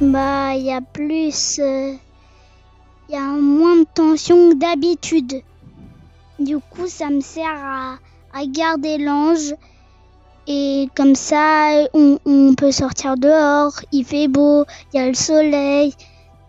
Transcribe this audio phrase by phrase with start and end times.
[0.00, 1.58] Bah, il y a plus.
[1.58, 1.94] euh,
[3.08, 5.42] Il y a moins de tension que d'habitude.
[6.38, 7.98] Du coup, ça me sert
[8.32, 9.56] à, garder l'ange.
[10.46, 13.72] Et comme ça, on, peut sortir dehors.
[13.90, 15.92] Il fait beau, il y a le soleil.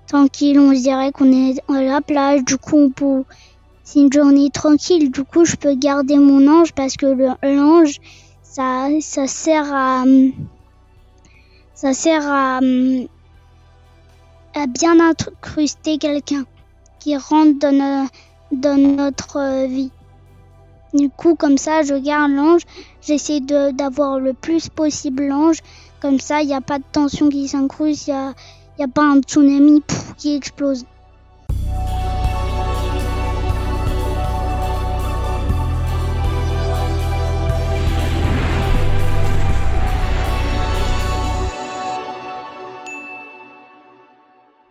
[0.05, 2.43] Tranquille, on se dirait qu'on est à la plage.
[2.43, 3.23] Du coup, on peut.
[3.83, 5.09] C'est une journée tranquille.
[5.09, 7.07] Du coup, je peux garder mon ange parce que
[7.41, 7.99] l'ange,
[8.43, 10.03] ça, ça sert à.
[11.73, 12.59] Ça sert à.
[14.55, 16.45] À bien incruster quelqu'un
[16.99, 18.07] qui rentre dans,
[18.51, 19.91] dans notre euh, vie.
[20.93, 22.61] Du coup, comme ça, je garde l'ange.
[23.01, 25.59] J'essaie d'avoir le plus possible l'ange.
[26.01, 28.07] Comme ça, il n'y a pas de tension qui s'incruste.
[28.07, 28.33] Il n'y a,
[28.79, 29.83] y a pas un tsunami
[30.17, 30.85] qui explose.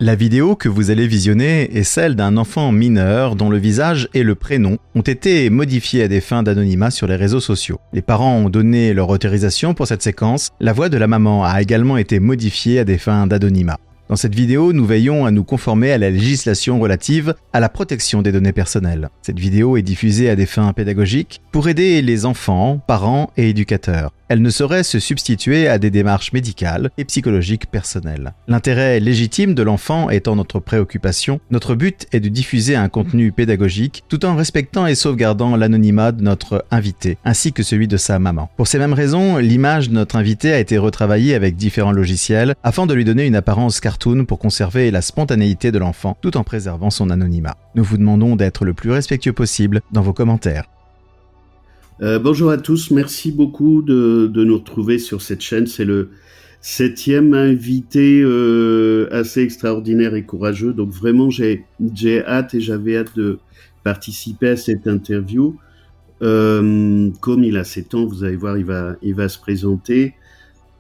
[0.00, 4.22] La vidéo que vous allez visionner est celle d'un enfant mineur dont le visage et
[4.22, 7.80] le prénom ont été modifiés à des fins d'anonymat sur les réseaux sociaux.
[7.92, 10.50] Les parents ont donné leur autorisation pour cette séquence.
[10.60, 13.78] La voix de la maman a également été modifiée à des fins d'anonymat.
[14.08, 18.22] Dans cette vidéo, nous veillons à nous conformer à la législation relative à la protection
[18.22, 19.08] des données personnelles.
[19.22, 24.12] Cette vidéo est diffusée à des fins pédagogiques pour aider les enfants, parents et éducateurs.
[24.28, 28.34] Elle ne saurait se substituer à des démarches médicales et psychologiques personnelles.
[28.46, 34.04] L'intérêt légitime de l'enfant étant notre préoccupation, notre but est de diffuser un contenu pédagogique
[34.08, 38.50] tout en respectant et sauvegardant l'anonymat de notre invité, ainsi que celui de sa maman.
[38.58, 42.86] Pour ces mêmes raisons, l'image de notre invité a été retravaillée avec différents logiciels afin
[42.86, 46.90] de lui donner une apparence cartoon pour conserver la spontanéité de l'enfant tout en préservant
[46.90, 47.56] son anonymat.
[47.74, 50.68] Nous vous demandons d'être le plus respectueux possible dans vos commentaires.
[52.00, 55.66] Euh, bonjour à tous, merci beaucoup de, de nous retrouver sur cette chaîne.
[55.66, 56.10] C'est le
[56.60, 60.72] septième invité euh, assez extraordinaire et courageux.
[60.72, 61.64] Donc vraiment, j'ai
[62.24, 63.40] hâte et j'avais hâte de
[63.82, 65.56] participer à cette interview.
[66.22, 70.14] Euh, comme il a 7 ans, vous allez voir, il va il va se présenter.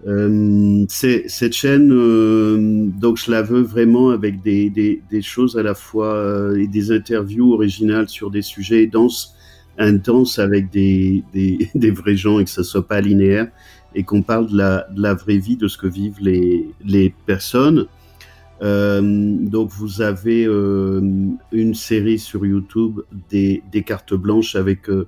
[0.06, 5.64] Euh, cette chaîne, euh, donc je la veux vraiment avec des, des, des choses à
[5.64, 9.34] la fois et des interviews originales sur des sujets denses
[9.78, 11.22] intense avec des,
[11.74, 13.48] des, vrais gens et que ça soit pas linéaire
[13.94, 17.86] et qu'on parle de la, vraie vie, de ce que vivent les, les personnes.
[18.60, 21.00] Euh, donc vous avez euh,
[21.52, 23.00] une série sur YouTube
[23.30, 25.06] des, des cartes blanches avec euh,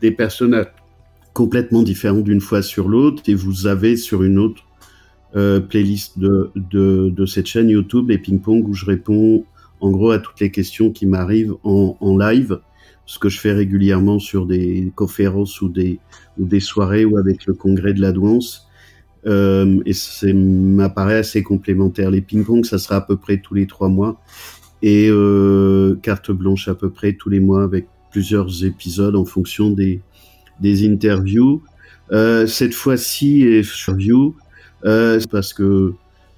[0.00, 0.68] des personnages
[1.32, 4.62] complètement différents d'une fois sur l'autre et vous avez sur une autre
[5.68, 9.44] playlist de, de, de cette chaîne YouTube les ping-pong où je réponds
[9.80, 12.60] en gros à toutes les questions qui m'arrivent en, en live
[13.06, 15.98] ce que je fais régulièrement sur des conférences ou des,
[16.38, 18.68] ou des soirées ou avec le congrès de la douance.
[19.26, 22.10] Euh, et ça m'apparaît assez complémentaire.
[22.10, 24.20] Les ping-pong, ça sera à peu près tous les trois mois.
[24.82, 29.70] Et euh, carte blanche à peu près tous les mois avec plusieurs épisodes en fonction
[29.70, 30.00] des,
[30.60, 31.62] des interviews.
[32.12, 34.34] Euh, cette fois-ci, interview,
[34.84, 35.94] euh, c'est parce que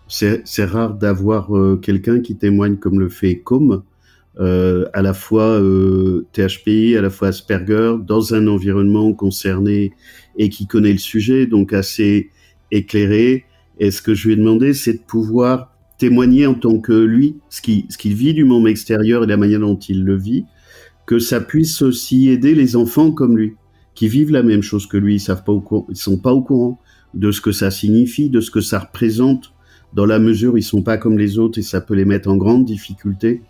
[0.08, 3.82] c'est c'est rare d'avoir euh, quelqu'un qui témoigne comme le fait Com
[4.38, 9.92] à la fois euh, THPI, à la fois Asperger, dans un environnement concerné
[10.36, 12.30] et qui connaît le sujet, donc assez
[12.70, 13.44] éclairé.
[13.80, 17.36] Et ce que je lui ai demandé, c'est de pouvoir témoigner en tant que lui,
[17.50, 20.44] ce qu'il ce vit du monde extérieur et la manière dont il le vit,
[21.06, 23.56] que ça puisse aussi aider les enfants comme lui,
[23.94, 25.52] qui vivent la même chose que lui, ils savent pas
[25.88, 26.78] ils sont pas au courant
[27.14, 29.52] de ce que ça signifie, de ce que ça représente,
[29.94, 32.36] dans la mesure ils sont pas comme les autres et ça peut les mettre en
[32.36, 33.42] grande difficulté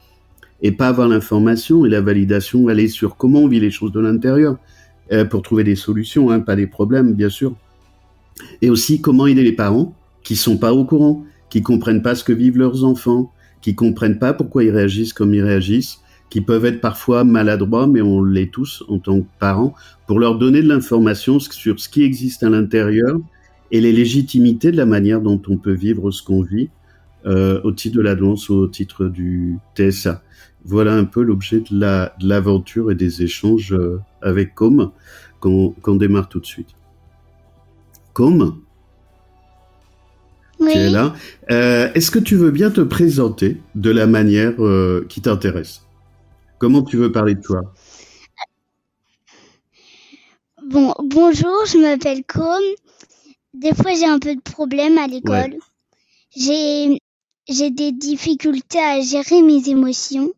[0.62, 4.00] et pas avoir l'information et la validation, aller sur comment on vit les choses de
[4.00, 4.56] l'intérieur
[5.12, 7.54] euh, pour trouver des solutions, hein, pas des problèmes, bien sûr.
[8.62, 12.24] Et aussi comment aider les parents qui sont pas au courant, qui comprennent pas ce
[12.24, 13.32] que vivent leurs enfants,
[13.62, 18.02] qui comprennent pas pourquoi ils réagissent comme ils réagissent, qui peuvent être parfois maladroits, mais
[18.02, 19.74] on l'est tous en tant que parents,
[20.06, 23.18] pour leur donner de l'information sur ce qui existe à l'intérieur
[23.70, 26.68] et les légitimités de la manière dont on peut vivre ce qu'on vit
[27.26, 30.22] euh, au titre de la danse ou au titre du TSA.
[30.64, 34.92] Voilà un peu l'objet de la de l'aventure et des échanges euh, avec Com
[35.40, 36.70] qu'on qu'on démarre tout de suite.
[38.12, 38.60] Com,
[40.58, 40.72] Oui.
[40.72, 41.14] tu es là.
[41.50, 45.82] Euh, Est-ce que tu veux bien te présenter de la manière euh, qui t'intéresse?
[46.58, 47.62] Comment tu veux parler de toi?
[50.66, 52.60] Bon, bonjour, je m'appelle Com.
[53.54, 55.54] Des fois, j'ai un peu de problèmes à l'école.
[56.36, 56.98] J'ai
[57.48, 60.32] j'ai des difficultés à gérer mes émotions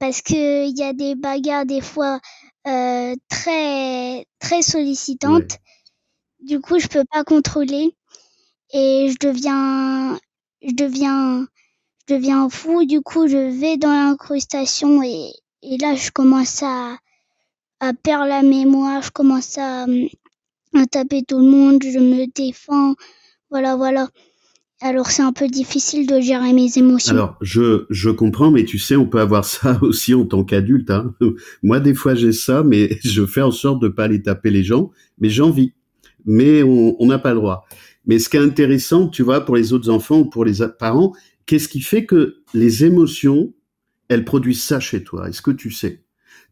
[0.00, 2.20] parce que il y a des bagarres des fois
[2.66, 5.58] euh, très très sollicitantes.
[6.40, 7.94] Du coup, je peux pas contrôler
[8.72, 10.18] et je deviens,
[10.62, 11.46] je deviens,
[12.08, 12.84] je deviens fou.
[12.86, 15.32] Du coup, je vais dans l'incrustation et,
[15.62, 16.98] et là, je commence à,
[17.80, 19.02] à perdre la mémoire.
[19.02, 19.86] Je commence à,
[20.74, 21.82] à taper tout le monde.
[21.82, 22.94] Je me défends.
[23.50, 24.08] Voilà, voilà.
[24.84, 27.14] Alors c'est un peu difficile de gérer mes émotions.
[27.14, 30.90] Alors je, je comprends, mais tu sais, on peut avoir ça aussi en tant qu'adulte.
[30.90, 31.14] Hein.
[31.62, 34.62] Moi, des fois, j'ai ça, mais je fais en sorte de pas aller taper les
[34.62, 35.72] gens, mais j'ai envie.
[36.26, 37.66] Mais on n'a pas le droit.
[38.06, 41.14] Mais ce qui est intéressant, tu vois, pour les autres enfants ou pour les parents,
[41.46, 43.54] qu'est-ce qui fait que les émotions,
[44.08, 45.30] elles produisent ça chez toi?
[45.30, 46.02] Est-ce que tu sais?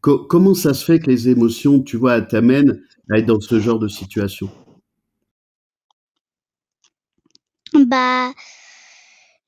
[0.01, 2.81] Comment ça se fait que les émotions, tu vois, t'amènent
[3.11, 4.49] à être dans ce genre de situation?
[7.73, 8.33] Bah,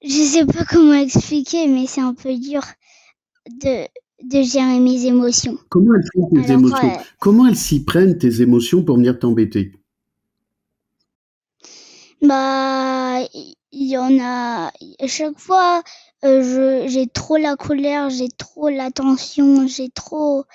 [0.01, 2.61] je sais pas comment expliquer, mais c'est un peu dur
[3.49, 3.87] de,
[4.23, 5.57] de gérer mes émotions.
[5.69, 9.73] Comment elles font tes émotions Comment elles s'y prennent tes émotions pour venir t'embêter?
[12.21, 13.19] Bah,
[13.71, 14.71] il y en a.
[14.99, 15.83] À chaque fois,
[16.23, 20.45] euh, j'ai trop la colère, j'ai trop la tension, j'ai trop,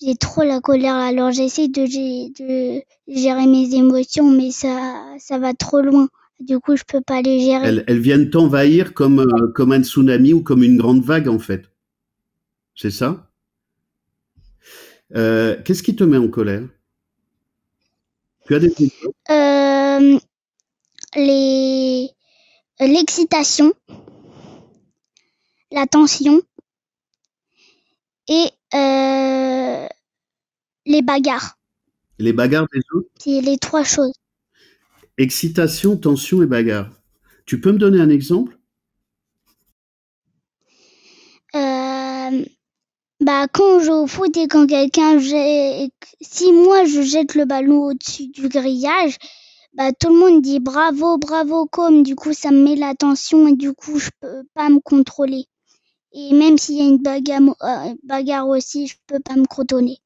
[0.00, 0.96] j'ai trop la colère.
[0.96, 6.08] Alors j'essaie de, de gérer mes émotions, mais ça, ça va trop loin.
[6.40, 7.82] Du coup, je peux pas les gérer.
[7.86, 11.64] Elles, viennent t'envahir comme, euh, comme un tsunami ou comme une grande vague, en fait.
[12.74, 13.28] C'est ça?
[15.16, 16.62] Euh, Qu'est-ce qui te met en colère?
[18.46, 18.72] Tu as des
[19.30, 20.18] euh,
[21.16, 22.08] les
[22.80, 23.72] l'excitation,
[25.72, 26.40] la tension
[28.28, 29.86] et euh,
[30.86, 31.58] les bagarres.
[32.18, 33.08] Les bagarres des autres?
[33.18, 34.12] C'est les trois choses.
[35.18, 36.90] Excitation, tension et bagarre.
[37.44, 38.58] Tu peux me donner un exemple?
[41.54, 42.44] Euh,
[43.20, 45.18] Bah quand je joue au foot et quand quelqu'un
[46.20, 49.18] si moi je jette le ballon au-dessus du grillage,
[49.74, 53.48] bah tout le monde dit bravo, bravo comme du coup ça me met la tension
[53.48, 55.46] et du coup je peux pas me contrôler.
[56.12, 59.98] Et même s'il y a une bagarre, euh, bagarre aussi, je peux pas me crotonner.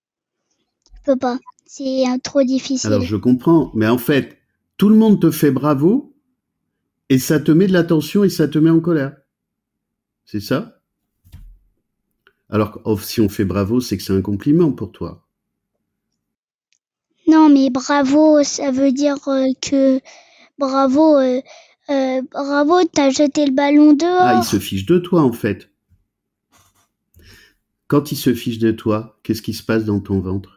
[0.94, 1.38] Je peux pas.
[1.66, 2.92] C'est euh, trop difficile.
[2.92, 4.38] Alors je comprends, mais en fait,
[4.82, 6.12] tout le monde te fait bravo
[7.08, 9.14] et ça te met de la tension et ça te met en colère.
[10.24, 10.80] C'est ça?
[12.50, 15.24] Alors, oh, si on fait bravo, c'est que c'est un compliment pour toi.
[17.28, 20.00] Non, mais bravo, ça veut dire euh, que
[20.58, 21.40] bravo, euh,
[21.90, 24.20] euh, bravo, t'as jeté le ballon dehors.
[24.20, 25.70] Ah, il se fiche de toi en fait.
[27.86, 30.51] Quand il se fiche de toi, qu'est-ce qui se passe dans ton ventre?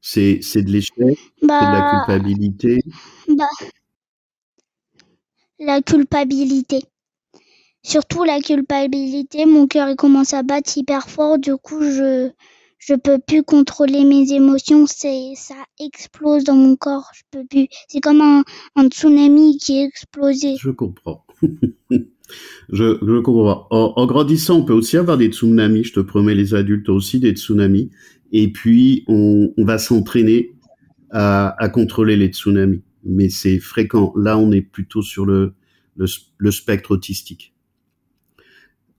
[0.00, 2.82] C'est, c'est de l'échec, c'est de la bah, culpabilité.
[3.28, 3.44] Bah,
[5.58, 6.82] la culpabilité.
[7.82, 12.30] Surtout la culpabilité, mon cœur commence à battre hyper fort, du coup je
[12.78, 17.66] je peux plus contrôler mes émotions, c'est ça explose dans mon corps, je peux plus.
[17.88, 18.44] C'est comme un,
[18.76, 20.56] un tsunami qui est explosé.
[20.58, 21.24] Je comprends.
[22.72, 23.66] je, je comprends.
[23.70, 27.20] En, en, grandissant, on peut aussi avoir des tsunamis, je te promets, les adultes aussi
[27.20, 27.90] des tsunamis
[28.32, 30.52] et puis on, va s'entraîner
[31.10, 32.82] à, contrôler les tsunamis.
[33.04, 34.12] Mais c'est fréquent.
[34.16, 35.54] Là, on est plutôt sur le,
[36.50, 37.54] spectre autistique.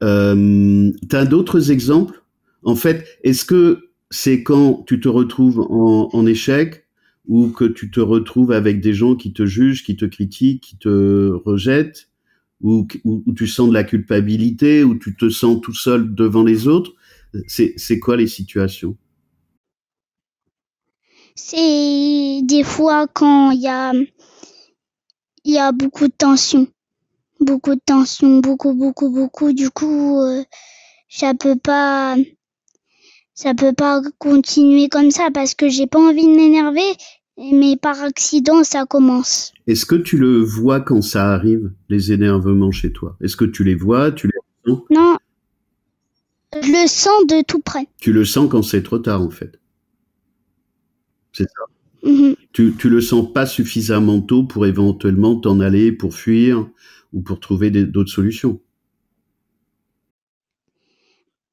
[0.02, 2.24] Euh, tu as d'autres exemples?
[2.64, 6.86] En fait, est-ce que c'est quand tu te retrouves en, échec
[7.28, 10.78] ou que tu te retrouves avec des gens qui te jugent, qui te critiquent, qui
[10.78, 12.10] te rejettent,
[12.62, 16.68] ou, ou tu sens de la culpabilité, ou tu te sens tout seul devant les
[16.68, 16.94] autres
[17.48, 18.98] C'est quoi les situations?
[21.36, 23.94] C'est des fois quand il y a,
[25.46, 26.68] y a beaucoup de tension.
[27.40, 29.54] Beaucoup de tension, beaucoup, beaucoup, beaucoup.
[29.54, 30.44] Du coup, euh,
[31.08, 32.18] ça peut pas,
[33.34, 36.92] ça peut pas continuer comme ça parce que j'ai pas envie de m'énerver,
[37.40, 39.54] mais par accident, ça commence.
[39.68, 43.16] Est-ce que tu le vois quand ça arrive, les énervements chez toi?
[43.22, 45.18] Est-ce que tu les vois, tu les sens Non,
[46.54, 47.88] je le sens de tout près.
[48.00, 49.60] Tu le sens quand c'est trop tard, en fait.
[51.32, 52.10] C'est ça?
[52.10, 52.36] Mm-hmm.
[52.54, 56.68] Tu, tu le sens pas suffisamment tôt pour éventuellement t'en aller, pour fuir
[57.14, 58.60] ou pour trouver d'autres solutions?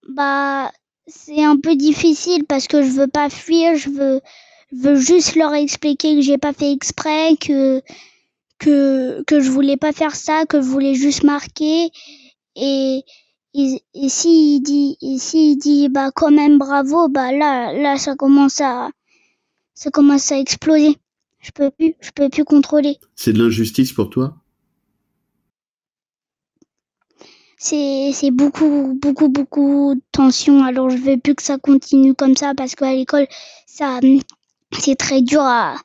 [0.09, 0.71] Bah,
[1.07, 4.21] c'est un peu difficile parce que je veux pas fuir, je veux,
[4.73, 7.82] veux juste leur expliquer que j'ai pas fait exprès, que
[8.58, 11.90] que que je voulais pas faire ça, que je voulais juste marquer
[12.56, 13.02] et
[13.54, 18.16] et, et s'il dit et s'il dit bah quand même bravo, bah là là ça
[18.16, 18.90] commence à
[19.75, 20.96] ça commence à exploser.
[21.38, 22.99] Je peux plus, je peux plus contrôler.
[23.14, 24.37] C'est de l'injustice pour toi?
[27.58, 30.62] C'est c'est beaucoup beaucoup beaucoup de tension.
[30.64, 33.26] Alors je veux plus que ça continue comme ça parce qu'à l'école
[33.66, 34.00] ça
[34.80, 35.76] c'est très dur à,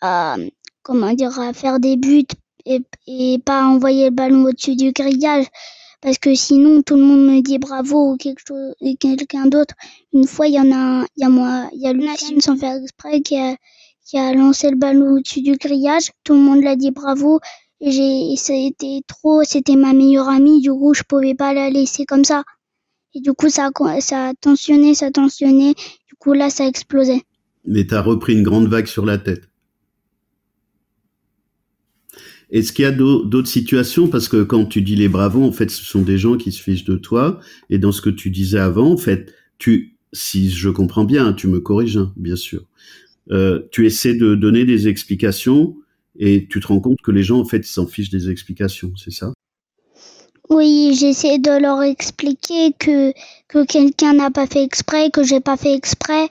[0.00, 0.36] à,
[0.82, 2.26] comment dire à faire des buts
[2.66, 5.46] et, pas envoyer le ballon au-dessus du grillage
[6.00, 9.74] parce que sinon tout le monde me dit bravo ou quelque chose quelqu'un d'autre.
[10.12, 12.76] Une fois, il y en a, il y a moi, il y a sans faire
[12.76, 13.56] exprès qui a,
[14.06, 16.10] qui a lancé le ballon au-dessus du grillage.
[16.24, 17.40] Tout le monde l'a dit bravo.
[17.80, 20.60] Et j'ai, c'était trop, c'était ma meilleure amie.
[20.60, 22.44] Du coup, je pouvais pas la laisser comme ça.
[23.14, 25.74] Et du coup, ça, ça a tensionné, ça a tensionné.
[25.74, 27.22] Du coup, là, ça a explosé.
[27.68, 29.48] Mais t'as repris une grande vague sur la tête.
[32.50, 34.08] Est-ce qu'il y a d'autres situations?
[34.08, 36.62] Parce que quand tu dis les bravos, en fait, ce sont des gens qui se
[36.62, 37.40] fichent de toi.
[37.68, 41.46] Et dans ce que tu disais avant, en fait, tu, si je comprends bien, tu
[41.46, 42.64] me corriges, hein, bien sûr.
[43.30, 45.76] Euh, tu essaies de donner des explications
[46.18, 49.12] et tu te rends compte que les gens, en fait, s'en fichent des explications, c'est
[49.12, 49.34] ça?
[50.48, 53.12] Oui, j'essaie de leur expliquer que,
[53.48, 56.28] que quelqu'un n'a pas fait exprès, que j'ai pas fait exprès.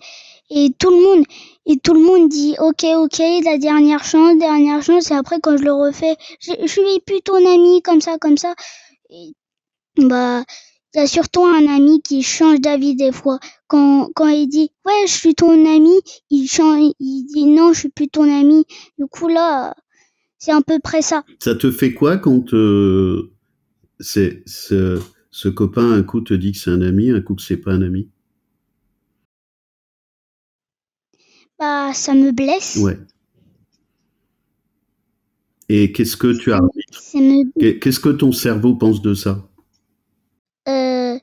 [0.49, 1.25] Et tout le monde,
[1.65, 5.11] et tout le monde dit ok ok la dernière chance dernière chance.
[5.11, 8.55] Et après quand je le refais je, suis plus ton ami comme ça comme ça.
[9.09, 9.33] Et,
[9.97, 10.43] bah
[10.95, 13.39] y a surtout un ami qui change d'avis des fois.
[13.67, 15.93] Quand quand il dit ouais je suis ton ami
[16.29, 18.65] il change il dit non je suis plus ton ami.
[18.97, 19.75] Du coup là
[20.37, 21.25] c'est à peu près ça.
[21.39, 23.33] Ça te fait quoi quand euh,
[23.99, 27.41] c'est ce, ce copain un coup te dit que c'est un ami un coup que
[27.41, 28.09] c'est pas un ami?
[31.59, 32.75] Bah, ça me blesse.
[32.77, 32.97] Ouais.
[35.69, 36.59] Et qu'est-ce que tu as
[37.79, 39.47] Qu'est-ce que ton cerveau pense de ça?
[40.67, 41.17] Euh,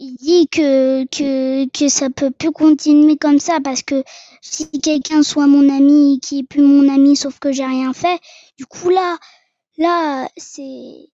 [0.00, 4.04] Il dit que, que, que ça peut plus continuer comme ça parce que
[4.42, 8.20] si quelqu'un soit mon ami qui est plus mon ami sauf que j'ai rien fait,
[8.58, 9.18] du coup là,
[9.78, 11.10] là c'est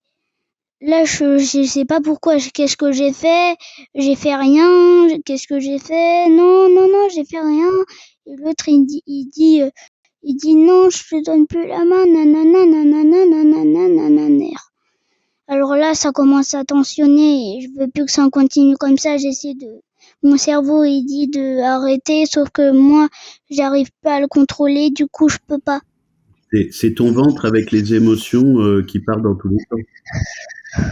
[0.81, 3.57] là je, je sais pas pourquoi qu'est-ce que j'ai fait?
[3.95, 6.29] J'ai fait rien qu'est-ce que j'ai fait?
[6.31, 7.73] Non non non j'ai fait rien
[8.27, 9.71] et l'autre, il dit, il dit, euh,
[10.23, 14.57] il dit non, je te donne plus la main, nanana, nanana, nanana, nanana.
[15.49, 19.17] Alors là, ça commence à tensionner et je veux plus que ça continue comme ça.
[19.17, 19.81] J'essaie de,
[20.25, 23.09] mon cerveau, il dit de arrêter, sauf que moi,
[23.49, 25.81] j'arrive pas à le contrôler, du coup, je peux pas.
[26.71, 30.91] C'est ton ventre avec les émotions euh, qui partent dans tous les sens.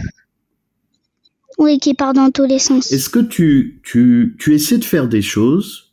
[1.57, 2.91] Oui, qui part dans tous les sens.
[2.91, 5.84] Est-ce que tu, tu, tu essaies de faire des choses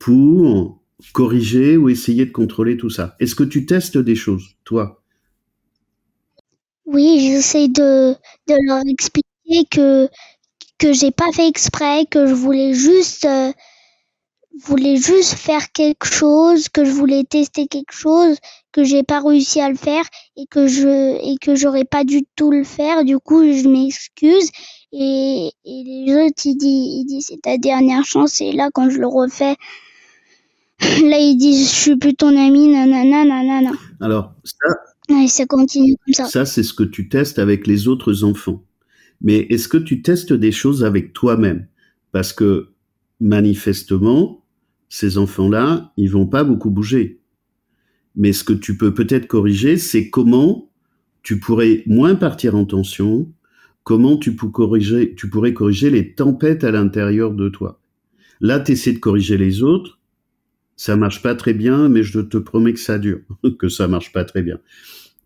[0.00, 0.80] pour
[1.12, 3.14] corriger ou essayer de contrôler tout ça.
[3.20, 5.04] Est-ce que tu testes des choses, toi?
[6.86, 8.14] Oui, j'essaie de,
[8.48, 10.08] de leur expliquer que
[10.78, 13.52] que j'ai pas fait exprès, que je voulais juste euh,
[14.64, 18.36] voulais juste faire quelque chose, que je voulais tester quelque chose,
[18.72, 20.04] que j'ai pas réussi à le faire
[20.36, 23.04] et que je et que j'aurais pas du tout le faire.
[23.04, 24.50] Du coup, je m'excuse.
[24.92, 28.40] Et, et les autres ils disent ils disent c'est ta dernière chance.
[28.40, 29.56] Et là quand je le refais
[30.80, 33.70] Là, ils disent je suis plus ton ami, nanana, nanana.
[34.00, 35.26] Alors, ça.
[35.28, 36.24] ça continue comme ça.
[36.26, 38.64] Ça, c'est ce que tu testes avec les autres enfants.
[39.20, 41.66] Mais est-ce que tu testes des choses avec toi-même?
[42.12, 42.70] Parce que
[43.20, 44.44] manifestement,
[44.88, 47.20] ces enfants-là, ils vont pas beaucoup bouger.
[48.16, 50.70] Mais ce que tu peux peut-être corriger, c'est comment
[51.22, 53.30] tu pourrais moins partir en tension,
[53.84, 57.80] comment tu, peux corriger, tu pourrais corriger les tempêtes à l'intérieur de toi.
[58.40, 59.99] Là, tu essaies de corriger les autres,
[60.80, 63.20] ça marche pas très bien, mais je te promets que ça dure,
[63.58, 64.58] que ça marche pas très bien.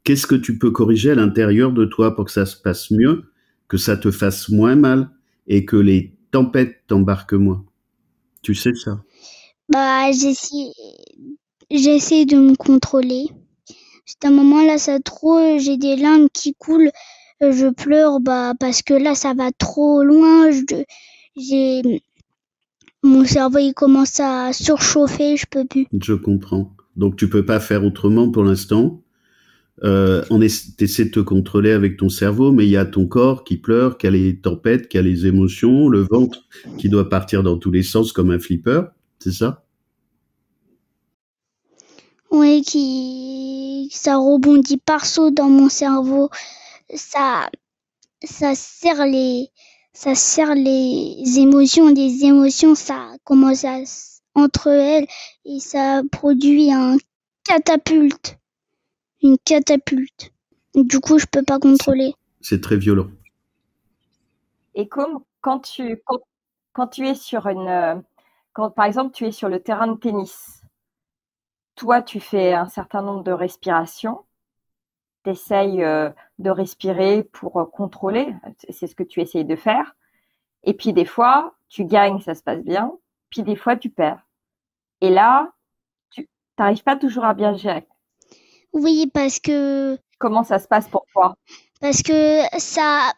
[0.02, 3.30] Qu'est-ce que tu peux corriger à l'intérieur de toi pour que ça se passe mieux,
[3.68, 5.10] que ça te fasse moins mal
[5.46, 7.64] et que les tempêtes t'embarquent moins?
[8.42, 9.04] Tu sais ça?
[9.68, 10.72] Bah, j'essaie,
[11.70, 13.26] j'essaie de me contrôler.
[14.06, 16.90] C'est un moment là, ça trop, j'ai des larmes qui coulent,
[17.40, 20.50] je pleure, bah parce que là, ça va trop loin.
[21.36, 22.02] j'ai
[23.04, 25.86] mon cerveau il commence à surchauffer, je peux plus.
[26.00, 26.74] Je comprends.
[26.96, 29.00] Donc tu peux pas faire autrement pour l'instant.
[29.82, 33.42] Euh, on essaie de te contrôler avec ton cerveau, mais il y a ton corps
[33.42, 36.44] qui pleure, qui a les tempêtes, qui a les émotions, le ventre
[36.78, 38.82] qui doit partir dans tous les sens comme un flipper,
[39.18, 39.64] c'est ça?
[42.30, 46.30] Oui, qui ça rebondit par saut dans mon cerveau,
[46.94, 47.50] ça
[48.22, 49.48] ça serre les
[49.94, 51.90] ça sert les émotions.
[51.92, 53.78] Des émotions, ça commence à
[54.34, 55.06] entre elles
[55.44, 56.96] et ça produit un
[57.44, 58.38] catapulte,
[59.22, 60.32] une catapulte.
[60.74, 62.14] Du coup, je peux pas contrôler.
[62.40, 63.08] C'est très violent.
[64.74, 66.02] Et comme quand tu
[66.72, 68.02] quand, tu es sur une
[68.52, 70.62] quand par exemple tu es sur le terrain de tennis,
[71.76, 74.24] toi tu fais un certain nombre de respirations
[75.24, 78.34] tu essayes euh, de respirer pour euh, contrôler,
[78.70, 79.96] c'est ce que tu essayes de faire.
[80.62, 82.92] Et puis des fois, tu gagnes, ça se passe bien,
[83.30, 84.24] puis des fois, tu perds.
[85.00, 85.52] Et là,
[86.10, 86.28] tu
[86.58, 87.86] n'arrives pas toujours à bien gérer.
[88.72, 91.36] Oui, parce que Comment ça se passe pour toi?
[91.80, 93.12] Parce que ça,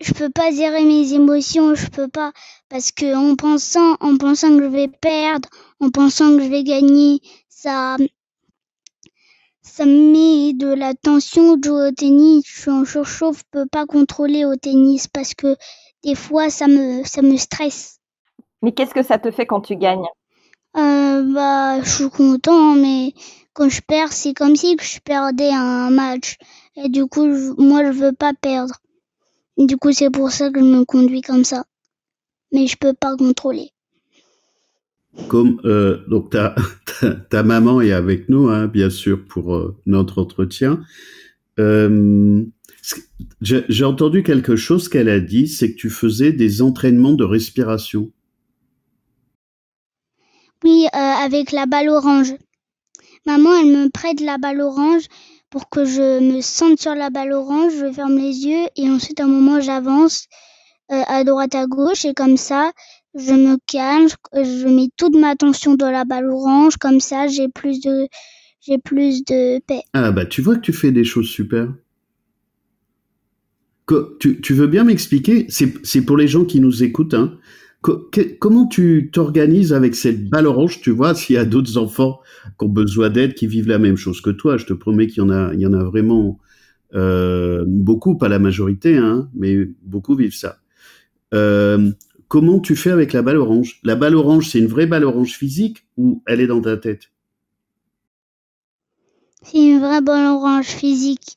[0.00, 2.32] je peux pas gérer mes émotions, je peux pas
[2.68, 5.48] parce que en pensant, en pensant que je vais perdre,
[5.80, 7.96] en pensant que je vais gagner, ça,
[9.66, 12.44] ça me met de la tension de jouer au tennis.
[12.46, 15.56] Je suis en surchauffe, je peux pas contrôler au tennis parce que
[16.02, 17.98] des fois ça me, ça me stresse.
[18.62, 20.06] Mais qu'est-ce que ça te fait quand tu gagnes?
[20.76, 23.14] Euh, Bah, je suis content, mais
[23.54, 26.36] quand je perds, c'est comme si je perdais un match.
[26.76, 27.26] Et du coup,
[27.58, 28.74] moi, je veux pas perdre.
[29.58, 31.64] Du coup, c'est pour ça que je me conduis comme ça.
[32.52, 33.72] Mais je peux pas contrôler.
[35.28, 36.54] Comme euh, donc ta,
[37.30, 40.80] ta, maman est avec nous, hein, bien sûr, pour euh, notre entretien.
[41.58, 42.44] Euh,
[43.40, 48.12] J'ai entendu quelque chose qu'elle a dit, c'est que tu faisais des entraînements de respiration.
[50.64, 52.34] Oui, avec la balle orange.
[53.26, 55.04] Maman, elle me prête la balle orange
[55.50, 57.72] pour que je me sente sur la balle orange.
[57.78, 60.26] Je ferme les yeux et ensuite, à un moment, j'avance
[60.88, 62.72] à droite, à gauche et comme ça,
[63.16, 66.76] je me calme, je mets toute ma attention dans la balle orange.
[66.76, 68.08] Comme ça, j'ai plus de,
[68.60, 69.82] j'ai plus de paix.
[69.92, 71.72] Ah bah, tu vois que tu fais des choses super.
[74.20, 77.14] tu, tu veux bien m'expliquer C'est pour les gens qui nous écoutent.
[77.14, 77.38] Hein,
[78.38, 82.20] comment tu t'organises avec cette balle orange Tu vois, s'il y a d'autres enfants
[82.58, 85.22] qui ont besoin d'aide, qui vivent la même chose que toi, je te promets qu'il
[85.22, 86.38] y en a, y en a vraiment
[86.94, 90.58] euh, beaucoup, pas la majorité, hein, mais beaucoup vivent ça.
[91.34, 91.90] Euh,
[92.28, 93.80] comment tu fais avec la balle orange?
[93.82, 97.10] La balle orange, c'est une vraie balle orange physique ou elle est dans ta tête?
[99.42, 101.36] C'est une vraie balle orange physique.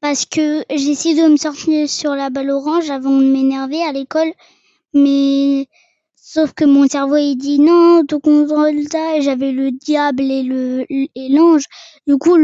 [0.00, 4.32] Parce que j'essaie de me sortir sur la balle orange avant de m'énerver à l'école,
[4.94, 5.68] mais
[6.16, 9.16] sauf que mon cerveau il dit non, tu contrôles ça.
[9.16, 11.64] Et j'avais le diable et et l'ange.
[12.08, 12.36] Du coup,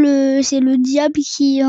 [0.43, 1.61] c'est le diable qui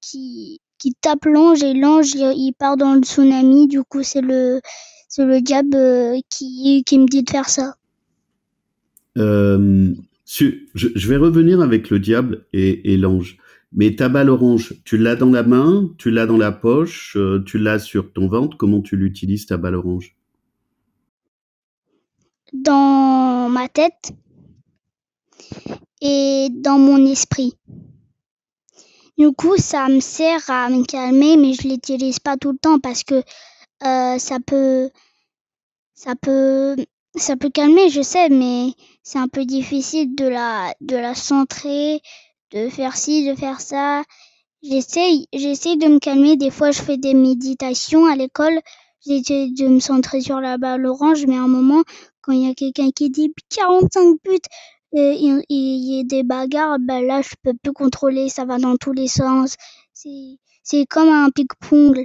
[0.00, 3.68] qui qui tape l'ange et l'ange il part dans le tsunami.
[3.68, 4.60] Du coup, c'est le
[5.08, 7.74] c'est le diable euh, qui, qui me dit de faire ça.
[9.16, 9.94] Euh,
[10.26, 13.38] je, vais revenir avec le diable et, l'ange.
[13.72, 17.42] Mais ta balle orange, tu l'as dans la main, tu l'as dans la poche, euh,
[17.44, 18.56] tu l'as sur ton ventre.
[18.56, 20.16] Comment tu l'utilises ta balle orange?
[22.52, 24.12] Dans ma tête
[26.00, 27.54] et dans mon esprit.
[29.18, 32.78] Du coup, ça me sert à me calmer, mais je l'utilise pas tout le temps
[32.78, 33.22] parce que
[33.82, 34.90] ça peut
[35.94, 36.76] ça peut
[37.16, 42.00] ça peut calmer, je sais, mais c'est un peu difficile de la de la centrer,
[42.52, 44.02] de faire ci, de faire ça.
[44.62, 46.36] J'essaye j'essaye de me calmer.
[46.36, 48.60] Des fois, je fais des méditations à l'école.
[49.06, 51.82] J'essaie de me centrer sur la balle orange, mais à un moment,
[52.22, 54.38] quand il y a quelqu'un qui dit 45 buts,
[54.92, 58.92] il y a des bagarres, ben là, je peux plus contrôler, ça va dans tous
[58.92, 59.56] les sens.
[59.94, 62.04] C'est c'est comme un ping-pong.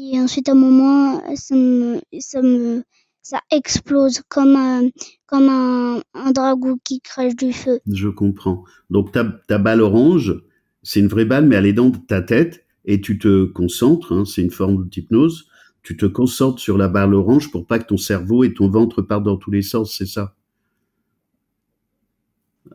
[0.00, 2.84] Et ensuite, à un moment, ça me, ça me,
[3.20, 4.88] ça explose comme un,
[5.26, 7.80] comme un, un dragon qui crèche du feu.
[7.90, 8.62] Je comprends.
[8.90, 10.40] Donc, ta, ta balle orange,
[10.84, 14.24] c'est une vraie balle, mais elle est dans ta tête et tu te concentres, hein,
[14.24, 15.48] c'est une forme d'hypnose,
[15.82, 19.02] tu te concentres sur la balle orange pour pas que ton cerveau et ton ventre
[19.02, 20.36] partent dans tous les sens, c'est ça?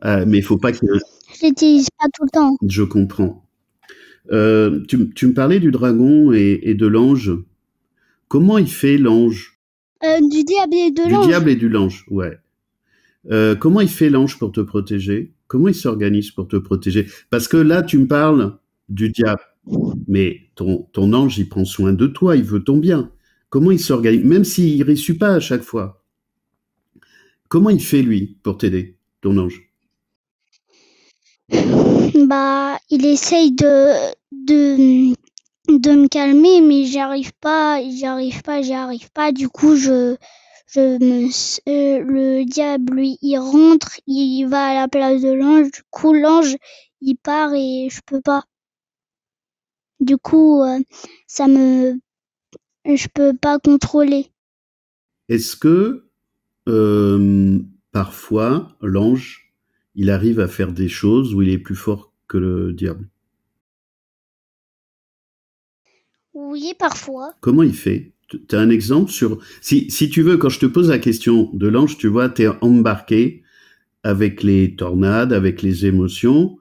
[0.02, 0.78] Ah, Mais il faut pas que...
[1.40, 2.56] Je l'utilise pas tout le temps.
[2.66, 3.43] Je comprends.
[4.32, 7.32] Euh, tu, me parlais du dragon et, de l'ange.
[8.28, 9.58] Comment il fait l'ange
[10.02, 11.26] euh, Du diable et de l'ange.
[11.26, 12.38] Du diable et du l'ange, ouais.
[13.30, 15.32] Euh, comment il fait l'ange pour te protéger?
[15.46, 17.06] Comment il s'organise pour te protéger?
[17.30, 18.58] Parce que là, tu me parles
[18.88, 19.42] du diable,
[20.08, 23.10] mais ton, ton ange, il prend soin de toi, il veut ton bien.
[23.50, 24.24] Comment il s'organise?
[24.24, 26.02] Même s'il ne réussit pas à chaque fois.
[27.48, 29.73] Comment il fait, lui, pour t'aider, ton ange?
[32.14, 35.14] Bah, il essaye de de
[35.68, 38.04] de me calmer, mais j'y arrive pas, j'y
[38.42, 39.32] pas, j'y arrive pas.
[39.32, 40.16] Du coup, je
[40.66, 45.70] je euh, le diable lui il rentre, il va à la place de l'ange.
[45.70, 46.56] Du coup, l'ange
[47.00, 48.44] il part et je peux pas.
[50.00, 50.80] Du coup, euh,
[51.26, 51.98] ça me
[52.84, 54.30] je peux pas contrôler.
[55.28, 56.10] Est-ce que
[56.68, 57.58] euh,
[57.92, 59.43] parfois l'ange
[59.94, 63.08] il arrive à faire des choses où il est plus fort que le diable
[66.34, 67.32] Oui, parfois.
[67.40, 68.12] Comment il fait?
[68.28, 69.38] Tu as un exemple sur...
[69.60, 72.42] Si, si tu veux, quand je te pose la question de l'ange, tu vois, tu
[72.42, 73.42] es embarqué
[74.02, 76.58] avec les tornades, avec les émotions,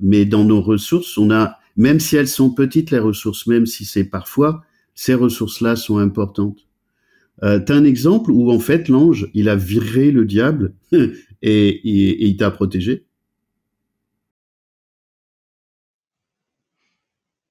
[0.00, 3.84] mais dans nos ressources, on a, même si elles sont petites, les ressources, même si
[3.84, 4.62] c'est parfois,
[4.94, 6.66] ces ressources-là sont importantes.
[7.42, 10.74] Euh, tu as un exemple où en fait l'ange, il a viré le diable
[11.42, 13.06] et, il t'a protégé?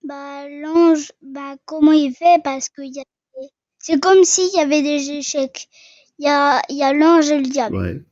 [0.04, 2.42] Bah, l'ange, bah, comment il fait?
[2.44, 3.04] Parce que y a...
[3.80, 5.70] c'est comme s'il y avait des échecs.
[6.20, 7.76] Il y a, y a l'ange et le diable.
[7.78, 8.04] Ouais.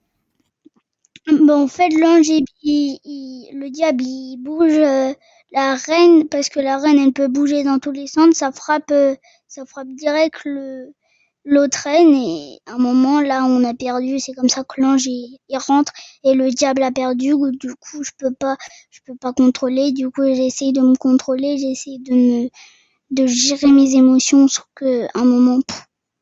[1.48, 5.14] Bah, en fait, l'ange, il, il- le diable, il bouge euh,
[5.52, 8.36] la reine parce que la reine, elle peut bouger dans tous les sens.
[8.36, 9.16] Ça frappe, euh,
[9.48, 10.94] ça frappe direct le
[11.46, 14.20] l'autre reine et à un moment là, on a perdu.
[14.20, 17.34] C'est comme ça que l'ange il, rentre et le diable a perdu.
[17.60, 18.58] Du coup, je peux pas,
[18.90, 19.92] je peux pas contrôler.
[19.92, 22.50] Du coup, j'essaye de me contrôler, j'essaye de me
[23.12, 25.60] de gérer mes émotions, sauf que un moment,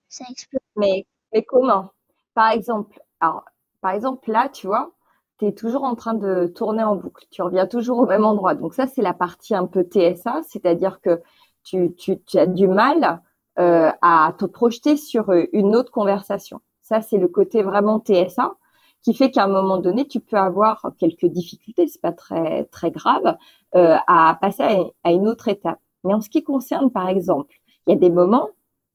[0.09, 0.59] ça explose.
[0.75, 1.91] Mais, mais comment?
[2.33, 3.45] Par exemple, alors,
[3.81, 4.91] par exemple, là, tu vois,
[5.39, 7.25] tu es toujours en train de tourner en boucle.
[7.31, 8.53] Tu reviens toujours au même endroit.
[8.53, 11.21] Donc ça, c'est la partie un peu TSA, c'est-à-dire que
[11.63, 13.21] tu, tu, tu as du mal
[13.59, 16.61] euh, à te projeter sur euh, une autre conversation.
[16.81, 18.55] Ça, c'est le côté vraiment TSA
[19.03, 22.89] qui fait qu'à un moment donné, tu peux avoir quelques difficultés, c'est pas très très
[22.89, 23.37] grave,
[23.75, 25.79] euh, à passer à, à une autre étape.
[26.03, 27.53] Mais en ce qui concerne, par exemple,
[27.85, 28.49] il y a des moments,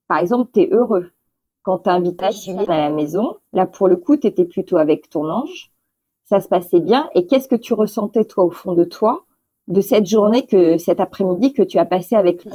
[0.08, 1.12] par exemple, tu es heureux
[1.62, 3.36] quand tu invites à la maison.
[3.52, 5.70] Là, pour le coup, tu étais plutôt avec ton ange.
[6.24, 7.08] Ça se passait bien.
[7.14, 9.24] Et qu'est-ce que tu ressentais, toi, au fond de toi,
[9.66, 12.52] de cette journée, que cet après-midi que tu as passé avec le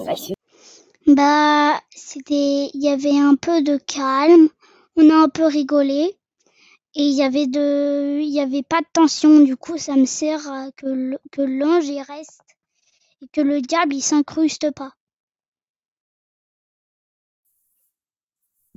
[1.08, 4.50] Bah, c'était, il y avait un peu de calme.
[4.98, 6.18] On a un peu rigolé.
[6.96, 9.42] Et il y avait de, il y avait pas de tension.
[9.42, 12.42] Du coup, ça me sert à que le- que l'ange il reste
[13.22, 14.94] et que le diable il s'incruste pas.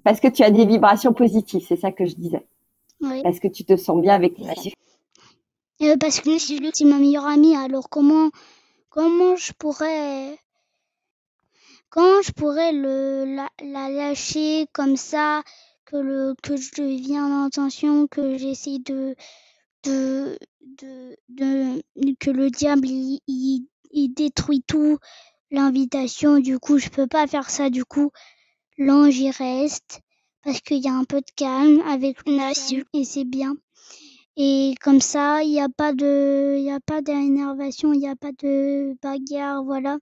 [0.05, 2.47] Parce que tu as des vibrations positives, c'est ça que je disais.
[3.01, 3.23] Oui.
[3.23, 4.47] Parce que tu te sens bien avec le
[5.83, 7.57] Euh, parce que c'est ma meilleure amie.
[7.57, 8.31] Alors comment,
[8.91, 10.39] comment je pourrais,
[11.97, 15.43] comment je pourrais le, la, la lâcher comme ça,
[15.87, 19.17] que le, que je deviens l'intention, que j'essaie de,
[19.85, 21.83] de, de, de,
[22.21, 24.99] que le diable il, il, il détruit tout,
[25.51, 26.39] l'invitation.
[26.39, 27.71] Du coup, je peux pas faire ça.
[27.71, 28.11] Du coup,
[28.79, 30.01] l'ange il reste
[30.45, 33.57] parce qu'il y a un peu de calme avec le et c'est bien.
[34.37, 38.09] Et comme ça, il n'y a pas de, il y a pas d'énervation, il n'y
[38.09, 39.99] a pas de bagarre, voilà.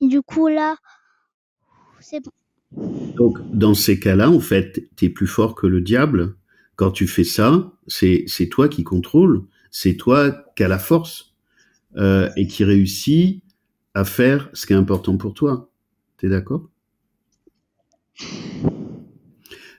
[0.00, 0.76] Et du coup, là,
[3.16, 6.34] Donc, dans ces cas-là, en fait, tu es plus fort que le diable.
[6.76, 11.34] Quand tu fais ça, c'est toi qui contrôle, c'est toi qui as la force
[11.96, 13.42] euh, et qui réussit
[13.94, 15.70] à faire ce qui est important pour toi.
[16.16, 16.68] T'es d'accord?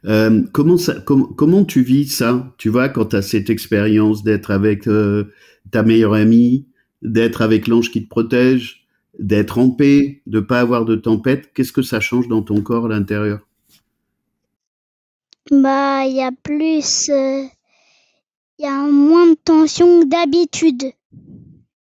[0.06, 2.54] Euh, comment tu vis ça?
[2.58, 5.26] Tu vois, quand tu as cette expérience d'être avec euh,
[5.72, 6.68] ta meilleure amie,
[7.02, 8.85] d'être avec l'ange qui te protège,
[9.20, 12.86] d'être en paix, de pas avoir de tempête, qu'est-ce que ça change dans ton corps
[12.86, 13.40] à l'intérieur?
[15.52, 17.50] Bah, il y a plus, il
[18.60, 20.92] y a moins de tension que d'habitude.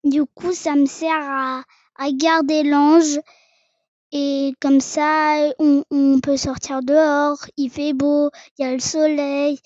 [0.03, 1.63] Du coup, ça me sert à,
[1.97, 3.19] à garder l'ange.
[4.13, 8.81] Et comme ça, on, on peut sortir dehors, il fait beau, il y a le
[8.81, 9.61] soleil,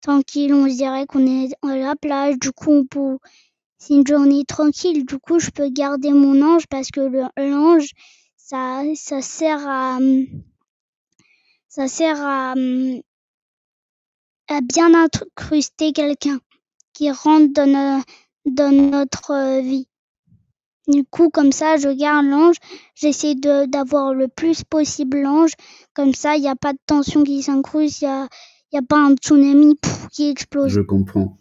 [0.00, 2.38] tranquille, on se dirait qu'on est à la plage.
[2.38, 3.18] Du coup, on peut,
[3.80, 5.04] c'est une journée tranquille.
[5.06, 7.00] Du coup, je peux garder mon ange parce que
[7.36, 7.90] l'ange,
[8.36, 9.98] ça, ça sert à,
[11.68, 12.54] ça sert à,
[14.62, 16.38] bien incruster quelqu'un
[16.92, 18.02] qui rentre dans,
[18.44, 19.88] dans notre vie.
[20.86, 22.56] Du coup, comme ça, je garde l'ange.
[22.94, 25.52] J'essaie d'avoir le plus possible l'ange.
[25.94, 28.02] Comme ça, il n'y a pas de tension qui s'incruste.
[28.02, 28.28] Il n'y a,
[28.72, 29.78] y a pas un tsunami
[30.12, 30.72] qui explose.
[30.72, 31.36] Je comprends.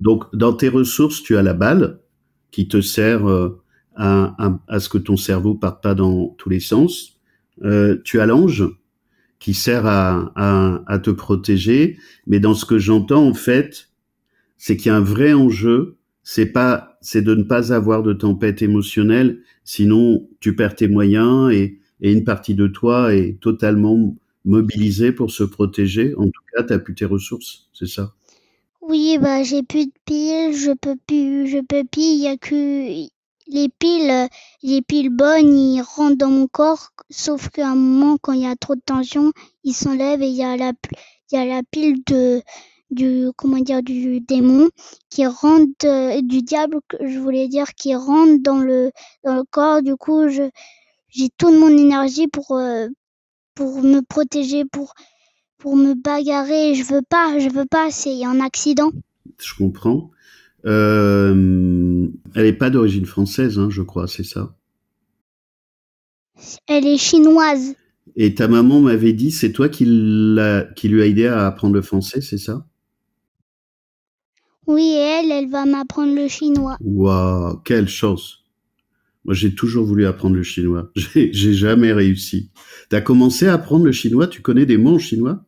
[0.00, 2.00] Donc, dans tes ressources, tu as la balle
[2.50, 3.60] qui te sert euh,
[3.96, 7.20] à, à, ce que ton cerveau parte pas dans tous les sens.
[7.62, 8.64] Euh, tu as l'ange
[9.38, 10.32] qui sert à,
[10.86, 11.98] à, te protéger.
[12.26, 13.90] Mais dans ce que j'entends, en fait,
[14.56, 15.96] c'est qu'il y a un vrai enjeu.
[16.22, 19.40] C'est pas, c'est de ne pas avoir de tempête émotionnelle.
[19.64, 25.30] Sinon, tu perds tes moyens et, et une partie de toi est totalement mobilisée pour
[25.30, 26.14] se protéger.
[26.16, 27.68] En tout cas, tu plus tes ressources.
[27.74, 28.14] C'est ça?
[28.88, 30.52] Oui, bah, j'ai plus de piles.
[30.54, 32.02] Je peux plus, je peux plus.
[32.02, 33.08] Il y a que,
[33.46, 34.28] les piles,
[34.62, 38.46] les piles bonnes, ils rentrent dans mon corps, sauf qu'à un moment, quand il y
[38.46, 39.32] a trop de tension,
[39.64, 40.72] ils s'enlèvent et il y a la,
[41.30, 42.42] il y a la pile de,
[42.90, 44.68] du, comment dire, du démon
[45.10, 48.92] qui rentre, euh, du diable, je voulais dire, qui rentre dans le,
[49.24, 49.82] dans le corps.
[49.82, 50.50] Du coup, je,
[51.08, 52.88] j'ai toute mon énergie pour, euh,
[53.54, 54.94] pour me protéger, pour,
[55.64, 56.74] pour me bagarrer.
[56.74, 58.92] Je veux pas, je veux pas, c'est un accident.
[59.42, 60.10] Je comprends.
[60.66, 64.54] Euh, elle n'est pas d'origine française, hein, je crois, c'est ça?
[66.66, 67.76] Elle est chinoise.
[68.14, 69.84] Et ta maman m'avait dit, c'est toi qui,
[70.76, 72.66] qui lui a aidé à apprendre le français, c'est ça?
[74.66, 76.76] Oui, et elle, elle va m'apprendre le chinois.
[76.82, 78.44] Waouh, quelle chance
[79.24, 80.90] Moi, j'ai toujours voulu apprendre le chinois.
[81.14, 82.50] J'ai jamais réussi.
[82.90, 84.26] Tu as commencé à apprendre le chinois?
[84.26, 85.42] Tu connais des mots en chinois?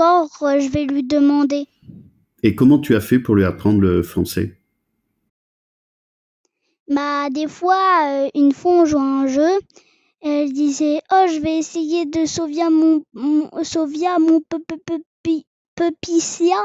[0.00, 1.66] Encore, je vais lui demander.
[2.42, 4.58] Et comment tu as fait pour lui apprendre le français?
[6.88, 9.58] Bah, des fois, euh, une fois on jouait à un jeu,
[10.22, 14.40] elle disait Oh, je vais essayer de sauver mon, mon, sauver mon
[15.74, 16.56] pepicia.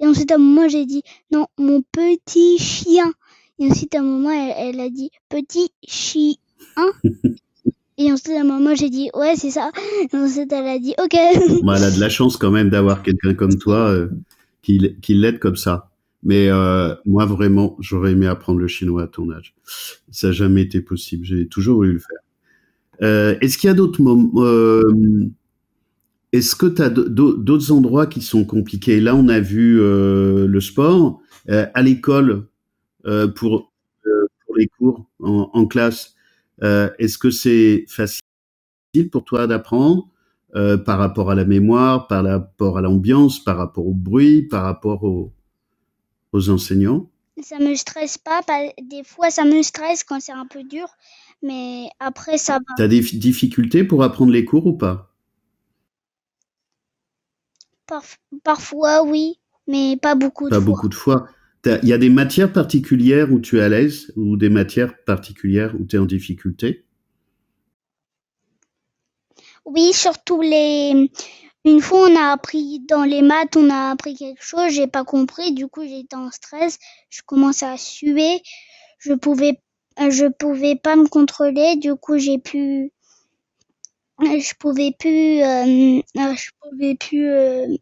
[0.00, 1.02] Et ensuite, à un moment, j'ai dit
[1.32, 3.12] Non, mon petit chien.
[3.58, 6.34] Et ensuite, à un moment, elle, a dit Petit chien.
[7.98, 9.70] Et ensuite, à un moment, j'ai dit Ouais, c'est ça.
[10.12, 11.14] Et ensuite, elle a dit Ok.
[11.62, 13.90] Bon, elle a de la chance quand même d'avoir quelqu'un comme toi.
[13.90, 14.08] Euh,
[15.00, 15.90] qui, l'aide comme ça.
[16.22, 19.54] Mais euh, moi, vraiment, j'aurais aimé apprendre le chinois à ton âge.
[20.10, 21.24] Ça n'a jamais été possible.
[21.24, 22.18] J'ai toujours voulu le faire.
[23.02, 24.82] Euh, est-ce qu'il y a d'autres moments euh,
[26.32, 29.00] Est-ce que tu as d'autres endroits qui sont compliqués?
[29.00, 31.20] Là, on a vu le sport.
[31.48, 32.46] à l'école,
[33.36, 33.72] pour,
[34.46, 36.16] pour les cours en classe,
[36.62, 38.22] est-ce que c'est facile
[39.10, 40.08] pour toi d'apprendre
[40.56, 44.64] euh, par rapport à la mémoire, par rapport à l'ambiance, par rapport au bruit, par
[44.64, 45.30] rapport aux,
[46.48, 47.10] enseignants?
[47.42, 48.40] Ça me stresse pas,
[48.82, 50.88] des fois ça me stresse quand c'est un peu dur,
[51.42, 52.74] mais après ça va.
[52.76, 55.14] Tu as des difficultés pour apprendre les cours ou pas?
[58.42, 60.64] Parfois oui, mais pas beaucoup de pas fois.
[60.64, 61.28] Pas beaucoup de fois.
[61.82, 65.74] Il y a des matières particulières où tu es à l'aise ou des matières particulières
[65.78, 66.84] où tu es en difficulté?
[69.64, 71.10] Oui, surtout les.
[71.64, 75.04] Une fois, on a appris dans les maths, on a appris quelque chose, j'ai pas
[75.04, 76.78] compris, du coup, j'étais en stress,
[77.10, 78.40] je commençais à suer,
[78.98, 79.60] je pouvais,
[79.98, 82.92] je pouvais pas me contrôler, du coup, j'ai pu,
[84.20, 87.76] je pouvais plus, euh, je pouvais plus, euh,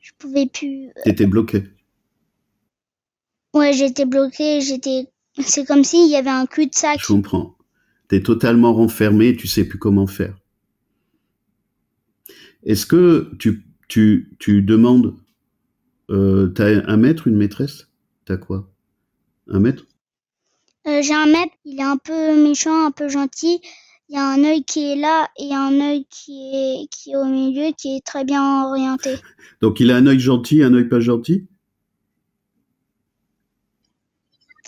[0.00, 0.88] je pouvais plus.
[0.88, 1.64] Euh, T'étais bloqué.
[3.54, 5.06] Ouais, j'étais bloqué, j'étais,
[5.40, 7.00] c'est comme s'il y avait un cul-de-sac.
[7.00, 7.56] Je comprends.
[8.08, 10.36] T'es totalement renfermé, tu sais plus comment faire.
[12.64, 15.14] Est-ce que tu, tu, tu demandes,
[16.10, 17.88] euh, t'as un maître, une maîtresse?
[18.24, 18.70] T'as quoi?
[19.48, 19.86] Un maître?
[20.86, 23.60] Euh, J'ai un maître, il est un peu méchant, un peu gentil.
[24.08, 27.16] Il y a un œil qui est là et un œil qui est, qui est
[27.16, 29.16] au milieu, qui est très bien orienté.
[29.60, 31.46] Donc il a un œil gentil, un œil pas gentil?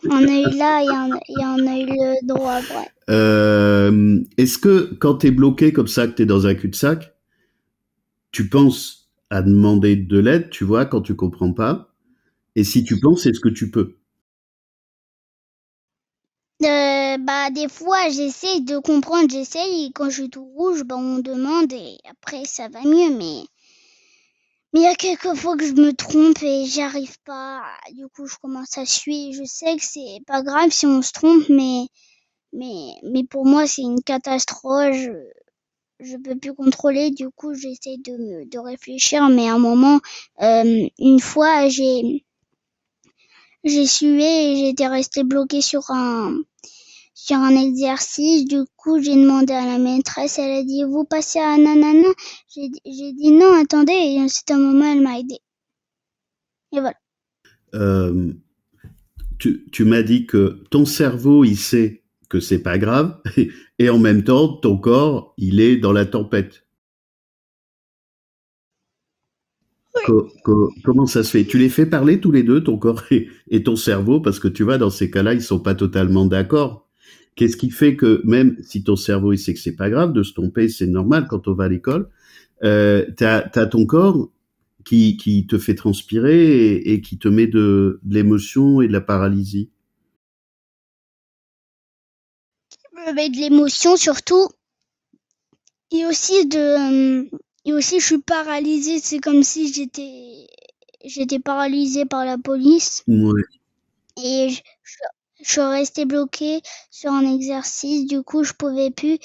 [0.09, 2.89] Un œil là et un, et un œil droit, ouais.
[3.11, 7.15] Euh, est-ce que quand tu es bloqué comme ça, que tu es dans un cul-de-sac,
[8.33, 11.95] tu penses à demander de l'aide, tu vois, quand tu comprends pas?
[12.57, 13.97] Et si tu penses, est-ce que tu peux?
[16.63, 20.97] Euh, bah des fois j'essaie de comprendre, j'essaye et quand je suis tout rouge, bah
[20.99, 23.45] on demande et après ça va mieux mais
[24.73, 27.63] mais il y a quelques fois que je me trompe et j'y arrive pas.
[27.93, 29.33] Du coup, je commence à suer.
[29.33, 31.87] Je sais que c'est pas grave si on se trompe, mais
[32.53, 34.95] mais mais pour moi c'est une catastrophe.
[34.97, 35.13] Je,
[36.01, 37.11] je peux plus contrôler.
[37.11, 40.01] Du coup, j'essaie de de réfléchir, mais à un moment,
[40.43, 42.25] euh, une fois, j'ai
[43.65, 46.37] j'ai sué et j'étais resté bloqué sur un
[47.15, 48.47] sur un exercice.
[48.47, 52.09] Du coup, j'ai demandé à la maîtresse, elle a dit, vous passez à nanana.
[52.55, 52.69] J'ai
[53.13, 55.39] dit non, attendez, et c'est un moment, elle m'a aidé.
[56.73, 56.97] Et voilà.
[57.75, 58.33] Euh,
[59.39, 63.21] tu, tu m'as dit que ton cerveau, il sait que c'est pas grave,
[63.79, 66.65] et en même temps, ton corps, il est dans la tempête.
[70.85, 71.45] comment ça se fait?
[71.45, 74.49] Tu les fais parler tous les deux, ton corps et, et, ton cerveau, parce que
[74.49, 76.90] tu vois, dans ces cas-là, ils sont pas totalement d'accord.
[77.37, 80.23] Qu'est-ce qui fait que même si ton cerveau il sait que c'est pas grave de
[80.23, 82.09] se tromper, c'est normal quand on va à l'école,
[82.63, 84.29] euh, t'as as ton corps
[84.85, 89.71] qui, qui te fait transpirer et, qui te met de, l'émotion et de la paralysie.
[92.71, 94.49] Qui met de l'émotion surtout
[95.93, 97.29] et aussi de
[97.65, 98.99] et aussi je suis paralysée.
[99.01, 100.47] C'est comme si j'étais
[101.05, 103.03] j'étais paralysée par la police.
[103.07, 103.43] Ouais.
[104.23, 104.99] Et je, je
[105.49, 108.07] suis restée bloquée sur un exercice.
[108.07, 109.19] Du coup, je pouvais plus.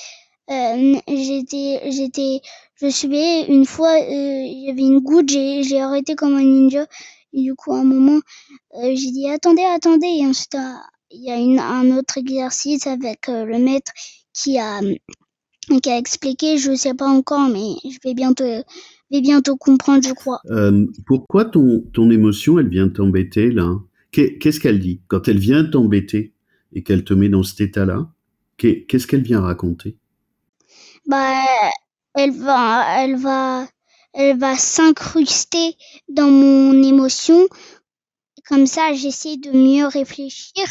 [0.49, 2.41] Euh, j'étais, j'étais,
[2.79, 6.43] je suivais une fois, euh, il y avait une goutte, j'ai, j'ai arrêté comme un
[6.43, 6.85] ninja.
[7.33, 8.19] Et du coup, à un moment,
[8.75, 10.07] euh, j'ai dit attendez, attendez.
[10.07, 10.55] Et ensuite,
[11.11, 13.91] il y a une, un autre exercice avec le maître
[14.33, 14.81] qui a,
[15.81, 16.57] qui a expliqué.
[16.57, 20.41] Je sais pas encore, mais je vais bientôt, vais bientôt comprendre, je crois.
[21.07, 23.75] pourquoi ton, ton émotion, elle vient t'embêter là?
[24.15, 26.33] Qu'est-ce qu'elle dit quand elle vient t'embêter
[26.73, 28.09] et qu'elle te met dans cet état-là?
[28.57, 29.97] Qu'est-ce qu'elle vient raconter?
[31.07, 31.43] Bah,
[32.13, 33.67] elle va, elle va,
[34.13, 35.75] elle va s'incruster
[36.07, 37.47] dans mon émotion
[38.47, 40.65] comme ça, j'essaie de mieux réfléchir.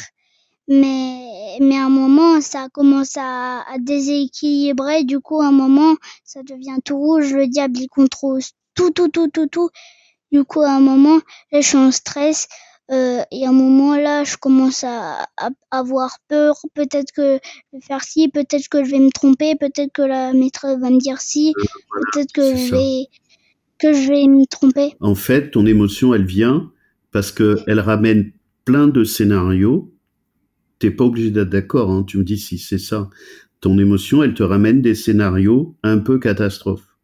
[0.68, 5.04] Mais, mais à un moment, ça commence à, déséquilibrer.
[5.04, 7.32] Du coup, à un moment, ça devient tout rouge.
[7.32, 8.40] Le diable, il contrôle
[8.74, 9.70] tout, tout, tout, tout, tout.
[10.32, 11.20] Du coup, à un moment,
[11.52, 12.48] je suis en stress.
[12.90, 16.54] Euh, et à un moment là, je commence à, à avoir peur.
[16.74, 17.38] Peut-être que
[17.72, 20.90] je vais faire ci, peut-être que je vais me tromper, peut-être que la maîtresse va
[20.90, 21.54] me dire ci,
[22.12, 23.06] peut-être que je vais
[23.78, 24.94] que je vais me tromper.
[25.00, 26.70] En fait, ton émotion, elle vient
[27.10, 28.32] parce que elle ramène
[28.64, 29.92] plein de scénarios.
[30.78, 31.90] T'es pas obligé d'être d'accord.
[31.90, 33.08] Hein, tu me dis si c'est ça.
[33.60, 36.96] Ton émotion, elle te ramène des scénarios un peu catastrophes.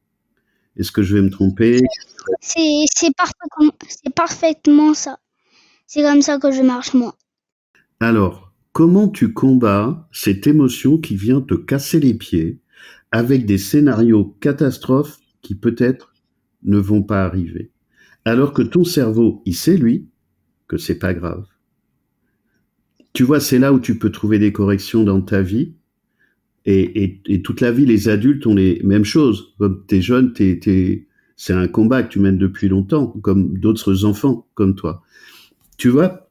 [0.76, 1.80] Est-ce que je vais me tromper?
[2.40, 5.18] C'est c'est parfaitement, c'est parfaitement ça.
[5.92, 7.16] C'est comme ça que je marche moi.
[7.98, 12.60] Alors, comment tu combats cette émotion qui vient te casser les pieds
[13.10, 16.14] avec des scénarios catastrophes qui peut-être
[16.62, 17.72] ne vont pas arriver?
[18.24, 20.06] Alors que ton cerveau, il sait lui
[20.68, 21.44] que c'est pas grave.
[23.12, 25.74] Tu vois, c'est là où tu peux trouver des corrections dans ta vie.
[26.66, 29.56] Et, toute la vie, les adultes ont les mêmes choses.
[29.58, 34.46] Comme t'es jeune, t'es, c'est un combat que tu mènes depuis longtemps, comme d'autres enfants
[34.54, 35.02] comme toi.
[35.80, 36.28] Tu vois,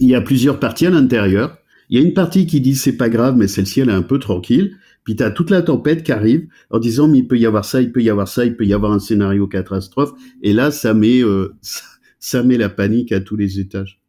[0.00, 1.58] il y a plusieurs parties à l'intérieur.
[1.90, 4.00] Il y a une partie qui dit c'est pas grave, mais celle-ci elle est un
[4.00, 4.78] peu tranquille.
[5.04, 7.66] Puis tu as toute la tempête qui arrive en disant mais il peut y avoir
[7.66, 10.12] ça, il peut y avoir ça, il peut y avoir un scénario catastrophe.
[10.42, 11.54] Et là, ça met, euh,
[12.18, 14.00] ça, met la panique à tous les étages.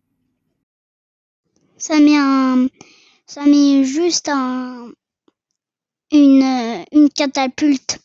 [1.75, 2.15] Ça met
[3.27, 4.93] ça met juste un,
[6.13, 7.99] une, une catapulte.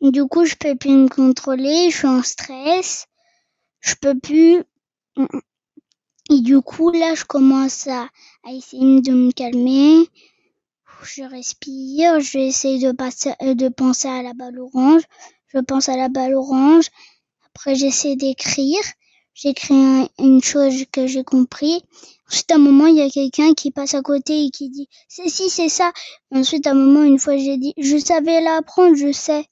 [0.00, 3.08] Du coup, je peux plus me contrôler, je suis en stress,
[3.80, 4.62] je peux plus.
[6.30, 8.08] Et du coup, là, je commence à,
[8.44, 10.08] à essayer de me calmer.
[11.02, 15.02] Je respire, je essayer de, passer, de penser à la balle orange.
[15.48, 16.88] Je pense à la balle orange.
[17.46, 18.82] Après, j'essaie d'écrire.
[19.32, 21.82] J'écris un, une chose que j'ai compris.
[22.30, 24.88] Ensuite, à un moment, il y a quelqu'un qui passe à côté et qui dit
[25.08, 25.92] c'est si, c'est ça.
[26.30, 29.46] Ensuite, à un moment, une fois, j'ai dit je savais l'apprendre, je sais.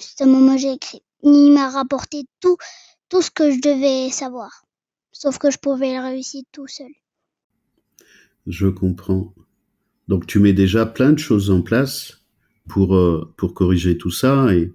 [0.00, 1.02] Ensuite, à un moment, j'ai écrit.
[1.22, 2.56] Il m'a rapporté tout,
[3.08, 4.64] tout ce que je devais savoir.
[5.12, 6.90] Sauf que je pouvais le réussir tout seul.
[8.46, 9.34] Je comprends.
[10.08, 12.22] Donc tu mets déjà plein de choses en place
[12.68, 14.72] pour, euh, pour corriger tout ça et,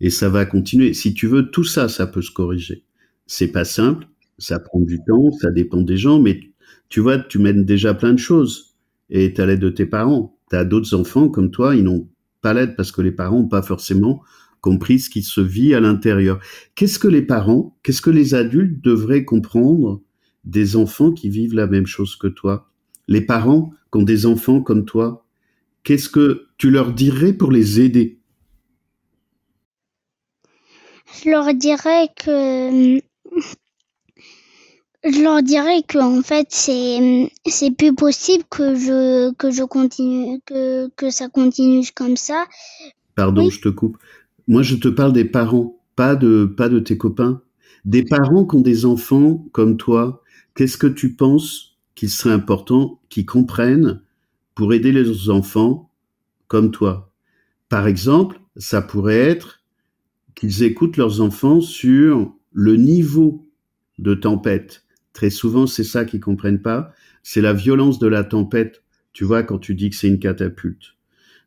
[0.00, 0.94] et ça va continuer.
[0.94, 2.84] Si tu veux, tout ça, ça peut se corriger.
[3.26, 4.06] C'est pas simple,
[4.38, 6.40] ça prend du temps, ça dépend des gens, mais
[6.88, 8.74] tu vois, tu mènes déjà plein de choses
[9.10, 10.36] et tu as l'aide de tes parents.
[10.50, 12.08] Tu as d'autres enfants comme toi, ils n'ont
[12.40, 14.22] pas l'aide parce que les parents n'ont pas forcément
[14.62, 16.40] compris ce qui se vit à l'intérieur.
[16.74, 20.00] Qu'est-ce que les parents, qu'est-ce que les adultes devraient comprendre
[20.44, 22.70] des enfants qui vivent la même chose que toi?
[23.08, 25.26] Les parents qui ont des enfants comme toi,
[25.82, 28.20] qu'est-ce que tu leur dirais pour les aider?
[31.22, 33.00] Je leur dirais que
[35.04, 40.40] je leur dirais que en fait c'est c'est plus possible que je que je continue
[40.46, 42.46] que que ça continue comme ça.
[43.14, 43.50] Pardon, oui.
[43.50, 43.98] je te coupe.
[44.48, 47.42] Moi, je te parle des parents, pas de pas de tes copains.
[47.84, 50.22] Des parents qui ont des enfants comme toi.
[50.54, 54.02] Qu'est-ce que tu penses qu'il serait important qu'ils comprennent
[54.54, 55.90] pour aider les enfants
[56.48, 57.12] comme toi?
[57.68, 59.62] Par exemple, ça pourrait être
[60.34, 63.48] qu'ils écoutent leurs enfants sur le niveau
[63.98, 64.84] de tempête.
[65.12, 66.92] Très souvent, c'est ça qu'ils comprennent pas.
[67.22, 68.82] C'est la violence de la tempête.
[69.12, 70.96] Tu vois, quand tu dis que c'est une catapulte.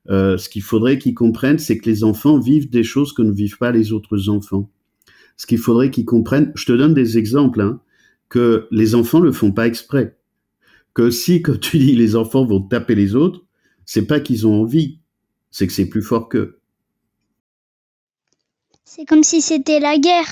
[0.10, 3.32] Euh, ce qu'il faudrait qu'ils comprennent, c'est que les enfants vivent des choses que ne
[3.32, 4.70] vivent pas les autres enfants.
[5.38, 7.82] Ce qu'il faudrait qu'ils comprennent, je te donne des exemples, hein,
[8.30, 10.18] que les enfants le font pas exprès.
[10.94, 13.44] Que si, comme tu dis, les enfants vont taper les autres,
[13.86, 15.00] c'est pas qu'ils ont envie,
[15.52, 16.60] c'est que c'est plus fort qu'eux.
[18.84, 20.28] C'est comme si c'était la guerre.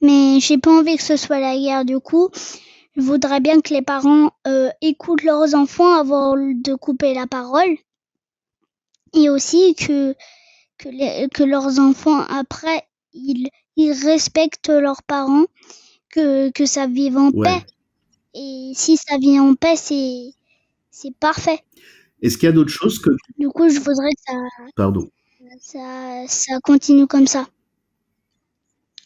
[0.00, 2.28] Mais j'ai pas envie que ce soit la guerre du coup.
[2.96, 7.76] Je voudrais bien que les parents euh, écoutent leurs enfants avant de couper la parole.
[9.14, 10.14] Et aussi que,
[10.78, 12.82] que, les, que leurs enfants, après,
[13.12, 15.44] ils, ils respectent leurs parents,
[16.10, 17.48] que, que ça vive en ouais.
[17.48, 17.66] paix.
[18.34, 20.32] Et si ça vit en paix, c'est,
[20.90, 21.60] c'est parfait.
[22.22, 23.10] Est-ce qu'il y a d'autres choses que...
[23.38, 24.34] Du coup, je voudrais que ça...
[24.76, 25.08] Pardon.
[25.60, 27.46] Ça, ça continue comme ça.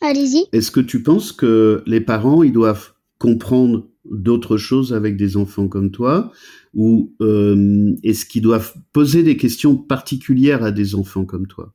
[0.01, 0.47] Allez-y.
[0.53, 5.69] Est-ce que tu penses que les parents, ils doivent comprendre d'autres choses avec des enfants
[5.69, 6.33] comme toi
[6.75, 11.73] ou euh, est-ce qu'ils doivent poser des questions particulières à des enfants comme toi?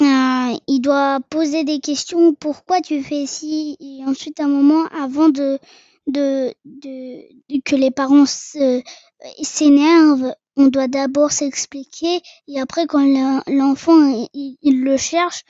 [0.00, 3.76] Euh, Il doit poser des questions pourquoi tu fais ci?
[3.80, 5.58] Et ensuite un moment avant de,
[6.06, 12.20] de, de, que les parents s'énervent on doit d'abord s'expliquer.
[12.48, 13.04] Et après quand
[13.46, 15.42] l'enfant il, le cherche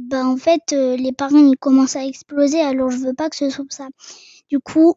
[0.00, 3.36] bah en fait euh, les parents ils commencent à exploser alors je veux pas que
[3.36, 3.88] ce soit ça.
[4.48, 4.94] Du coup,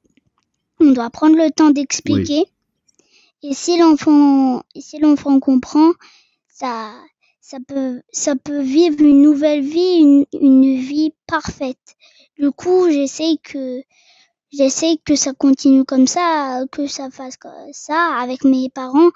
[0.79, 2.45] on doit prendre le temps d'expliquer.
[3.43, 5.91] Et si l'enfant si l'enfant comprend,
[6.47, 6.93] ça
[7.41, 11.95] ça peut ça peut vivre une nouvelle vie, une, une vie parfaite.
[12.37, 13.81] Du coup, j'essaye que
[14.51, 17.37] j'essaye que ça continue comme ça, que ça fasse
[17.73, 19.09] ça avec mes parents.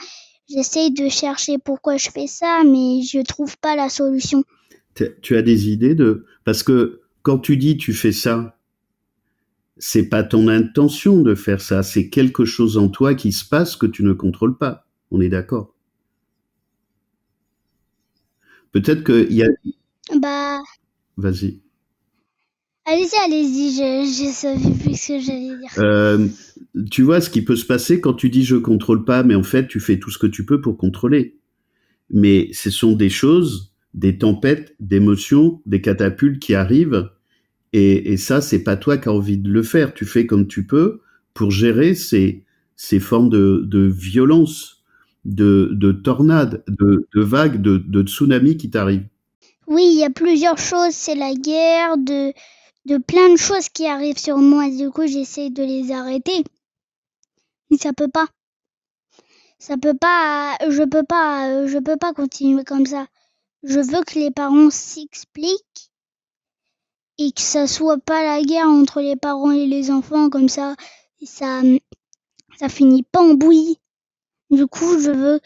[0.49, 4.43] J'essaye de chercher pourquoi je fais ça, mais je trouve pas la solution.
[5.21, 8.57] Tu as des idées de parce que quand tu dis tu fais ça,
[9.77, 13.75] c'est pas ton intention de faire ça, c'est quelque chose en toi qui se passe
[13.75, 14.87] que tu ne contrôles pas.
[15.11, 15.73] On est d'accord.
[18.71, 19.47] Peut-être qu'il y a.
[20.19, 20.59] Bah.
[21.17, 21.61] Vas-y.
[22.85, 25.69] Allez-y, allez-y, je, je savais plus ce que j'allais dire.
[25.77, 26.27] Euh,
[26.89, 29.43] tu vois ce qui peut se passer quand tu dis je contrôle pas, mais en
[29.43, 31.37] fait tu fais tout ce que tu peux pour contrôler.
[32.09, 37.09] Mais ce sont des choses, des tempêtes, d'émotions, des catapultes qui arrivent,
[37.73, 39.93] et, ça c'est pas toi qui as envie de le faire.
[39.93, 41.01] Tu fais comme tu peux
[41.33, 42.43] pour gérer ces,
[42.75, 44.83] ces formes de, violence,
[45.25, 49.07] de, de tornades, de, de vagues, de, de tsunamis qui t'arrivent.
[49.67, 50.93] Oui, il y a plusieurs choses.
[50.93, 52.33] C'est la guerre, de,
[52.85, 54.69] de plein de choses qui arrivent sur moi.
[54.69, 56.43] Du coup, j'essaie de les arrêter.
[57.69, 58.27] Mais ça peut pas.
[59.59, 60.57] Ça peut pas.
[60.69, 61.67] Je peux pas.
[61.67, 63.07] Je peux pas continuer comme ça.
[63.63, 65.91] Je veux que les parents s'expliquent
[67.17, 70.75] et que ça soit pas la guerre entre les parents et les enfants comme ça.
[71.23, 71.61] Ça,
[72.57, 73.79] ça finit pas en bouillie.
[74.51, 75.39] Du coup, je veux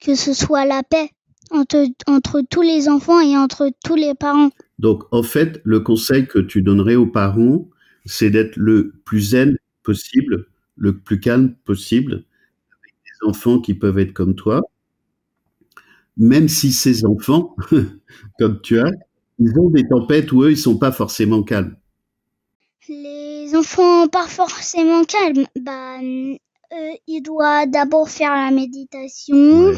[0.00, 1.10] que ce soit la paix
[1.50, 4.50] entre, tous les enfants et entre tous les parents.
[4.78, 7.68] Donc, en fait, le conseil que tu donnerais aux parents,
[8.04, 12.24] c'est d'être le plus zen possible, le plus calme possible,
[12.82, 14.62] avec des enfants qui peuvent être comme toi,
[16.16, 17.56] même si ces enfants,
[18.38, 18.90] comme tu as,
[19.38, 21.76] ils ont des tempêtes où eux, ils sont pas forcément calmes.
[22.88, 29.76] Les enfants pas forcément calmes, bah, euh, ils doivent d'abord faire la méditation, Ouais,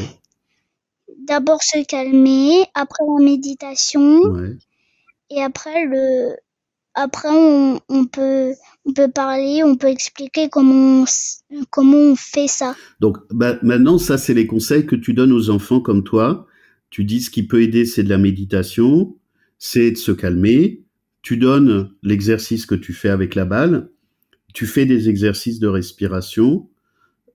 [1.27, 4.57] d'abord se calmer, après la méditation, ouais.
[5.29, 6.35] et après le,
[6.95, 8.53] après on, peut,
[8.85, 12.75] on peut parler, on peut expliquer comment on, comment on fait ça.
[12.99, 16.47] Donc bah, maintenant, ça, c'est les conseils que tu donnes aux enfants comme toi.
[16.89, 19.15] Tu dis ce qui peut aider, c'est de la méditation,
[19.59, 20.83] c'est de se calmer.
[21.21, 23.89] Tu donnes l'exercice que tu fais avec la balle.
[24.53, 26.69] Tu fais des exercices de respiration.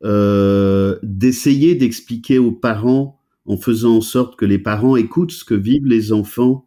[0.03, 5.55] Euh, d'essayer d'expliquer aux parents en faisant en sorte que les parents écoutent ce que
[5.55, 6.67] vivent les enfants,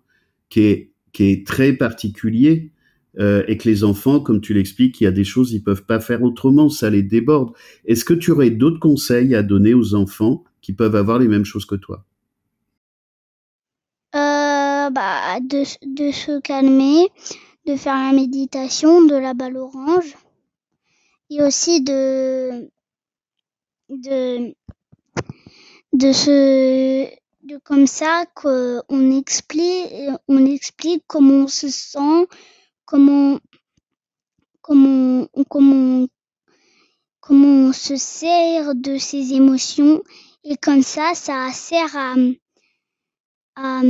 [0.50, 2.73] qui est, qui est très particulier,
[3.20, 5.86] euh, et que les enfants, comme tu l'expliques, il y a des choses ils peuvent
[5.86, 7.54] pas faire autrement, ça les déborde.
[7.86, 11.46] Est-ce que tu aurais d'autres conseils à donner aux enfants qui peuvent avoir les mêmes
[11.46, 12.06] choses que toi?
[14.16, 15.64] Euh, bah, de,
[16.12, 17.08] se calmer,
[17.68, 20.16] de faire la méditation, de la balle orange,
[21.30, 22.70] et aussi de,
[23.90, 24.54] de,
[25.94, 27.06] de se,
[27.44, 29.90] de comme ça qu'on explique,
[30.28, 32.28] on explique comment on se sent,
[32.94, 33.40] comment,
[34.62, 36.08] comment, comment,
[37.22, 40.04] comment on se sert de ses émotions,
[40.44, 42.14] et comme ça, ça sert à,
[43.56, 43.82] à,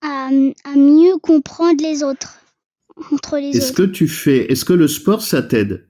[0.00, 0.30] à,
[0.64, 2.40] à mieux comprendre les autres,
[3.12, 3.76] entre les Est-ce autres.
[3.76, 5.88] que tu fais, est-ce que le sport ça t'aide?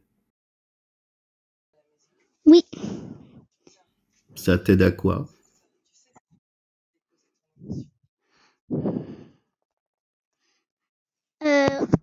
[2.44, 2.62] Oui,
[4.34, 5.30] Ça t'aide à quoi?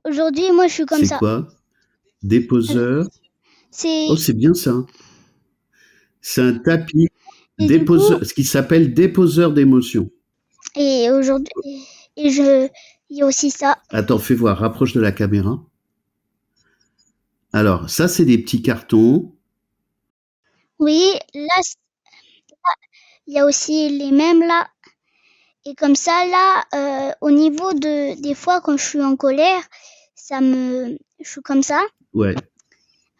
[0.06, 1.18] Aujourd'hui, moi, je suis comme C'est ça.
[1.18, 1.48] quoi?
[2.24, 3.08] Déposeur?
[3.72, 4.74] C'est Oh, c'est bien ça.
[6.22, 10.10] C'est un tapis coup, déposeur, ce qui s'appelle déposeur d'émotions.
[10.76, 11.86] et aujourd'hui,
[12.18, 12.68] et je,
[13.10, 13.78] il y a aussi ça.
[13.90, 15.64] Attends, fais voir, rapproche de la caméra.
[17.54, 19.34] Alors, ça, c'est des petits cartons.
[20.78, 21.02] Oui,
[21.34, 21.62] là,
[23.28, 24.68] il y a aussi les mêmes là.
[25.66, 29.62] Et comme ça, là, euh, au niveau de, des fois, quand je suis en colère,
[30.16, 31.82] ça me, je suis comme ça.
[32.14, 32.36] Ouais.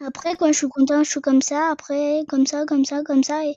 [0.04, 1.70] Après, quand je suis content, je suis comme ça.
[1.70, 3.44] Après, comme ça, comme ça, comme ça.
[3.44, 3.56] Et,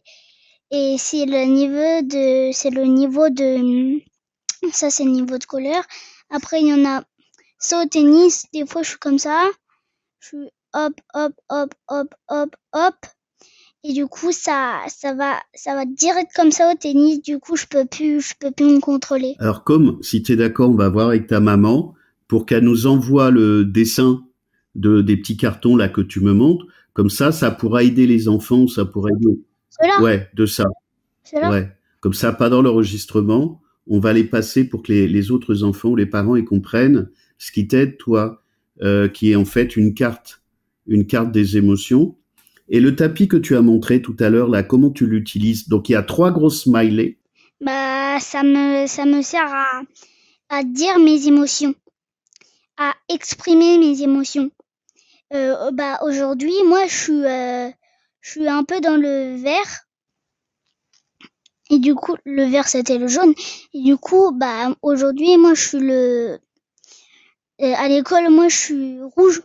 [0.71, 4.01] et c'est le niveau de, c'est le niveau de,
[4.71, 5.83] ça, c'est le niveau de colère.
[6.29, 7.03] Après, il y en a,
[7.59, 9.49] ça au tennis, des fois, je suis comme ça.
[10.19, 12.95] Je suis hop, hop, hop, hop, hop, hop.
[13.85, 17.21] Et du coup, ça, ça va, ça va direct comme ça au tennis.
[17.21, 19.35] Du coup, je peux plus, je peux plus me contrôler.
[19.39, 21.93] Alors, comme, si tu es d'accord, on va voir avec ta maman
[22.27, 24.23] pour qu'elle nous envoie le dessin
[24.75, 26.65] de, des petits cartons là que tu me montres.
[26.93, 29.39] Comme ça, ça pourra aider les enfants, ça pourra aider.
[29.69, 30.65] Cela, Ouais, de ça.
[31.23, 31.49] cela.
[31.49, 31.71] Ouais.
[31.99, 33.61] Comme ça, pas dans l'enregistrement.
[33.87, 37.67] on va les passer pour que les, autres enfants, les parents, y comprennent ce qui
[37.67, 38.41] t'aide toi,
[38.81, 40.41] euh, qui est en fait une carte,
[40.87, 42.15] une carte des émotions.
[42.69, 45.67] Et le tapis que tu as montré tout à l'heure là, comment tu l'utilises?
[45.67, 47.17] Donc il y a trois gros smileys.
[47.61, 49.81] Bah ça me ça me sert à
[50.49, 51.75] à dire mes émotions,
[52.77, 54.51] à exprimer mes émotions.
[55.33, 57.69] Euh, bah aujourd'hui moi je suis euh,
[58.21, 59.83] je suis un peu dans le vert
[61.73, 63.33] et du coup, le vert c'était le jaune.
[63.73, 66.39] Et du coup, bah aujourd'hui, moi je suis le
[67.61, 69.41] euh, à l'école, moi je suis rouge.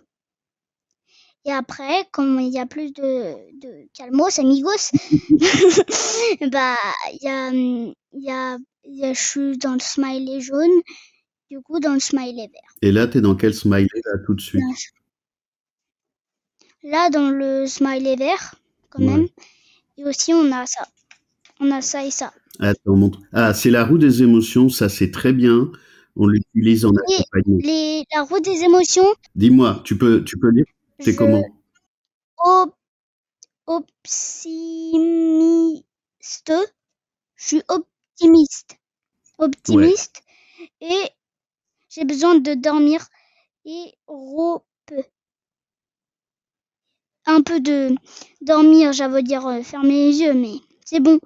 [1.49, 4.93] Et après, comme il y a plus de, de calmos, amigos,
[6.53, 6.77] bah
[7.11, 7.51] il y a,
[8.13, 10.69] y, a, y a, je suis dans le smiley jaune,
[11.51, 12.75] du coup dans le smiley vert.
[12.83, 14.63] Et là, tu es dans quel smiley là tout de suite?
[16.83, 18.57] Là, dans le smiley vert,
[18.91, 19.27] quand même.
[19.97, 20.87] Et aussi, on a ça
[21.61, 22.31] on a ça et ça.
[22.61, 23.21] Attends, montre.
[23.33, 25.73] Ah, c'est la roue des émotions, ça c'est très bien.
[26.15, 27.59] On l'utilise en accompagnement.
[27.63, 29.07] Les, la roue des émotions.
[29.35, 30.67] Dis-moi, tu peux, tu peux lire?
[31.01, 31.45] C'est comment?
[33.67, 34.93] Optimiste.
[37.37, 38.79] Je suis optimiste.
[39.39, 40.23] Optimiste.
[40.81, 41.03] Et
[41.89, 43.07] j'ai besoin de dormir.
[43.65, 44.65] Et rope.
[47.27, 47.95] Un peu de
[48.41, 51.21] dormir, j'avais dire euh, fermer les yeux, mais c'est bon.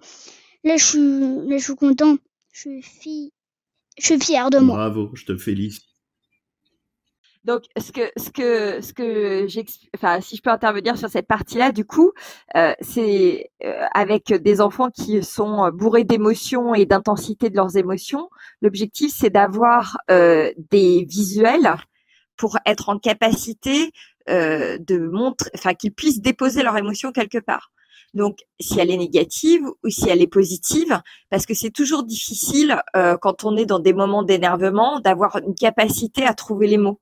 [0.65, 2.17] Là, je suis, là, je suis content.
[2.51, 3.33] Je suis,
[3.99, 4.77] je suis fier de moi.
[4.77, 5.92] Bravo, je te félicite.
[7.45, 9.47] Donc, ce que, ce que, ce que
[9.97, 12.13] enfin, si je peux intervenir sur cette partie-là, du coup,
[12.57, 18.29] euh, c'est euh, avec des enfants qui sont bourrés d'émotions et d'intensité de leurs émotions.
[18.61, 21.75] L'objectif, c'est d'avoir euh, des visuels
[22.37, 23.91] pour être en capacité
[24.29, 27.73] de montrer, enfin, qu'ils puissent déposer leurs émotions quelque part.
[28.15, 32.81] Donc, si elle est négative ou si elle est positive, parce que c'est toujours difficile
[32.95, 37.01] euh, quand on est dans des moments d'énervement d'avoir une capacité à trouver les mots.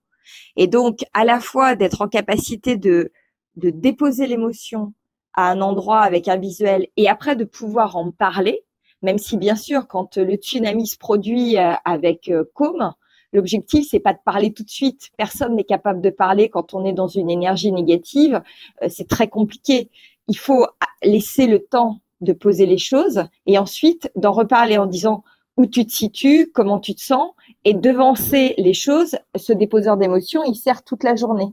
[0.57, 3.13] Et donc, à la fois d'être en capacité de,
[3.57, 4.93] de déposer l'émotion
[5.35, 8.65] à un endroit avec un visuel et après de pouvoir en parler,
[9.03, 12.93] même si bien sûr, quand le tsunami se produit euh, avec euh, Com,
[13.33, 15.11] L'objectif, c'est pas de parler tout de suite.
[15.17, 18.43] Personne n'est capable de parler quand on est dans une énergie négative.
[18.89, 19.89] c'est très compliqué
[20.31, 20.65] il faut
[21.03, 25.25] laisser le temps de poser les choses et ensuite d'en reparler en disant
[25.57, 27.33] où tu te situes, comment tu te sens
[27.65, 29.17] et devancer les choses.
[29.37, 31.53] Ce déposeur d'émotions, il sert toute la journée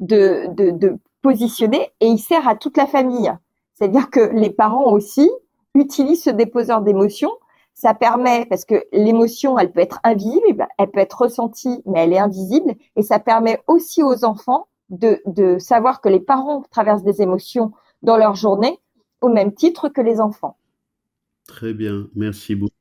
[0.00, 3.32] de, de, positionner et il sert à toute la famille.
[3.74, 5.28] C'est-à-dire que les parents aussi
[5.74, 7.32] utilisent ce déposeur d'émotions.
[7.74, 12.12] Ça permet, parce que l'émotion, elle peut être invisible, elle peut être ressentie, mais elle
[12.12, 12.74] est invisible.
[12.96, 17.72] Et ça permet aussi aux enfants de, de savoir que les parents traversent des émotions
[18.02, 18.78] dans leur journée
[19.20, 20.56] au même titre que les enfants.
[21.46, 22.74] Très bien, merci beaucoup.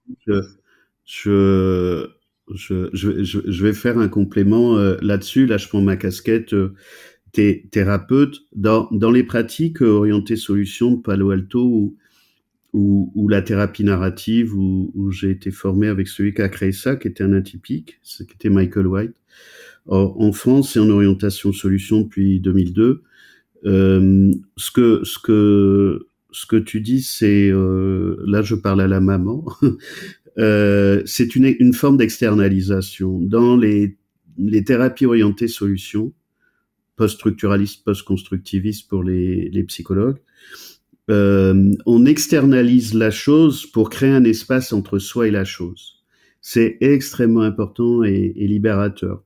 [1.06, 2.10] Je,
[2.54, 5.46] je, vais faire un complément euh, là-dessus.
[5.46, 6.74] Là, je prends ma casquette euh,
[7.72, 8.42] thérapeute.
[8.56, 11.64] Dans, dans les pratiques orientées solutions de Palo Alto
[12.74, 16.96] ou, ou, la thérapie narrative, où, j'ai été formé avec celui qui a créé ça,
[16.96, 19.16] qui était un atypique, qui était Michael White.
[19.88, 23.04] en France, c'est en orientation solution depuis 2002.
[23.66, 28.88] Euh, ce que ce que ce que tu dis, c'est euh, là je parle à
[28.88, 29.46] la maman.
[30.40, 33.98] euh, c'est une, une forme d'externalisation dans les
[34.38, 36.14] les thérapies orientées solutions,
[36.96, 40.20] post-structuralistes, post-constructivistes pour les, les psychologues.
[41.10, 46.04] Euh, on externalise la chose pour créer un espace entre soi et la chose.
[46.42, 49.24] C'est extrêmement important et, et libérateur.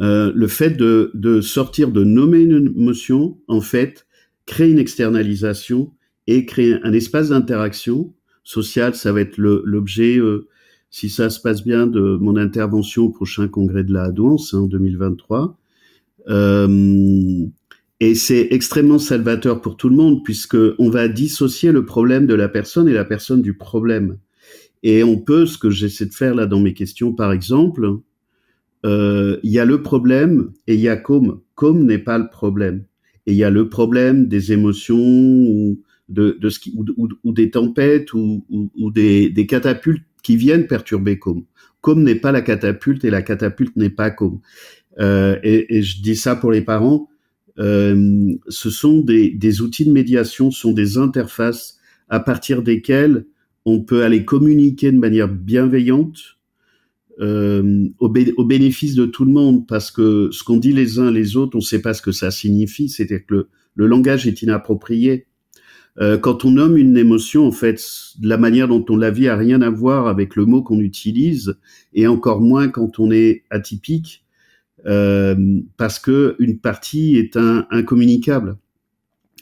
[0.00, 4.06] Euh, le fait de, de, sortir, de nommer une émotion, en fait,
[4.46, 5.92] crée une externalisation
[6.26, 8.14] et crée un espace d'interaction
[8.44, 8.94] sociale.
[8.94, 10.48] Ça va être l'objet, euh,
[10.90, 14.60] si ça se passe bien, de mon intervention au prochain congrès de la Douance hein,
[14.60, 15.56] en 2023.
[16.28, 17.46] Euh,
[18.00, 22.34] et c'est extrêmement salvateur pour tout le monde puisque on va dissocier le problème de
[22.34, 24.18] la personne et la personne du problème.
[24.82, 27.98] Et on peut, ce que j'essaie de faire là dans mes questions, par exemple,
[28.84, 31.40] euh, il y a le problème et il y a comme.
[31.54, 32.84] Comme n'est pas le problème.
[33.26, 35.80] Et il y a le problème des émotions ou,
[36.12, 40.66] de, de ce qui, ou, ou, des tempêtes ou, ou des, des, catapultes qui viennent
[40.66, 41.44] perturber comme.
[41.80, 44.40] Comme n'est pas la catapulte et la catapulte n'est pas comme.
[45.00, 47.08] Euh, et, et, je dis ça pour les parents.
[47.58, 53.26] Euh, ce sont des, des outils de médiation, ce sont des interfaces à partir desquelles
[53.64, 56.38] on peut aller communiquer de manière bienveillante,
[57.20, 61.36] euh, au, bénéfice de tout le monde, parce que ce qu'on dit les uns les
[61.36, 65.26] autres, on ne sait pas ce que ça signifie, c'est-à-dire que le, langage est inapproprié.
[66.00, 67.80] Euh, quand on nomme une émotion, en fait,
[68.22, 71.58] la manière dont on la vit a rien à voir avec le mot qu'on utilise,
[71.92, 74.24] et encore moins quand on est atypique,
[74.86, 75.36] euh,
[75.76, 78.56] parce que une partie est un, incommunicable.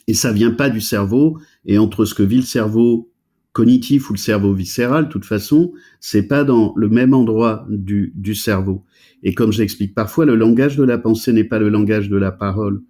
[0.07, 3.11] Et ça vient pas du cerveau, et entre ce que vit le cerveau
[3.53, 8.13] cognitif ou le cerveau viscéral, de toute façon, c'est pas dans le même endroit du,
[8.15, 8.85] du cerveau.
[9.23, 12.31] Et comme j'explique parfois, le langage de la pensée n'est pas le langage de la
[12.31, 12.81] parole.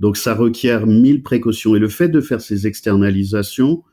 [0.00, 1.76] Donc ça requiert mille précautions.
[1.76, 3.84] Et le fait de faire ces externalisations,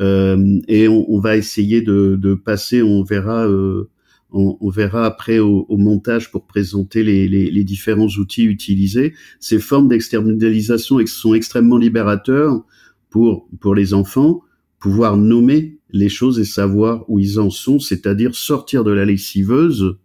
[0.00, 3.88] euh, et on, on, va essayer de, de passer, on verra, euh,
[4.32, 9.14] on, on, verra après au, au, montage pour présenter les, les, les, différents outils utilisés.
[9.38, 12.64] Ces formes d'externalisation sont extrêmement libérateurs
[13.10, 14.42] pour pour les enfants,
[14.80, 19.96] pouvoir nommer les choses et savoir où ils en sont, c'est-à-dire sortir de la lessiveuse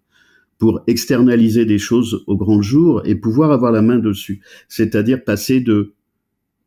[0.60, 5.62] pour externaliser des choses au grand jour et pouvoir avoir la main dessus, c'est-à-dire passer
[5.62, 5.96] de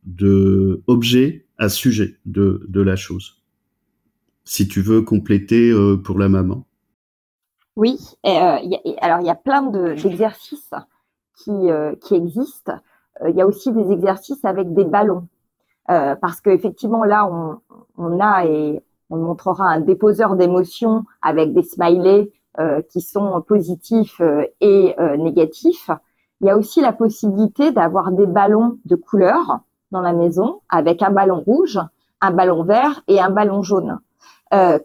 [0.04, 3.40] de objet à sujet de, de la chose.
[4.44, 6.64] Si tu veux compléter euh, pour la maman.
[7.76, 8.56] Oui, euh,
[9.00, 10.74] alors il y a plein d'exercices
[11.36, 12.72] qui, euh, qui existent.
[13.22, 15.28] Euh, il y a aussi des exercices avec des ballons.
[15.90, 17.60] Euh, parce qu'effectivement, là, on,
[17.96, 18.80] on a et
[19.10, 22.30] on montrera un déposeur d'émotions avec des smileys
[22.90, 25.90] qui sont positifs euh, et euh, négatifs.
[26.40, 31.02] Il y a aussi la possibilité d'avoir des ballons de couleur dans la maison avec
[31.02, 31.78] un ballon rouge,
[32.20, 33.98] un ballon vert et un ballon jaune.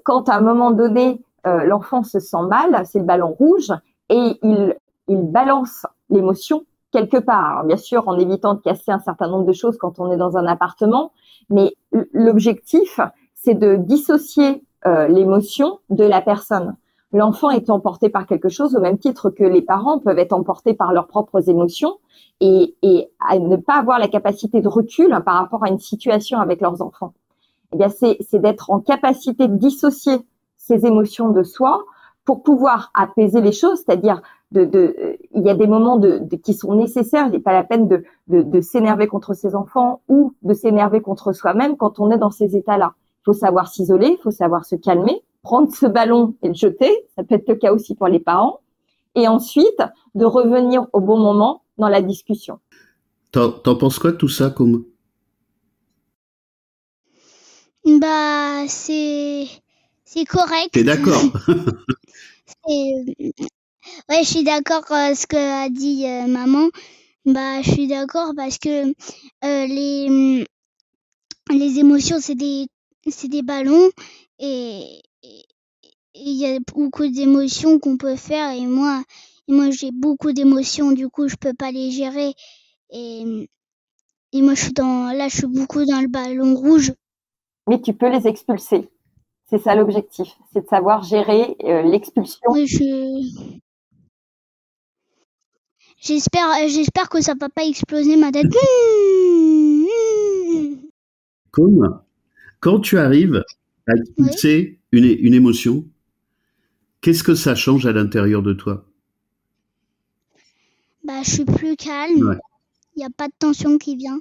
[0.03, 3.74] quand à un moment donné, l'enfant se sent mal, c'est le ballon rouge
[4.09, 4.76] et il,
[5.07, 7.51] il balance l'émotion quelque part.
[7.51, 10.18] Alors, bien sûr, en évitant de casser un certain nombre de choses quand on est
[10.18, 11.11] dans un appartement,
[11.49, 11.74] mais
[12.11, 12.99] l'objectif,
[13.36, 16.76] c'est de dissocier euh, l'émotion de la personne
[17.12, 20.74] l'enfant est emporté par quelque chose au même titre que les parents peuvent être emportés
[20.74, 21.97] par leurs propres émotions
[22.39, 22.76] et,
[23.20, 26.82] à ne pas avoir la capacité de recul par rapport à une situation avec leurs
[26.82, 27.14] enfants.
[27.74, 30.18] Eh bien, c'est, c'est d'être en capacité de dissocier
[30.58, 31.84] ces émotions de soi
[32.26, 36.36] pour pouvoir apaiser les choses, c'est-à-dire de, de, il y a des moments de, de
[36.36, 37.28] qui sont nécessaires.
[37.28, 41.32] Il n'est pas la peine de, de s'énerver contre ses enfants ou de s'énerver contre
[41.32, 42.93] soi-même quand on est dans ces états-là.
[43.22, 46.91] Il faut savoir s'isoler, il faut savoir se calmer, prendre ce ballon et le jeter,
[47.16, 48.60] ça peut être le cas aussi pour les parents,
[49.16, 49.82] et ensuite
[50.14, 52.60] de revenir au bon moment dans la discussion.
[53.32, 54.84] T'en, penses quoi de tout ça, comme
[57.86, 59.48] Bah, c'est
[60.04, 60.72] c'est correct.
[60.74, 61.24] T'es d'accord?
[64.10, 66.68] Ouais, je suis d'accord avec euh, ce que a dit euh, maman.
[67.26, 70.45] Bah, je suis d'accord parce que euh, les
[71.50, 72.68] les émotions c'est des
[73.10, 73.89] c'est des ballons
[74.39, 75.02] et
[76.20, 79.03] il y a beaucoup d'émotions qu'on peut faire et moi
[79.47, 82.34] et moi j'ai beaucoup d'émotions du coup je peux pas les gérer.
[82.89, 83.49] Et
[84.34, 86.93] et moi je suis dans là je suis beaucoup dans le ballon rouge.
[87.68, 88.89] Mais tu peux les expulser.
[89.49, 92.41] C'est ça l'objectif c'est de savoir gérer euh, l'expulsion.
[92.49, 93.49] Oui, je...
[96.01, 98.53] j'espère j'espère que ça va pas exploser ma tête
[101.51, 102.01] comme
[102.59, 103.43] quand tu arrives
[103.88, 104.99] à expulser oui.
[104.99, 105.86] une, une émotion
[107.08, 108.86] Qu'est-ce que ça change à l'intérieur de toi?
[111.05, 112.18] Bah, je suis plus calme.
[112.18, 112.36] Il ouais.
[112.97, 114.20] n'y a pas de tension qui vient.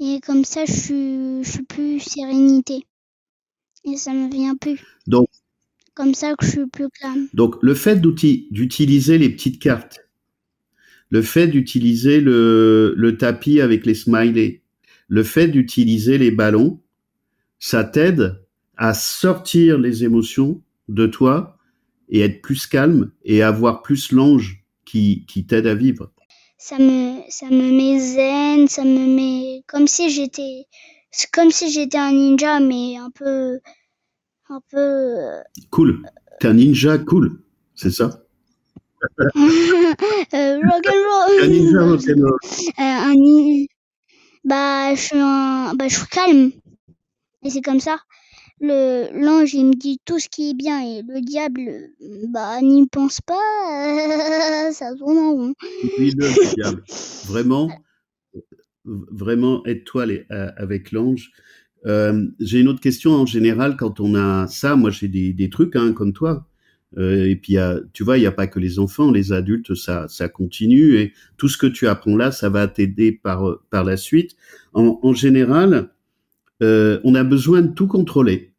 [0.00, 2.88] Et comme ça, je suis, je suis plus sérénité.
[3.84, 4.84] Et ça me vient plus.
[5.06, 5.28] Donc,
[5.94, 7.28] comme ça que je suis plus calme.
[7.34, 10.00] Donc, le fait d'utiliser les petites cartes,
[11.10, 14.60] le fait d'utiliser le, le tapis avec les smileys,
[15.06, 16.80] le fait d'utiliser les ballons,
[17.60, 18.42] ça t'aide
[18.76, 21.60] à sortir les émotions de toi
[22.12, 26.12] et être plus calme et avoir plus l'ange qui, qui t'aide à vivre.
[26.58, 30.66] Ça me, ça me met zen, ça me met comme si j'étais,
[31.32, 33.58] comme si j'étais un ninja, mais un peu,
[34.48, 35.16] un peu.
[35.70, 36.02] Cool.
[36.38, 37.42] T'es un ninja cool,
[37.74, 38.22] c'est ça?
[39.26, 41.42] euh, rock and roll.
[41.42, 42.38] Un ninja rock and roll.
[42.78, 43.64] Euh, un.
[44.44, 46.52] Bah, je suis un, bah, je suis calme.
[47.42, 47.98] Et c'est comme ça
[48.62, 51.90] le l'ange il me dit tout ce qui est bien et le diable
[52.28, 53.34] bah n'y pense pas.
[54.72, 55.54] Ça tourne en rond.
[55.98, 56.82] Oui le diable.
[57.26, 57.68] Vraiment
[58.84, 60.06] vraiment aide-toi
[60.56, 61.30] avec l'ange.
[61.84, 64.76] Euh, j'ai une autre question en général quand on a ça.
[64.76, 66.46] Moi j'ai des, trucs hein, comme toi.
[66.98, 67.56] Euh, et puis
[67.92, 70.96] tu vois il n'y a pas que les enfants les adultes ça ça continue.
[70.98, 74.36] Et tout ce que tu apprends là ça va t'aider par par la suite.
[74.72, 75.90] En, général
[76.62, 78.51] euh, on a besoin de tout contrôler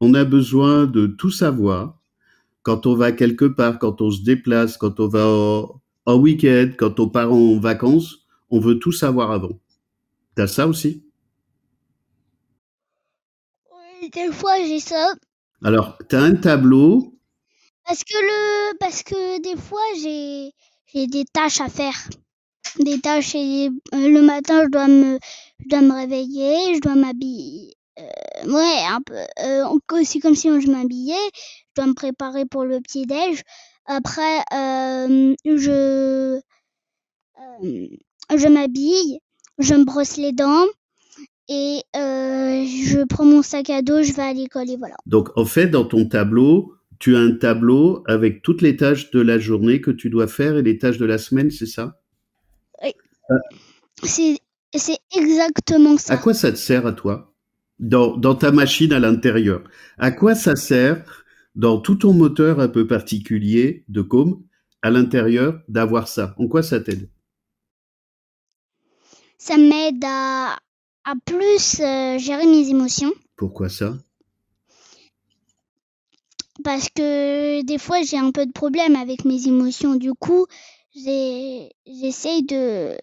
[0.00, 2.00] on a besoin de tout savoir
[2.62, 5.26] quand on va quelque part, quand on se déplace, quand on va
[6.06, 9.58] en week-end, quand on part en vacances, on veut tout savoir avant.
[10.34, 11.04] T'as ça aussi?
[14.12, 15.14] Des fois j'ai ça.
[15.62, 17.14] Alors, tu as un tableau.
[17.86, 20.52] Parce que le, parce que des fois j'ai,
[20.92, 21.96] j'ai des tâches à faire.
[22.78, 25.18] Des tâches et euh, le matin je dois me,
[25.58, 27.74] je dois me réveiller, je dois m'habiller.
[28.00, 29.14] Euh, ouais, un peu.
[29.44, 31.14] Euh, aussi comme si je m'habillais.
[31.34, 33.42] Je dois me préparer pour le petit déj.
[33.86, 36.40] Après, euh, je,
[37.62, 39.18] je m'habille,
[39.58, 40.66] je me brosse les dents
[41.48, 44.96] et je prends mon sac à dos, je vais à l'école et voilà.
[45.06, 49.20] Donc, en fait, dans ton tableau, tu as un tableau avec toutes les tâches de
[49.20, 52.00] la journée que tu dois faire et les tâches de la semaine, c'est ça?
[52.82, 52.92] Oui.
[54.04, 54.38] C'est,
[54.74, 56.14] c'est exactement ça.
[56.14, 57.29] À quoi ça te sert à toi?
[57.80, 59.64] Dans, dans ta machine à l'intérieur
[59.98, 61.24] À quoi ça sert
[61.56, 64.42] dans tout ton moteur un peu particulier de com
[64.82, 66.34] à l'intérieur d'avoir ça?
[66.38, 67.10] En quoi ça t'aide?
[69.38, 70.58] Ça m'aide à,
[71.04, 73.12] à plus euh, gérer mes émotions.
[73.36, 73.96] Pourquoi ça?
[76.62, 79.94] Parce que des fois j'ai un peu de problème avec mes émotions.
[79.94, 80.46] Du coup,
[80.94, 82.96] j'essaye de,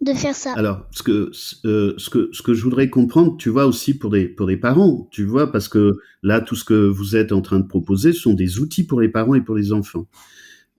[0.00, 0.52] de faire ça.
[0.54, 1.30] Alors, ce que,
[1.64, 4.56] euh, ce, que, ce que je voudrais comprendre, tu vois, aussi pour des, pour des
[4.56, 8.12] parents, tu vois, parce que là, tout ce que vous êtes en train de proposer
[8.12, 10.06] sont des outils pour les parents et pour les enfants.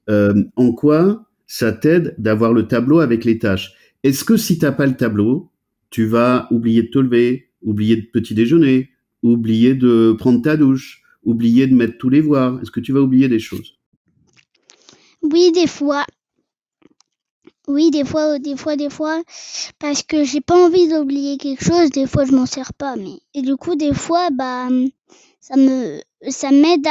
[0.10, 3.74] Euh, en quoi ça t'aide d'avoir le tableau avec les tâches?
[4.04, 5.52] Est-ce que si t'as pas le tableau,
[5.90, 8.90] tu vas oublier de te lever, oublier de petit déjeuner,
[9.24, 12.60] oublier de prendre ta douche, oublier de mettre tous les voirs?
[12.62, 13.80] Est-ce que tu vas oublier des choses?
[15.24, 16.06] Oui, des fois.
[17.68, 19.22] Oui, des fois, des fois, des fois,
[19.80, 21.90] parce que j'ai pas envie d'oublier quelque chose.
[21.90, 24.68] Des fois, je m'en sers pas, mais et du coup, des fois, bah,
[25.40, 26.00] ça me,
[26.30, 26.86] ça m'aide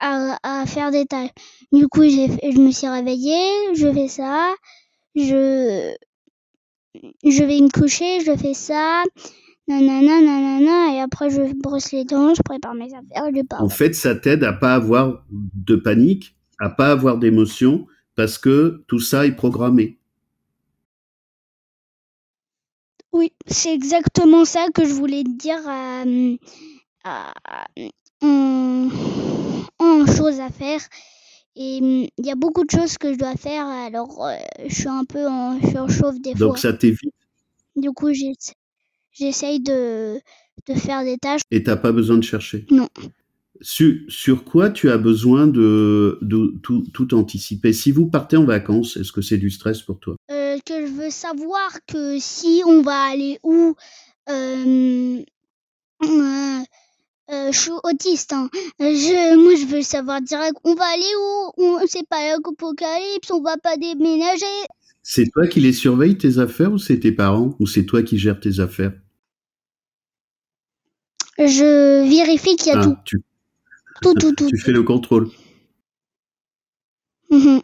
[0.00, 1.30] à, à, faire des tâches.
[1.72, 4.50] Du coup, je me suis réveillée, je fais ça,
[5.14, 5.94] je,
[7.24, 9.02] je vais me coucher, je fais ça,
[9.68, 13.62] nanana, nanana, et après, je brosse les dents, je prépare mes affaires, je pars.
[13.62, 18.84] En fait, ça t'aide à pas avoir de panique, à pas avoir d'émotion, parce que
[18.88, 19.98] tout ça est programmé.
[23.12, 26.36] Oui, c'est exactement ça que je voulais te dire euh,
[28.22, 28.88] en,
[29.78, 30.80] en choses à faire.
[31.54, 34.36] Et hum, il y a beaucoup de choses que je dois faire, alors euh,
[34.66, 36.56] je suis un peu en surchauffe des Donc fois.
[36.56, 37.12] ça t'évite
[37.76, 38.54] Du coup, j'essa-
[39.12, 40.18] j'essaye de,
[40.68, 41.42] de faire des tâches.
[41.50, 42.66] et t'as pas besoin de chercher.
[42.70, 42.88] Non.
[43.60, 47.72] Sur, sur quoi tu as besoin de, de tout, tout anticiper?
[47.74, 50.90] Si vous partez en vacances, est-ce que c'est du stress pour toi Euh, que je
[50.90, 53.74] veux savoir que si on va aller où,
[54.28, 55.22] euh,
[56.04, 56.62] euh,
[57.30, 58.32] euh, je suis autiste.
[58.32, 58.50] Hein.
[58.80, 60.56] Je, moi, je veux savoir direct.
[60.64, 61.52] On va aller où?
[61.62, 63.30] On, C'est pas l'apocalypse.
[63.30, 64.44] On va pas déménager.
[65.02, 68.18] C'est toi qui les surveilles tes affaires ou c'est tes parents ou c'est toi qui
[68.18, 68.92] gères tes affaires?
[71.38, 73.22] Je vérifie qu'il y a Ah, tout, tu,
[74.02, 74.48] tout, tout, tout.
[74.48, 75.28] tu fais le contrôle.
[77.30, 77.62] Mhm.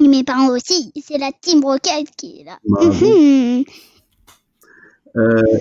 [0.00, 0.92] Mes parents aussi.
[1.02, 2.58] C'est la Team Rocket qui est là.
[2.64, 3.64] Mhm.
[5.16, 5.58] Euh,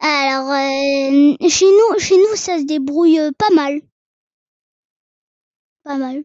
[0.00, 3.80] Alors, euh, chez nous, chez nous, ça se débrouille euh, pas mal.
[5.84, 6.24] Pas mal.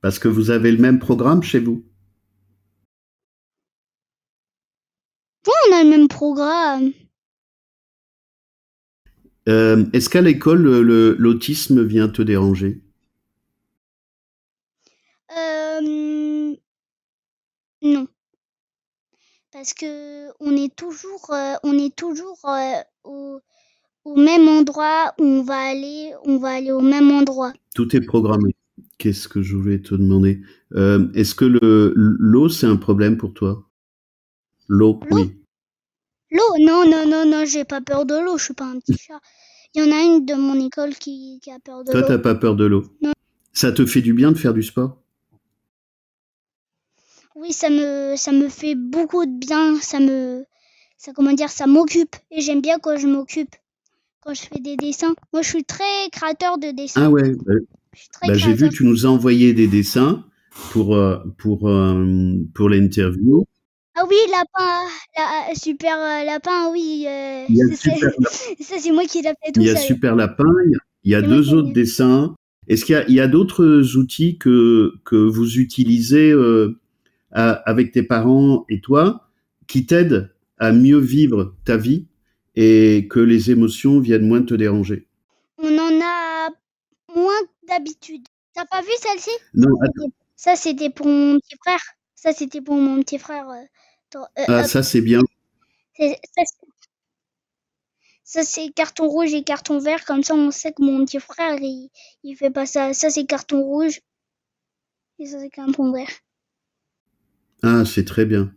[0.00, 1.84] parce que vous avez le même programme chez vous?
[5.46, 6.92] On a le même programme.
[9.48, 12.80] Euh, est-ce qu'à l'école, le- le- l'autisme vient te déranger
[15.36, 16.54] Euh,
[17.82, 18.06] non.
[19.58, 23.40] Parce que on est toujours, euh, on est toujours euh, au,
[24.04, 27.52] au même endroit où on va aller, on va aller au même endroit.
[27.74, 28.54] Tout est programmé.
[28.98, 30.42] Qu'est-ce que je voulais te demander?
[30.76, 33.68] Euh, Est-ce que le- l'eau, c'est un problème pour toi?
[34.68, 35.32] L'eau, oui.
[36.30, 38.96] L'eau, non, non, non, non, j'ai pas peur de l'eau, je suis pas un petit
[38.96, 39.18] chat.
[39.74, 42.06] Il y en a une de mon école qui, qui a peur de Toi, l'eau.
[42.06, 42.84] t'as pas peur de l'eau?
[43.02, 43.12] Non.
[43.52, 45.02] Ça te fait du bien de faire du sport?
[47.40, 50.44] Oui, ça me, ça me fait beaucoup de bien, ça me,
[50.96, 53.54] ça comment dire, ça m'occupe et j'aime bien quand je m'occupe,
[54.22, 55.14] quand je fais des dessins.
[55.32, 57.02] Moi, je suis très créateur de dessins.
[57.04, 57.54] Ah ouais, bah,
[58.26, 60.24] bah, j'ai vu, tu nous as envoyé des dessins
[60.72, 63.44] pour, euh, pour, euh, pour l'interview.
[63.94, 67.04] Ah oui, lapin, la, super euh, lapin, oui.
[67.06, 68.10] euh, Il y a c'est- super,
[68.60, 70.44] ça, c'est moi qui l'ai fait tout il y a super lapin,
[71.04, 72.34] il y a- deux autres dessins.
[72.66, 76.78] Est-ce qu'il y a, d'autres outils que, que vous utilisez euh,
[77.32, 79.28] à- avec tes parents et toi
[79.66, 82.06] qui t'aident à mieux vivre ta vie
[82.56, 85.06] et que les émotions viennent moins te déranger
[85.58, 86.48] On en a
[87.14, 88.22] moins d'habitude.
[88.54, 89.30] T'as pas vu celle-ci?
[89.54, 90.10] Non, attends.
[90.36, 91.80] Ça, c'était pour mon petit frère.
[92.14, 93.48] Ça, c'était pour mon petit frère.
[93.48, 95.20] euh, euh, Ah, ça c'est bien.
[95.96, 96.66] C'est- ça, c'est-
[98.24, 100.04] Ça, c'est carton rouge et carton vert.
[100.04, 101.88] Comme ça, on sait que mon petit frère, il,
[102.24, 102.92] il fait pas ça.
[102.92, 104.00] Ça, c'est carton rouge.
[105.18, 106.10] Et ça, c'est carton vert.
[107.62, 108.52] Ah, c'est très bien.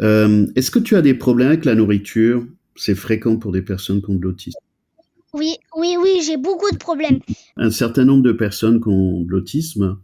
[0.00, 2.46] Euh, Est-ce que tu as des problèmes avec la nourriture?
[2.76, 4.58] C'est fréquent pour des personnes qui ont de l'autisme.
[5.34, 7.20] Oui, oui, oui, j'ai beaucoup de problèmes.
[7.56, 9.98] Un certain nombre de personnes qui ont de l'autisme,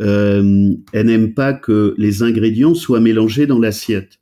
[0.00, 4.20] euh, elles n'aiment pas que les ingrédients soient mélangés dans l'assiette.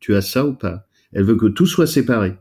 [0.00, 0.86] Tu as ça ou pas?
[1.12, 2.34] Elle veut que tout soit séparé.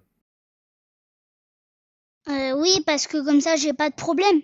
[2.29, 4.41] Euh, oui, parce que comme ça, j'ai pas de problème.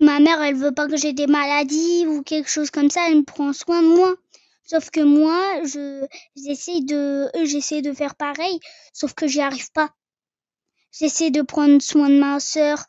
[0.00, 3.08] Ma mère, elle veut pas que j'ai des maladies ou quelque chose comme ça.
[3.08, 4.14] Elle me prend soin de moi.
[4.64, 8.60] Sauf que moi, je j'essaie de j'essaie de faire pareil,
[8.92, 9.90] sauf que j'y arrive pas.
[10.92, 12.84] J'essaie de prendre soin de ma sœur.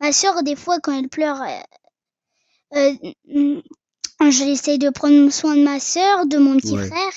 [0.00, 1.42] Ma sœur, des fois, quand elle pleure,
[2.76, 2.92] euh,
[3.34, 3.60] euh,
[4.30, 6.86] j'essaie de prendre soin de ma sœur, de mon petit Ouais.
[6.86, 7.12] frère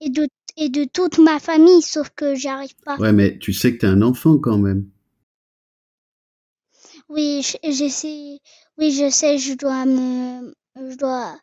[0.00, 0.28] et de
[0.60, 2.96] et de toute ma famille, sauf que j'y arrive pas.
[2.96, 4.90] Ouais, mais tu sais que tu es un enfant quand même.
[7.08, 8.38] Oui, j'essaie.
[8.78, 10.52] Oui, je sais, je dois me.
[10.76, 11.36] Je dois.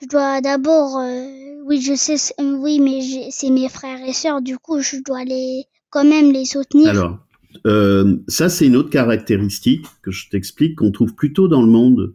[0.00, 0.98] Je dois d'abord.
[0.98, 2.16] euh, oui, je sais.
[2.40, 5.64] Oui, mais c'est mes frères et sœurs, du coup, je dois les.
[5.90, 6.90] Quand même les soutenir.
[6.90, 7.18] Alors,
[7.66, 12.14] euh, ça, c'est une autre caractéristique que je t'explique qu'on trouve plutôt dans le monde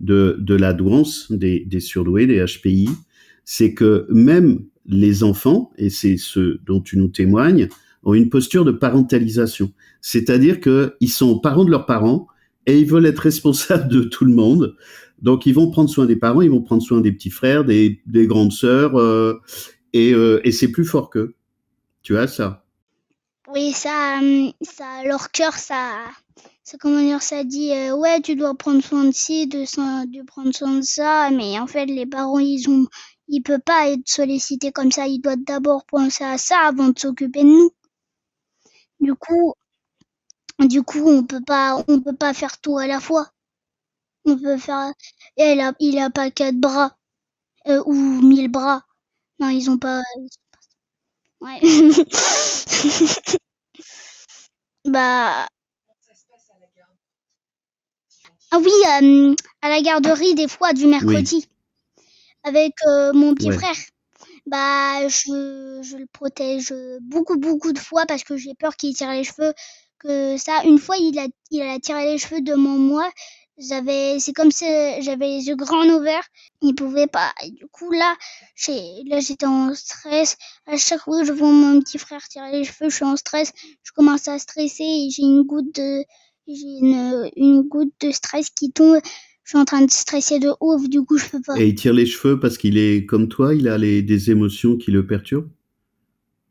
[0.00, 2.88] de, de la douance, des, des surdoués, des HPI.
[3.44, 7.68] C'est que même les enfants, et c'est ce dont tu nous témoignes,
[8.04, 9.72] ont une posture de parentalisation.
[10.00, 12.26] C'est-à-dire qu'ils sont parents de leurs parents
[12.66, 14.76] et ils veulent être responsables de tout le monde.
[15.22, 18.00] Donc, ils vont prendre soin des parents, ils vont prendre soin des petits frères, des,
[18.06, 19.40] des grandes sœurs, euh,
[19.92, 21.34] et, euh, et c'est plus fort qu'eux.
[22.02, 22.64] Tu as ça
[23.54, 24.18] Oui, ça.
[24.20, 25.92] hum, ça leur cœur, ça.
[26.64, 29.58] Ça, comment dire, ça dit, euh, ouais, tu dois prendre soin de ci, de,
[30.06, 32.86] de prendre soin de ça, mais en fait, les parents, ils ont.
[33.32, 36.98] Ils peuvent pas être sollicités comme ça, ils doivent d'abord penser à ça avant de
[36.98, 37.70] s'occuper de nous.
[39.00, 39.54] Du coup,
[40.68, 43.30] Du coup, on peut pas, on peut pas faire tout à la fois.
[44.26, 44.92] On peut faire,
[45.36, 46.96] elle a, il a pas quatre bras
[47.68, 48.84] euh, ou mille bras.
[49.40, 50.02] Non, ils ont pas.
[51.40, 51.60] Ouais.
[54.84, 55.48] bah.
[58.52, 58.70] Ah oui,
[59.02, 61.48] euh, à la garderie des fois du mercredi
[62.44, 63.56] avec euh, mon petit Ouais.
[63.56, 63.76] frère.
[64.50, 69.10] Bah, je, je le protège beaucoup, beaucoup de fois parce que j'ai peur qu'il tire
[69.12, 69.52] les cheveux.
[69.98, 73.10] Que ça, une fois, il a, il a tiré les cheveux devant moi.
[73.58, 74.64] J'avais, c'est comme si
[75.02, 76.26] j'avais les yeux grands ouverts.
[76.62, 77.32] Il pouvait pas.
[77.52, 78.16] Du coup, là,
[78.56, 80.36] j'ai, là, j'étais en stress.
[80.66, 83.16] À chaque fois que je vois mon petit frère tirer les cheveux, je suis en
[83.16, 83.52] stress.
[83.82, 86.04] Je commence à stresser et j'ai une goutte de,
[86.48, 89.00] j'ai une, une goutte de stress qui tombe.
[89.44, 91.58] Je suis en train de stresser de ouf, du coup, je peux pas.
[91.58, 94.76] Et il tire les cheveux parce qu'il est comme toi, il a les, des émotions
[94.76, 95.50] qui le perturbent.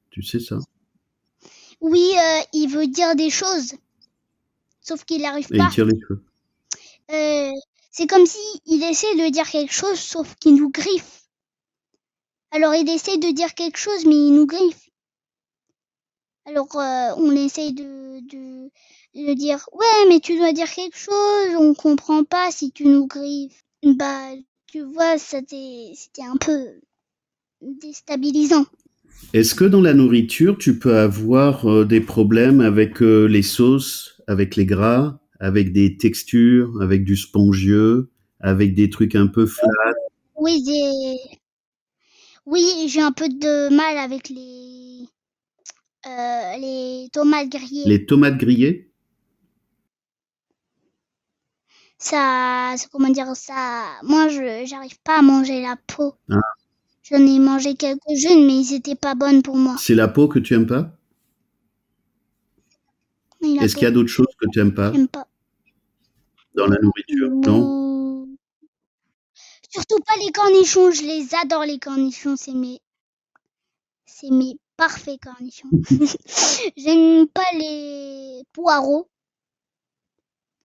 [0.10, 0.60] Tu sais ça
[1.82, 3.74] Oui, euh, il veut dire des choses.
[4.82, 5.68] Sauf qu'il n'arrive Et pas.
[5.70, 6.24] il tire les cheveux.
[7.12, 7.52] Euh,
[7.92, 11.24] c'est comme si il essaie de dire quelque chose, sauf qu'il nous griffe.
[12.52, 14.90] Alors il essaie de dire quelque chose, mais il nous griffe.
[16.46, 18.72] Alors euh, on essaye de, de,
[19.16, 23.08] de dire ouais, mais tu dois dire quelque chose, on comprend pas si tu nous
[23.08, 23.64] griffes.
[23.84, 24.32] Bah,
[24.68, 26.80] tu vois, c'était c'était un peu
[27.62, 28.66] déstabilisant.
[29.34, 34.22] Est-ce que dans la nourriture, tu peux avoir euh, des problèmes avec euh, les sauces,
[34.28, 39.94] avec les gras, avec des textures, avec du spongieux, avec des trucs un peu flat?
[40.36, 41.38] Oui, j'ai
[42.46, 45.06] oui, j'ai un peu de mal avec les
[46.08, 47.84] euh, les tomates grillées.
[47.86, 48.89] Les tomates grillées?
[52.00, 53.86] Ça, comment dire ça?
[54.04, 56.16] Moi je j'arrive pas à manger la peau.
[56.32, 56.40] Ah.
[57.04, 59.76] j'en ai mangé quelques-unes mais ils étaient pas bonnes pour moi.
[59.78, 60.92] C'est la peau que tu aimes pas?
[63.42, 65.28] Est-ce qu'il y a d'autres choses que tu aimes pas pas.
[66.56, 68.28] Dans la nourriture Non?
[69.70, 72.82] Surtout pas les cornichons je les adore les cornichons c'est mes
[74.06, 75.70] c'est mes parfaits cornichons.
[76.78, 79.10] J'aime pas les poireaux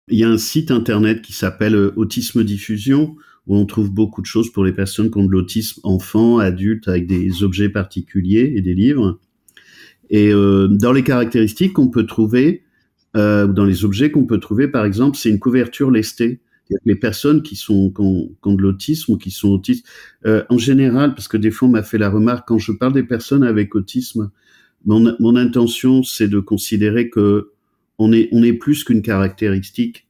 [0.09, 3.15] Il y a un site internet qui s'appelle euh, Autisme Diffusion
[3.47, 6.87] où on trouve beaucoup de choses pour les personnes qui ont de l'autisme, enfants, adultes,
[6.87, 9.19] avec des objets particuliers et des livres.
[10.09, 12.63] Et euh, dans les caractéristiques qu'on peut trouver,
[13.15, 16.39] euh, dans les objets qu'on peut trouver, par exemple, c'est une couverture lestée.
[16.85, 19.85] Les personnes qui sont qui ont, qui ont de l'autisme ou qui sont autistes,
[20.25, 22.93] euh, en général, parce que des fois on m'a fait la remarque quand je parle
[22.93, 24.31] des personnes avec autisme,
[24.85, 27.51] mon, mon intention c'est de considérer que
[27.99, 30.07] on est plus qu'une caractéristique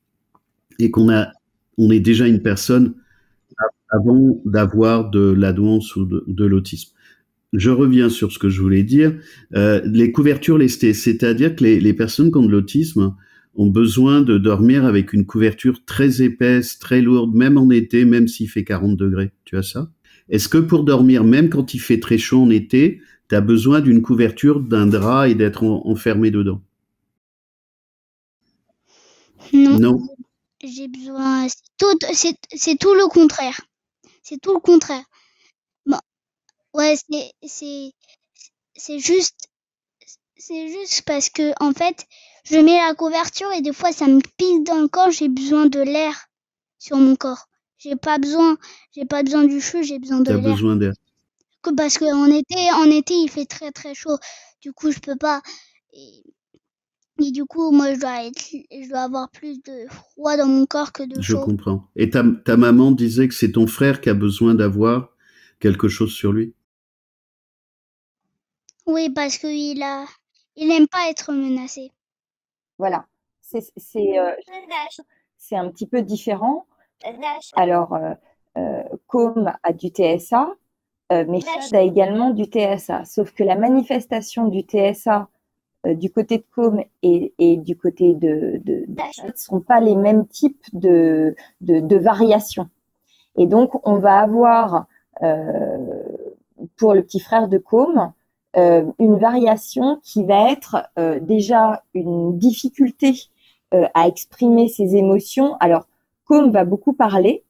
[0.80, 1.32] et qu'on a
[1.78, 2.96] on est déjà une personne
[3.90, 6.92] avant d'avoir de la douance ou de, l'autisme.
[7.54, 9.14] Je reviens sur ce que je voulais dire.
[9.56, 13.14] Euh, les couvertures lestées, c'est-à-dire que les, les personnes qui ont de l'autisme
[13.56, 18.28] ont besoin de dormir avec une couverture très épaisse, très lourde, même en été, même
[18.28, 19.32] s'il fait 40 degrés.
[19.46, 19.92] Tu as ça?
[20.30, 23.82] Est-ce que pour dormir, même quand il fait très chaud en été, tu as besoin
[23.82, 26.64] d'une couverture, d'un drap et d'être enfermé dedans?
[29.52, 29.80] Non.
[29.80, 30.08] Non.
[30.64, 31.48] J'ai besoin.
[31.50, 33.60] C'est tout, c'est, c'est tout le contraire.
[34.24, 35.04] C'est tout le contraire.
[35.86, 36.00] Bon.
[36.74, 37.92] Ouais, c'est, c'est,
[38.76, 39.50] c'est juste,
[40.38, 42.06] c'est juste parce que, en fait,
[42.46, 45.66] je mets la couverture et des fois ça me pique dans le corps, j'ai besoin
[45.68, 46.28] de l'air
[46.80, 47.48] sur mon corps.
[47.78, 48.58] J'ai pas besoin,
[48.94, 50.42] j'ai pas besoin du chou, j'ai besoin de l'air.
[50.42, 50.94] besoin d'air.
[51.62, 54.18] Que- Parce qu'en été, en été, il fait très très chaud.
[54.62, 55.42] Du coup, je peux pas.
[55.94, 56.24] Et,
[57.22, 58.40] et du coup, moi, je dois être,
[58.72, 61.46] je dois avoir plus de froid dans mon corps que de Je chaud.
[61.46, 61.88] comprends.
[61.96, 65.10] Et ta, ta maman disait que c'est ton frère qui a besoin d'avoir
[65.60, 66.54] quelque chose sur lui
[68.88, 70.06] Oui, parce qu'il a,
[70.56, 71.92] il aime pas être menacé.
[72.78, 73.06] Voilà.
[73.42, 74.32] C'est c'est, euh,
[75.52, 76.66] un petit peu différent.
[77.56, 78.14] Alors, euh,
[78.58, 80.56] euh, Com a du TSA,
[81.12, 83.06] euh, mais Chad a également du TSA.
[83.06, 85.26] Sauf que la manifestation du TSA euh,
[85.86, 89.96] du côté de Com et, et du côté de, de, de ne sont pas les
[89.96, 92.70] mêmes types de, de, de variations.
[93.36, 94.86] Et donc, on va avoir
[95.22, 96.04] euh,
[96.78, 98.14] pour le petit frère de Com
[98.56, 103.14] euh, une variation qui va être euh, déjà une difficulté
[103.74, 105.58] euh, à exprimer ses émotions.
[105.60, 105.88] Alors,
[106.26, 107.44] Com va beaucoup parler.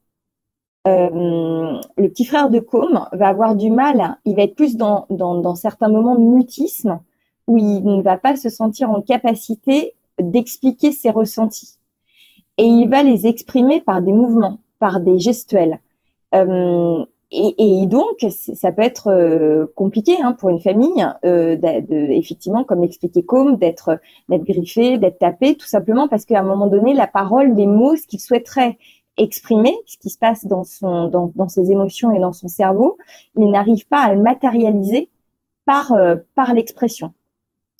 [0.87, 5.05] Euh, le petit frère de Com va avoir du mal, il va être plus dans,
[5.09, 6.99] dans, dans certains moments de mutisme
[7.47, 11.77] où il ne va pas se sentir en capacité d'expliquer ses ressentis.
[12.57, 15.79] Et il va les exprimer par des mouvements, par des gestuels.
[16.35, 21.81] Euh, et, et donc, ça peut être euh, compliqué hein, pour une famille, euh, de,
[21.87, 26.43] de- effectivement, comme l'expliquait Com, d'être d'être griffé, d'être tapé, tout simplement parce qu'à un
[26.43, 28.77] moment donné, la parole, les mots, ce qu'il souhaiterait
[29.17, 32.97] exprimer, ce qui se passe dans son dans, dans ses émotions et dans son cerveau,
[33.35, 35.09] il n'arrive pas à le matérialiser
[35.65, 37.13] par euh, par l'expression.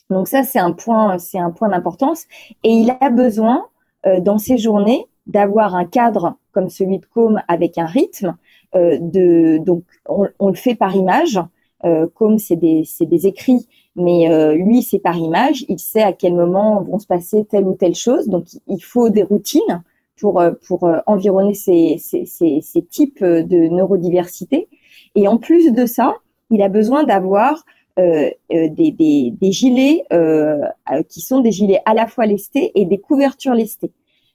[0.10, 2.26] Donc ça, c'est un point, c'est un point d'importance.
[2.64, 3.66] Et il a besoin
[4.06, 8.36] euh, dans ses journées d'avoir un cadre comme celui de Com avec un rythme.
[8.76, 11.40] Euh, de donc on, on le fait par image.
[11.86, 15.66] Euh, Com c'est des des écrits, mais euh, lui c'est par image.
[15.70, 18.28] Il sait à quel moment vont se passer telle ou telle chose.
[18.28, 19.84] Donc il faut des routines
[20.20, 24.68] pour euh, pour euh, environner ces, ces ces ces types de neurodiversité.
[25.16, 26.16] Et en plus de ça,
[26.50, 27.66] il a besoin d'avoir
[27.98, 32.86] des, des, des gilets euh, euh, qui sont des gilets à la fois lestés et
[32.86, 33.92] des couvertures lestées.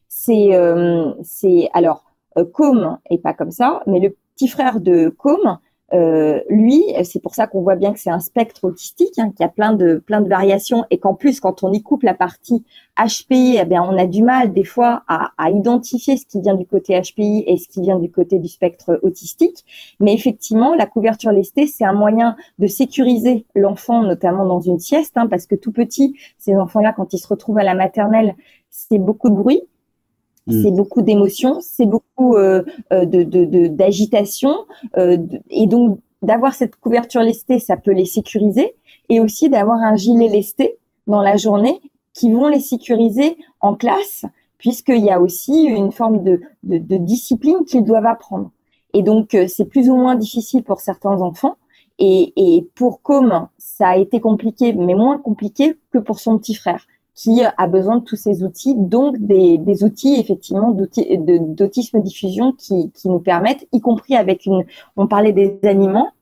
[0.08, 2.04] C'est euh, c'est alors
[2.38, 5.58] euh, Com est pas comme ça, mais le petit frère de Com,
[5.94, 9.40] euh, lui, c'est pour ça qu'on voit bien que c'est un spectre autistique, hein, qu'il
[9.40, 12.14] y a plein de plein de variations et qu'en plus quand on y coupe la
[12.14, 12.62] partie
[12.98, 16.56] HPI, eh bien on a du mal des fois à, à identifier ce qui vient
[16.56, 19.64] du côté HPI et ce qui vient du côté du spectre autistique.
[20.00, 25.16] Mais effectivement, la couverture lestée, c'est un moyen de sécuriser l'enfant, notamment dans une sieste,
[25.16, 28.34] hein, parce que tout petit, ces enfants-là, quand ils se retrouvent à la maternelle,
[28.70, 29.62] c'est beaucoup de bruit,
[30.48, 30.62] Mm.
[30.62, 33.22] c'est beaucoup d'émotions, c'est beaucoup euh, euh, de
[33.68, 34.52] d'agitation,
[34.96, 38.74] euh, de- et donc d'avoir cette couverture lestée, ça peut les sécuriser,
[39.08, 41.80] et aussi d'avoir un gilet lesté dans la journée
[42.12, 44.24] qui vont les sécuriser en classe,
[44.58, 48.50] puisqu'il y a aussi une forme de, de, de discipline qu'ils doivent apprendre.
[48.94, 51.56] Et donc, euh, c'est plus ou moins difficile pour certains enfants.
[52.00, 56.54] Et, et pour Com, ça a été compliqué, mais moins compliqué que pour son petit
[56.54, 56.86] frère,
[57.18, 62.92] qui a besoin de tous ces outils, donc des, des outils effectivement d'autisme diffusion qui,
[62.92, 64.64] qui nous permettent, y compris avec une.
[64.96, 66.12] On parlait des aliments.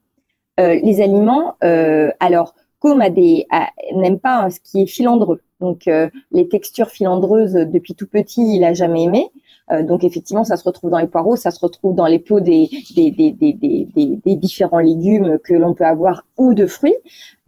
[0.58, 5.42] Euh, les aliments, euh, alors Com n'aime pas ce qui est filandreux.
[5.60, 9.30] Donc euh, les textures filandreuses depuis tout petit, il a jamais aimé.
[9.72, 12.40] Euh, donc effectivement, ça se retrouve dans les poireaux, ça se retrouve dans les peaux
[12.40, 16.94] des, des, des, des, des, différents légumes que l'on peut avoir ou de fruits.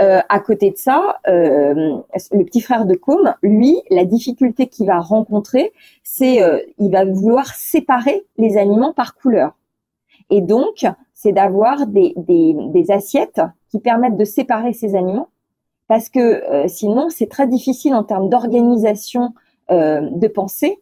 [0.00, 1.98] Euh, à côté de ça, euh,
[2.32, 7.04] le petit frère de Com, lui, la difficulté qu'il va rencontrer, c'est euh, il va
[7.04, 9.56] vouloir séparer les aliments par couleur.
[10.30, 13.40] Et donc, c'est d'avoir des, des, des assiettes
[13.70, 15.28] qui permettent de séparer ces aliments,
[15.88, 19.34] parce que euh, sinon, c'est très difficile en termes d'organisation
[19.70, 20.80] euh, de pensée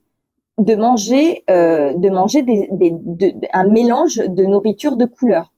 [0.58, 5.52] de manger, euh, de manger des, des, de- un mélange de nourriture de couleurs.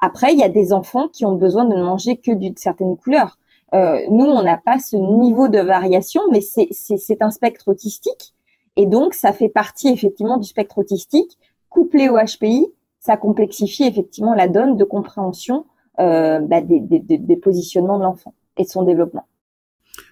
[0.00, 2.96] Après, il y a des enfants qui ont besoin de ne manger que d'une certaine
[2.96, 3.38] couleur.
[3.74, 8.34] Euh, nous, on n'a pas ce niveau de variation, mais c'est un spectre autistique.
[8.76, 11.38] Et donc, ça fait partie effectivement du spectre autistique.
[11.68, 12.66] Couplé au HPI,
[13.00, 15.66] ça complexifie effectivement la donne de compréhension
[15.98, 19.26] bah, des, positionnements de l'enfant et de son développement.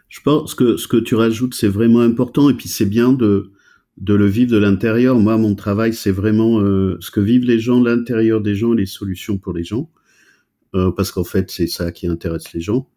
[0.08, 3.52] Je pense que ce que tu rajoutes, c'est vraiment important et puis c'est bien de,
[4.00, 5.18] de le vivre de l'intérieur.
[5.18, 9.38] Moi, mon travail, c'est vraiment ce que vivent les gens, l'intérieur des gens, les solutions
[9.38, 9.90] pour les gens,
[10.72, 12.88] parce qu'en fait, c'est ça qui intéresse les gens.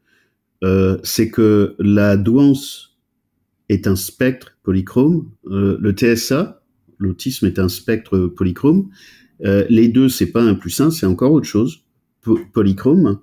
[1.03, 2.93] c'est que la douance
[3.69, 5.29] est un spectre polychrome.
[5.47, 6.63] Euh, le TSA,
[6.97, 8.89] l'autisme est un spectre polychrome.
[9.45, 11.83] Euh, les deux, c'est pas un plus un, c'est encore autre chose.
[12.53, 13.19] polychrome,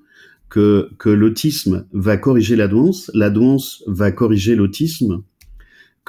[0.49, 5.23] que, que l'autisme va corriger la douance, la douance va corriger l'autisme,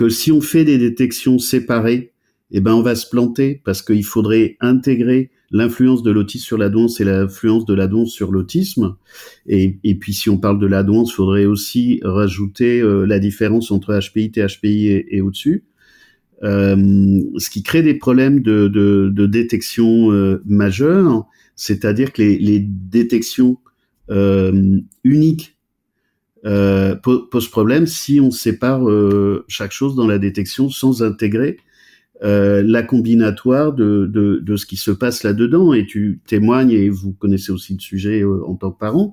[0.02, 2.12] que si on fait des détections séparées,
[2.49, 6.70] eh ben on va se planter parce qu'il faudrait intégrer l'influence de l'autisme sur la
[6.70, 8.95] douance et l'influence de la douance sur l'autisme.
[9.45, 13.20] Et, et, puis si on parle de la douance, il faudrait aussi rajouter euh, la
[13.20, 15.66] différence entre HPI, THPI et, et au-dessus.
[16.41, 22.39] Euh, ce qui crée des problèmes de, de, de détection euh, majeure, c'est-à-dire que les,
[22.39, 23.60] les détections
[24.10, 25.58] euh, uniques
[26.46, 28.82] euh, posent problème si on sépare
[29.48, 31.58] chaque chose dans la détection sans intégrer
[32.24, 35.74] euh, la combinatoire de, de, de, ce qui se passe là-dedans.
[35.74, 39.12] Et tu témoignes, et vous connaissez aussi le sujet euh, en tant que parent,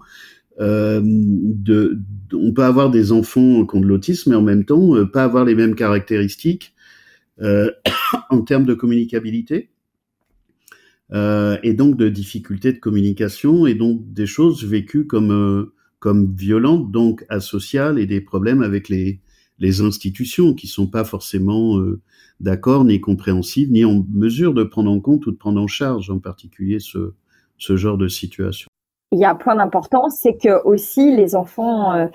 [0.61, 1.99] euh, de,
[2.35, 5.25] on peut avoir des enfants qui ont de l'autisme, mais en même temps, euh, pas
[5.25, 6.75] avoir les mêmes caractéristiques
[8.31, 9.71] en termes de communicabilité.
[11.13, 17.25] et donc de difficultés de communication, et donc des choses vécues comme, comme violentes, donc
[17.29, 19.21] asociales, et des problèmes avec les,
[19.59, 21.79] les institutions qui sont pas forcément
[22.41, 26.11] d'accord, ni compréhensible, ni en mesure de prendre en compte ou de prendre en charge
[26.11, 27.15] en particulier ce,
[27.59, 28.69] ce genre de situation.
[29.13, 32.07] Il y a un point d'importance, c'est que aussi les enfants, euh,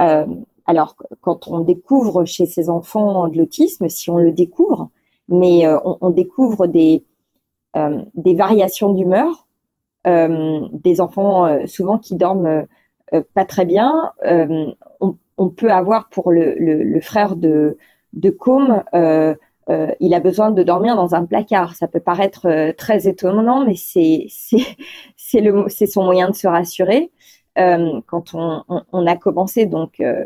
[0.00, 0.26] euh,
[0.66, 4.90] alors quand on découvre chez ces enfants de l'autisme, si on le découvre,
[5.28, 7.04] mais euh, on, on, découvre des,
[7.76, 9.46] euh, des variations d'humeur,
[10.06, 12.66] euh, des enfants souvent qui dorment
[13.34, 14.12] pas très bien.
[14.24, 17.76] On, on, peut avoir pour le, le, le frère de,
[18.12, 18.82] de Com
[19.70, 21.74] euh, il a besoin de dormir dans un placard.
[21.76, 24.26] Ça peut paraître euh, très étonnant, mais c'est
[25.16, 27.10] c'est son moyen de se rassurer.
[27.58, 30.24] Euh, quand on, on, a commencé donc euh,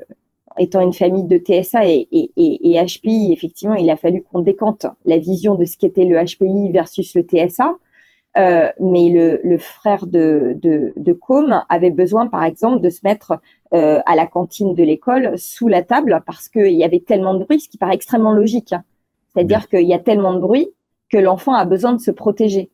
[0.59, 4.87] étant une famille de TSA et, et, et HPI, effectivement, il a fallu qu'on décante
[5.05, 7.75] la vision de ce qu'était le HPI versus le TSA.
[8.37, 13.01] Euh, mais le, le, frère de, de, de Com avait besoin, par exemple, de se
[13.03, 13.41] mettre
[13.73, 17.45] euh, à la cantine de l'école sous la table parce qu'il y avait tellement de
[17.45, 18.75] bruit, ce qui paraît extrêmement logique.
[19.33, 20.69] C'est-à-dire qu'il y a tellement de bruit
[21.11, 22.71] que l'enfant a besoin de se protéger.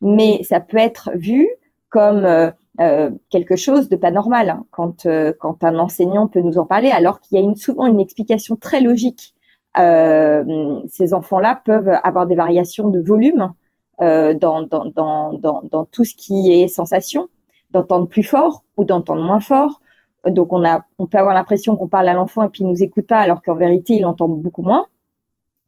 [0.00, 1.48] Mais ça peut être vu
[1.88, 2.50] comme euh,
[2.80, 6.64] euh, quelque chose de pas normal hein, quand, euh, quand un enseignant peut nous en
[6.64, 9.34] parler, alors qu'il y a une, souvent une explication très logique.
[9.76, 13.52] ces enfants-là peuvent avoir des variations de volume
[14.00, 17.28] dans, dans, dans, dans, dans tout ce qui est sensation,
[17.70, 19.80] d'entendre plus fort ou d'entendre moins fort.
[20.26, 22.82] Donc on, a, on peut avoir l'impression qu'on parle à l'enfant et puis il nous
[22.82, 24.86] écoute pas, alors qu'en vérité il entend beaucoup moins.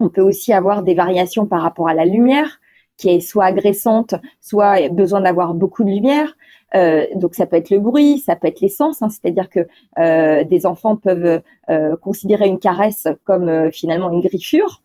[0.01, 2.61] On peut aussi avoir des variations par rapport à la lumière,
[2.97, 6.37] qui est soit agressante, soit besoin d'avoir beaucoup de lumière.
[6.75, 9.67] Euh, donc ça peut être le bruit, ça peut être l'essence, hein, c'est-à-dire que
[9.99, 14.83] euh, des enfants peuvent euh, considérer une caresse comme finalement une griffure.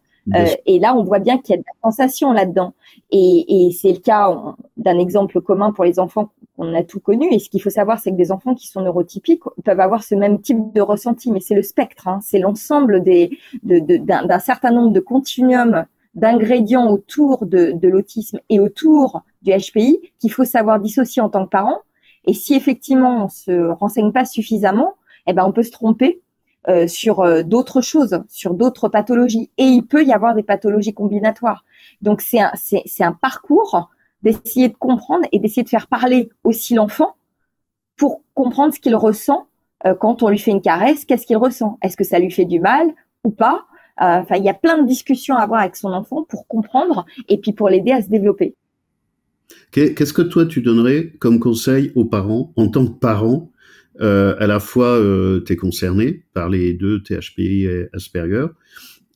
[0.66, 2.74] Et là, on voit bien qu'il y a de la sensation là-dedans.
[3.12, 4.30] Et, et c'est le cas
[4.76, 7.28] d'un exemple commun pour les enfants on a tout connu.
[7.32, 10.16] Et ce qu'il faut savoir, c'est que des enfants qui sont neurotypiques peuvent avoir ce
[10.16, 12.20] même type de ressenti, mais c'est le spectre, hein.
[12.24, 15.86] c'est l'ensemble des d'un certain nombre de continuums
[16.16, 21.46] d'ingrédients autour de, de l'autisme et autour du HPI qu'il faut savoir dissocier en tant
[21.46, 21.80] que parent.
[22.26, 24.96] Et si effectivement on se renseigne pas suffisamment,
[25.28, 26.22] eh ben on peut se tromper
[26.70, 29.50] euh, sur euh, d'autres choses, sur d'autres pathologies.
[29.58, 31.64] Et il peut y avoir des pathologies combinatoires.
[32.02, 33.90] Donc c'est un, parcours
[34.22, 37.16] d'essayer de comprendre et d'essayer de faire parler aussi l'enfant
[37.96, 39.48] pour comprendre ce qu'il ressent
[39.86, 41.78] euh, quand on lui fait une caresse, qu'est-ce qu'il ressent?
[41.82, 43.66] Est-ce que ça lui fait du mal ou pas?
[44.00, 47.40] Enfin, il y a plein de discussions à avoir avec son enfant pour comprendre et
[47.40, 48.56] puis pour l'aider à se développer.
[49.72, 53.50] Qu'est-ce que toi tu donnerais comme conseil aux parents en tant que parent
[54.02, 55.00] euh, À la fois,
[55.46, 58.48] tu es concerné par les deux THPI et Asperger,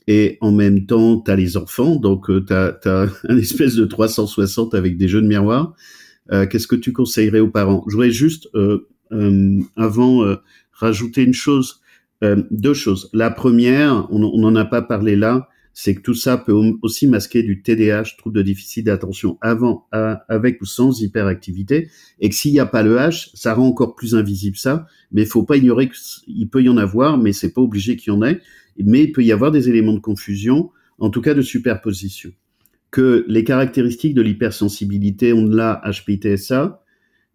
[0.07, 2.79] et en même temps, tu as les enfants, donc euh, tu as,
[3.29, 5.73] un espèce de 360 avec des jeux de miroir.
[6.31, 7.83] Euh, Qu'est-ce que tu conseillerais aux parents?
[7.87, 10.35] Je voudrais juste, euh, euh avant, euh,
[10.73, 11.81] rajouter une chose,
[12.51, 13.09] deux choses.
[13.13, 17.43] La première, on n'en a pas parlé là, c'est que tout ça peut aussi masquer
[17.43, 21.89] du TDAH, trouble de déficit d'attention, avant, avec ou sans hyperactivité,
[22.19, 25.22] et que s'il n'y a pas le H, ça rend encore plus invisible ça, mais
[25.23, 28.15] il faut pas ignorer qu'il peut y en avoir, mais c'est pas obligé qu'il y
[28.15, 28.39] en ait
[28.77, 32.31] mais il peut y avoir des éléments de confusion, en tout cas de superposition.
[32.89, 36.84] Que les caractéristiques de l'hypersensibilité, on l'a HPTSA,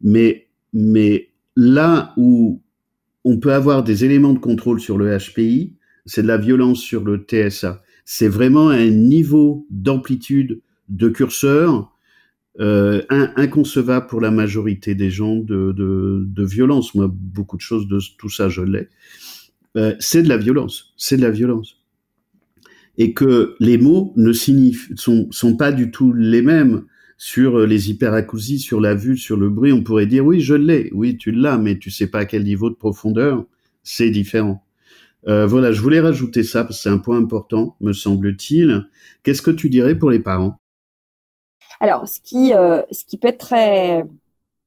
[0.03, 2.63] mais mais là où
[3.25, 7.03] on peut avoir des éléments de contrôle sur le HPI, c'est de la violence sur
[7.03, 7.83] le TSA.
[8.09, 11.93] C'est vraiment un niveau d'amplitude de curseur
[12.61, 16.95] euh, inconcevable pour la majorité des gens de, violence.
[16.95, 18.89] Moi, beaucoup de choses de tout ça, je l'ai.
[19.77, 20.95] Euh, c'est de la violence.
[20.97, 21.83] C'est de la violence.
[22.97, 26.85] Et que les mots ne sont, sont pas du tout les mêmes
[27.19, 29.73] sur les hyperacousies, sur la vue, sur le bruit.
[29.73, 30.91] On pourrait dire oui, je l'ai.
[30.95, 33.45] Oui, tu l'as, mais tu sais pas à quel niveau de profondeur.
[33.83, 34.66] C'est différent.
[35.29, 38.87] Euh, voilà, je voulais rajouter ça parce que c'est un point important, me semble-t-il.
[39.23, 40.57] Qu'est-ce que tu dirais pour les parents?
[41.81, 44.07] Alors, ce qui, euh, ce qui peut être très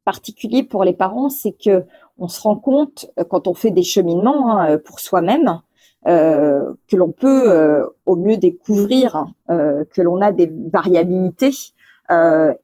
[0.04, 1.84] particulier pour les parents, c'est que
[2.18, 5.62] on se rend compte euh, quand on fait des cheminements hein, pour soi-même
[6.08, 11.52] euh, que l'on peut, euh, au mieux découvrir euh, que l'on a des variabilités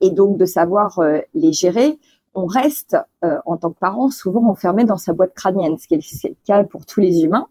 [0.02, 1.00] et donc de savoir
[1.36, 2.00] les gérer,
[2.34, 6.24] on reste en tant que parent souvent enfermé dans sa boîte crânienne, ce qui est
[6.28, 7.48] le cas pour tous les humains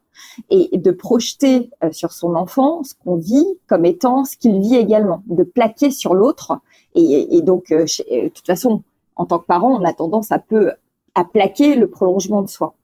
[0.50, 4.76] et, de projeter euh, sur son enfant ce qu'on vit comme étant ce qu'il vit
[4.76, 6.58] également, de plaquer sur l'autre.
[6.94, 8.82] Et, donc, euh, euh, de toute façon,
[9.16, 10.72] en tant que parent, on a tendance à peu
[11.14, 12.74] à plaquer le prolongement de soi.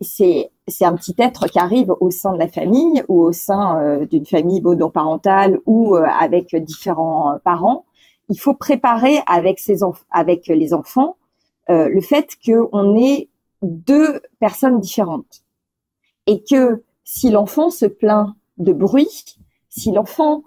[0.00, 4.06] c'est c'est un petit être qui arrive au sein de la famille ou au sein
[4.06, 7.84] d'une famille monoparentale ou avec différents parents.
[8.30, 9.80] Il faut préparer avec ses
[10.10, 11.16] avec les enfants
[11.68, 13.28] le fait qu'on est
[13.62, 15.43] deux personnes différentes
[16.26, 19.36] et que si l'enfant se plaint de bruit,
[19.68, 20.44] si l'enfant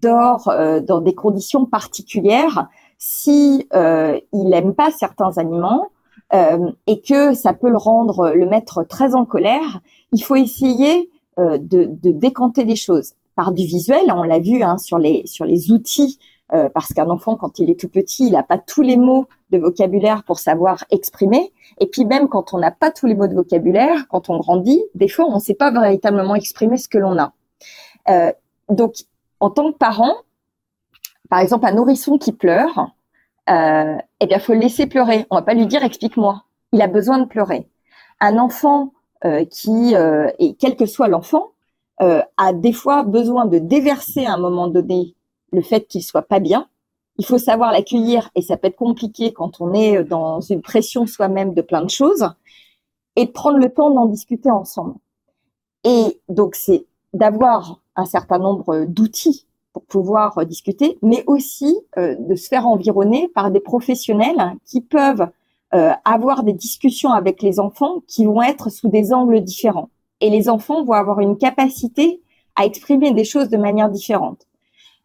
[0.00, 2.68] dort euh, dans des conditions particulières,
[2.98, 5.88] si euh, il aime pas certains aliments
[6.32, 9.80] euh, et que ça peut le rendre le mettre très en colère,
[10.12, 14.00] il faut essayer euh, de, de, décanter les choses par du visuel.
[14.08, 16.18] On l'a vu hein, sur les sur les outils
[16.52, 19.26] euh, parce qu'un enfant, quand il est tout petit, il n'a pas tous les mots
[19.50, 21.52] de vocabulaire pour savoir exprimer.
[21.78, 24.82] Et puis même quand on n'a pas tous les mots de vocabulaire, quand on grandit,
[24.94, 27.32] des fois, on ne sait pas véritablement exprimer ce que l'on a.
[28.10, 28.30] Euh,
[28.68, 28.94] donc,
[29.40, 30.14] en tant que parent,
[31.30, 32.90] par exemple, un nourrisson qui pleure,
[33.48, 35.26] euh, eh bien, faut le laisser pleurer.
[35.30, 36.44] On va pas lui dire explique-moi.
[36.72, 37.68] Il a besoin de pleurer.
[38.20, 38.92] Un enfant
[39.24, 39.94] euh, qui,
[40.38, 41.52] et quel que soit l'enfant,
[42.00, 45.14] a des fois besoin de déverser à un moment donné
[45.54, 46.68] le fait qu'il soit pas bien.
[47.18, 51.06] Il faut savoir l'accueillir et ça peut être compliqué quand on est dans une pression
[51.06, 52.28] soi-même de plein de choses
[53.16, 54.94] et de prendre le temps d'en discuter ensemble.
[55.84, 62.34] Et donc c'est d'avoir un certain nombre d'outils pour pouvoir discuter, mais aussi euh, de
[62.36, 65.28] se faire environner par des professionnels qui peuvent
[65.74, 69.90] euh, avoir des discussions avec les enfants qui vont être sous des angles différents.
[70.20, 72.22] Et les enfants vont avoir une capacité
[72.54, 74.46] à exprimer des choses de manière différente.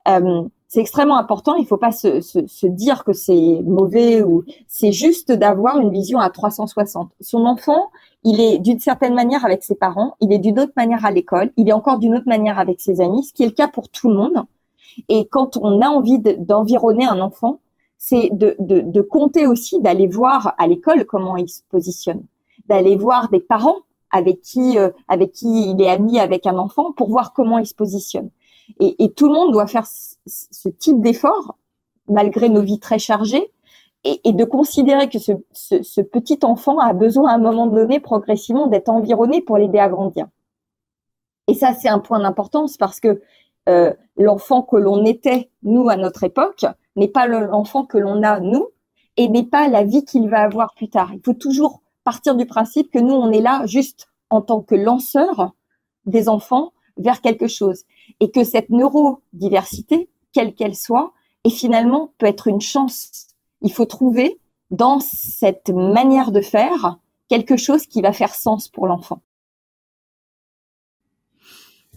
[0.09, 1.55] Euh, c'est extrêmement important.
[1.55, 6.19] Il ne faut pas se, dire que c'est mauvais ou c'est juste d'avoir une vision
[6.19, 7.11] à 360.
[7.21, 7.89] Son enfant,
[8.23, 11.51] il est d'une certaine manière avec ses parents, il est d'une autre manière à l'école,
[11.57, 13.89] il est encore d'une autre manière avec ses amis, ce qui est le cas pour
[13.89, 14.43] tout le monde.
[15.07, 17.59] Et quand on a envie d'environner un enfant,
[17.97, 22.23] c'est de, compter aussi d'aller voir à l'école comment il se positionne,
[22.67, 23.79] d'aller voir des parents
[24.11, 27.65] avec qui euh, avec qui il est ami avec un enfant pour voir comment il
[27.65, 28.29] se positionne.
[28.79, 31.57] Et, tout le monde doit faire ce type d'effort,
[32.07, 33.51] malgré nos vies très chargées,
[34.03, 38.89] et, de considérer que ce, petit enfant a besoin à un moment donné, progressivement, d'être
[38.89, 40.27] environné pour l'aider à grandir.
[41.47, 43.21] Et ça, c'est un point d'importance parce que
[43.67, 46.65] euh, l'enfant que l'on était, nous, à notre époque,
[46.95, 48.67] n'est pas l'enfant que l'on a, nous,
[49.17, 51.11] et n'est pas la vie qu'il va avoir plus tard.
[51.13, 54.75] Il faut toujours partir du principe que nous, on est là juste en tant que
[54.75, 55.53] lanceur
[56.05, 57.83] des enfants vers quelque chose
[58.19, 61.13] et que cette neurodiversité, quelle qu'elle soit,
[61.43, 63.27] et finalement peut être une chance.
[63.61, 64.39] Il faut trouver
[64.71, 69.21] dans cette manière de faire quelque chose qui va faire sens pour l'enfant.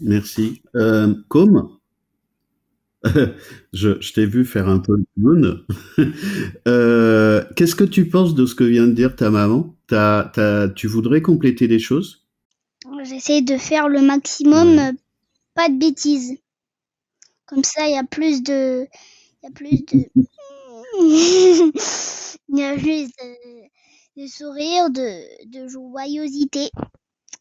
[0.01, 0.61] Merci.
[0.75, 1.69] Euh, comme
[3.73, 5.65] je, je t'ai vu faire un peu le clown.
[6.67, 9.75] euh, Qu'est-ce que tu penses de ce que vient de dire ta maman?
[9.91, 12.25] As, as, Tu voudrais compléter des choses?
[13.03, 14.91] J'essaie de faire le maximum, ouais.
[15.53, 16.37] Pas de bêtises.
[17.45, 18.87] Comme ça, il y a plus de.
[19.41, 20.09] Il y a plus de.
[22.49, 26.69] il y a plus de, de sourire, de, de joyeuseté.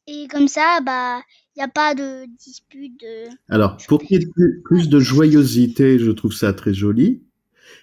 [0.06, 1.22] Et comme ça, bah,
[1.54, 2.98] il n'y a pas de dispute.
[3.00, 3.28] De...
[3.48, 7.22] Alors, pour qu'il y ait plus, plus de joyeuseté, je trouve ça très joli.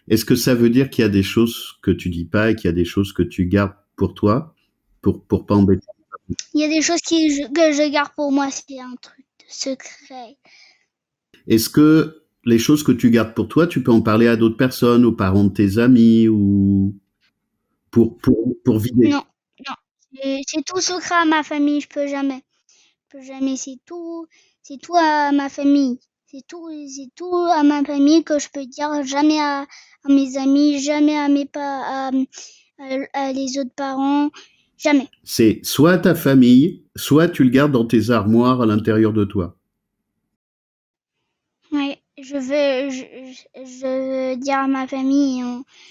[0.08, 2.56] Est-ce que ça veut dire qu'il y a des choses que tu dis pas et
[2.56, 4.56] qu'il y a des choses que tu gardes pour toi,
[5.02, 5.86] pour pour pas embêter?
[6.54, 10.38] Il y a des choses qui, que je garde pour moi, c'est un truc secret.
[11.48, 14.58] Est-ce que les choses que tu gardes pour toi, tu peux en parler à d'autres
[14.58, 16.96] personnes, aux parents de tes amis ou
[17.92, 19.10] pour, pour, pour vider?
[19.10, 19.24] Non,
[19.68, 19.76] non.
[20.48, 22.44] C'est tout secret à ma famille, je peux jamais.
[23.12, 24.28] Je peux jamais, c'est tout,
[24.62, 26.00] c'est tout à ma famille.
[26.32, 30.38] C'est tout, c'est tout à ma famille que je peux dire, jamais à, à mes
[30.38, 32.12] amis, jamais à mes pas, à,
[33.14, 34.30] à, les autres parents,
[34.80, 35.08] jamais.
[35.24, 39.56] C'est soit ta famille, soit tu le gardes dans tes armoires à l'intérieur de toi.
[41.72, 43.04] Oui, je veux, je,
[43.56, 45.44] je, veux dire à ma famille.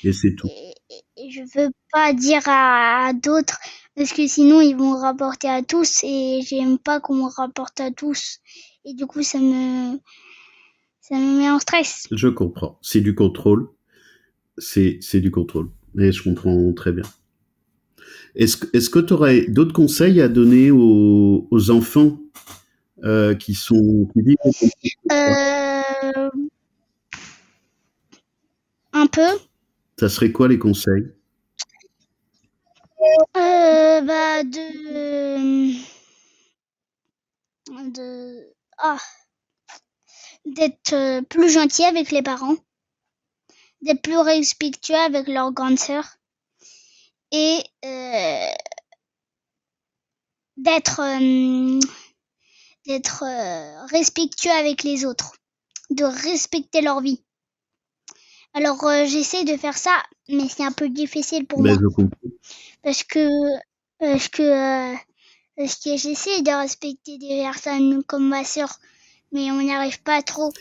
[0.02, 0.48] Et, c'est tout.
[0.48, 3.58] Et, je veux pas dire à, d'autres
[3.94, 7.90] parce que sinon ils vont rapporter à tous et j'aime pas qu'on me rapporte à
[7.90, 8.38] tous.
[8.84, 9.98] Et du coup, ça me,
[11.00, 12.06] ça me met en stress.
[12.10, 12.78] Je comprends.
[12.82, 13.68] C'est du contrôle.
[14.56, 15.70] C'est, c'est du contrôle.
[15.98, 17.04] Et je comprends très bien.
[18.34, 22.18] Est-ce, est-ce que tu aurais d'autres conseils à donner aux, aux enfants
[23.04, 24.36] euh, qui sont qui vivent
[25.12, 26.30] euh,
[28.92, 29.28] Un peu.
[29.98, 31.06] Ça serait quoi les conseils?
[33.36, 35.72] Euh, bah de
[37.92, 38.98] de ah
[40.44, 42.56] d'être plus gentil avec les parents,
[43.82, 46.17] d'être plus respectueux avec leur grande sœur
[47.32, 48.52] et euh,
[50.56, 51.80] d'être euh,
[52.86, 53.24] d'être
[53.90, 55.32] respectueux avec les autres,
[55.90, 57.22] de respecter leur vie.
[58.54, 61.76] Alors j'essaie de faire ça, mais c'est un peu difficile pour moi.
[62.82, 63.28] Parce que
[63.98, 64.94] parce que
[65.56, 68.78] parce que j'essaie de respecter des personnes comme ma sœur
[69.32, 70.52] mais on n'y arrive pas trop.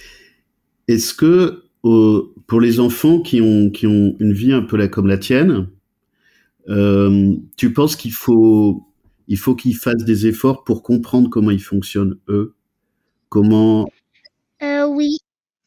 [0.88, 4.88] Est-ce que euh, pour les enfants qui ont, qui ont une vie un peu là
[4.88, 5.66] comme la tienne, euh,
[6.68, 8.88] tu penses qu'il faut,
[9.28, 12.56] il faut qu'ils fassent des efforts pour comprendre comment ils fonctionnent eux?
[13.30, 13.90] Comment
[14.62, 15.18] euh, Oui,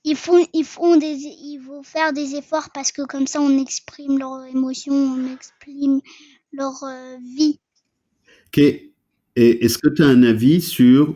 [0.05, 3.59] il faut, ils font des, il faut faire des efforts parce que comme ça on
[3.59, 6.01] exprime leurs émotions, on exprime
[6.53, 6.85] leur
[7.37, 7.59] vie.
[8.49, 8.59] Ok.
[9.37, 11.15] Et est-ce que tu as un avis sur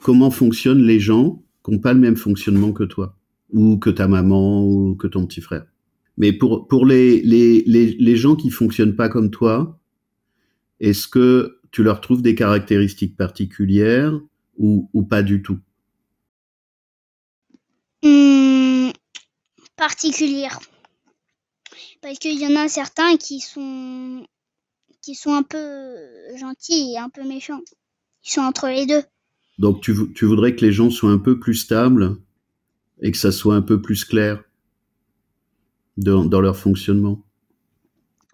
[0.00, 3.16] comment fonctionnent les gens qui n'ont pas le même fonctionnement que toi,
[3.52, 5.66] ou que ta maman, ou que ton petit frère?
[6.16, 9.78] Mais pour, pour les, les, les, les gens qui fonctionnent pas comme toi,
[10.80, 14.20] est-ce que tu leur trouves des caractéristiques particulières
[14.56, 15.58] ou, ou pas du tout?
[18.04, 18.90] Mmh,
[19.76, 20.60] Particulières.
[22.00, 24.26] Parce qu'il y en a certains qui sont
[25.02, 25.94] qui sont un peu
[26.38, 27.60] gentils et un peu méchants.
[28.24, 29.02] Ils sont entre les deux.
[29.58, 32.16] Donc tu, tu, voudrais que les gens soient un peu plus stables
[33.02, 34.42] et que ça soit un peu plus clair?
[35.96, 37.20] Dans, dans leur fonctionnement.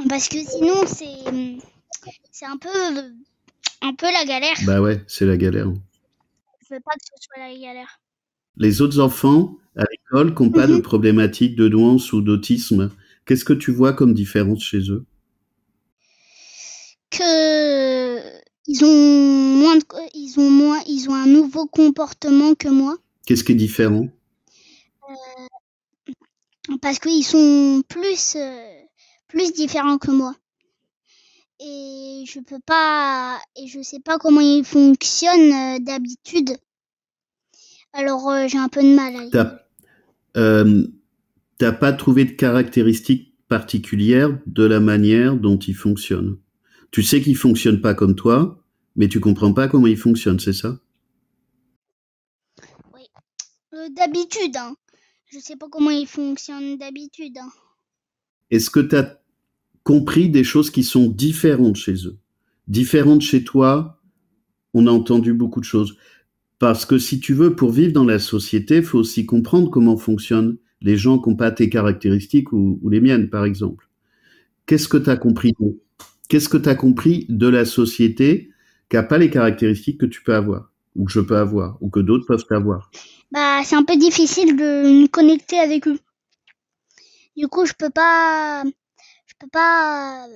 [0.09, 1.07] Parce que sinon c'est
[2.31, 2.69] c'est un peu
[3.83, 4.57] un peu la galère.
[4.65, 5.67] Bah ouais, c'est la galère.
[5.67, 8.01] Je veux pas que ce soit la galère.
[8.57, 10.83] Les autres enfants à l'école qui n'ont pas de mhm.
[10.83, 12.91] problématique de douance ou d'autisme,
[13.27, 15.05] qu'est-ce que tu vois comme différence chez eux?
[17.11, 18.19] Que
[18.67, 19.79] ils ont moins
[20.15, 22.97] ils ont moins ils ont un nouveau comportement que moi.
[23.27, 24.09] Qu'est-ce qui est différent?
[26.79, 28.81] Parce qu'ils sont plus euh,
[29.29, 30.35] plus différents que moi.
[31.61, 36.57] Et je peux pas et je sais pas comment ils fonctionnent euh, d'habitude.
[37.93, 39.31] Alors j'ai un peu de mal.
[39.31, 39.59] T'as
[41.59, 46.39] t'as pas trouvé de caractéristiques particulières de la manière dont ils fonctionnent.
[46.91, 48.65] Tu sais qu'ils fonctionnent pas comme toi,
[48.97, 50.79] mais tu comprends pas comment il fonctionne, c'est ça?
[52.95, 53.03] Oui.
[53.75, 54.75] Euh, d'habitude, hein.
[55.33, 57.39] Je sais pas comment il fonctionne d'habitude.
[57.39, 57.51] Hein.
[58.51, 59.21] Est-ce que tu as
[59.85, 62.19] compris des choses qui sont différentes chez eux?
[62.67, 64.01] Différentes chez toi
[64.75, 65.97] On a entendu beaucoup de choses.
[66.59, 69.97] Parce que si tu veux, pour vivre dans la société, il faut aussi comprendre comment
[69.97, 73.89] fonctionnent les gens qui n'ont pas tes caractéristiques ou, ou les miennes, par exemple.
[74.67, 75.55] Qu'est-ce que tu as compris
[76.29, 78.51] Qu'est-ce que tu as compris de la société
[78.89, 81.89] qui n'a pas les caractéristiques que tu peux avoir, ou que je peux avoir, ou
[81.89, 82.91] que d'autres peuvent avoir.
[83.33, 85.99] Bah, c'est un peu difficile de me connecter avec eux.
[87.37, 88.63] Du coup, je peux pas,
[89.27, 90.27] je peux pas,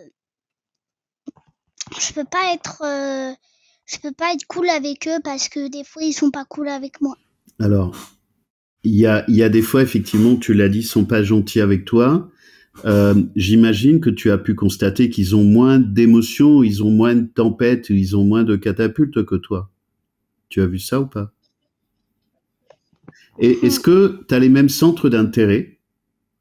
[2.00, 3.34] je peux pas être, euh,
[3.84, 6.68] je peux pas être cool avec eux parce que des fois ils sont pas cool
[6.68, 7.14] avec moi.
[7.60, 7.94] Alors,
[8.84, 11.60] il y a, y a des fois effectivement, tu l'as dit, ils sont pas gentils
[11.60, 12.30] avec toi.
[12.86, 17.26] Euh, j'imagine que tu as pu constater qu'ils ont moins d'émotions, ils ont moins de
[17.26, 19.70] tempêtes, ils ont moins de catapultes que toi.
[20.54, 21.32] Tu as vu ça ou pas?
[23.40, 25.80] Et est-ce que tu as les mêmes centres d'intérêt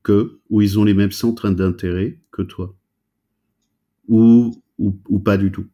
[0.04, 2.76] que, ou ils ont les mêmes centres d'intérêt que toi?
[4.08, 4.62] Ou,
[5.26, 5.68] pas du tout?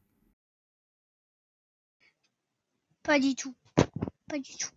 [3.04, 3.54] Pas du tout.
[4.30, 4.72] Pas du tout.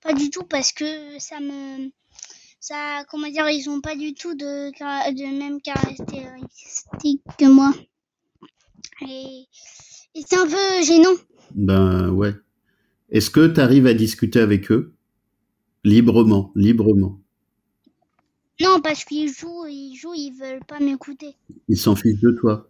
[0.00, 1.90] Pas du tout parce que ça me
[2.60, 7.72] ça, comment dire, ils ont pas du tout de, de même caractéristiques que moi.
[9.08, 9.48] Et
[10.24, 11.16] c'est un peu gênant.
[11.54, 12.34] Ben ouais.
[13.10, 14.94] Est-ce que tu arrives à discuter avec eux?
[15.84, 17.20] Librement, librement
[18.60, 21.36] Non, parce qu'ils jouent, ils jouent, ils veulent pas m'écouter.
[21.68, 22.68] Ils s'en fichent de toi.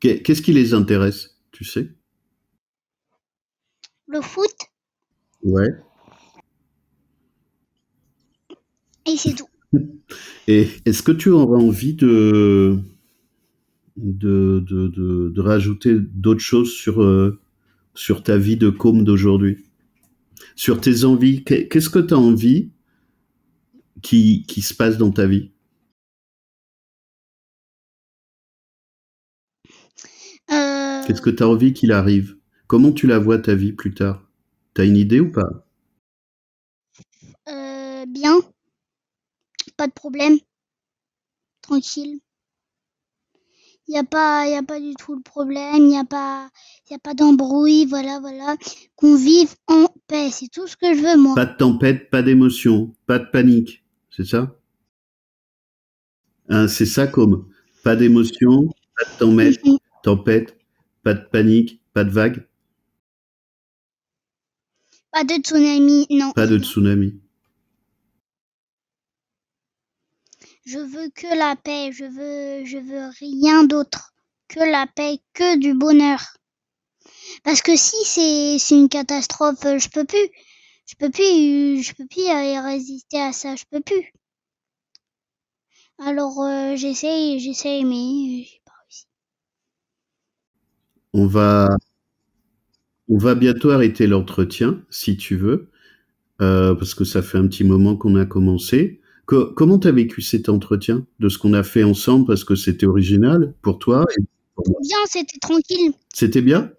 [0.00, 1.88] Qu'est-ce qui les intéresse, tu sais?
[4.08, 4.54] Le foot.
[5.42, 5.68] Ouais.
[9.06, 9.48] Et c'est tout.
[10.48, 12.78] Et est-ce que tu aurais envie de,
[13.96, 17.40] de, de, de, rajouter d'autres choses sur, euh,
[17.94, 19.64] sur ta vie de com d'aujourd'hui?
[20.54, 22.70] Sur tes envies Qu'est-ce que tu as envie
[24.02, 25.50] qui, qui se passe dans ta vie?
[30.50, 31.02] Euh.
[31.06, 32.36] Qu'est-ce que tu as envie qu'il arrive?
[32.66, 34.28] Comment tu la vois ta vie plus tard?
[34.74, 35.66] Tu as une idée ou pas?
[37.48, 38.40] Euh, Bien
[39.76, 40.38] pas de problème.
[41.62, 42.20] Tranquille.
[43.88, 46.50] Il n'y a pas, y a pas du tout le problème, il n'y a pas,
[46.90, 48.56] y a pas d'embrouille, voilà, voilà.
[48.96, 51.34] Qu'on vive en paix, c'est tout ce que je veux, moi.
[51.36, 54.56] Pas de tempête, pas d'émotion, pas de panique, c'est ça?
[56.48, 57.48] Hein, c'est ça comme
[57.84, 59.78] pas d'émotion, pas de tempête, mhm.
[60.02, 60.58] tempête,
[61.04, 62.44] pas de panique, pas de vague?
[65.12, 66.32] Pas de tsunami, non.
[66.32, 67.20] Pas de tsunami.
[70.66, 74.12] Je veux que la paix, je veux, je veux rien d'autre
[74.48, 76.18] que la paix, que du bonheur.
[77.44, 77.94] Parce que si
[78.58, 80.28] c'est, une catastrophe, je peux plus,
[80.88, 82.26] je peux plus, je peux plus
[82.64, 84.12] résister à ça, je peux plus.
[85.98, 89.06] Alors euh, j'essaye, j'essaye, mais j'ai pas réussi.
[91.12, 91.76] On va,
[93.08, 95.70] on va bientôt arrêter l'entretien, si tu veux,
[96.42, 100.22] euh, parce que ça fait un petit moment qu'on a commencé comment tu as vécu
[100.22, 104.06] cet entretien de ce qu'on a fait ensemble parce que c'était original pour toi
[104.80, 105.92] Bien, c'était tranquille.
[106.14, 106.72] C'était bien?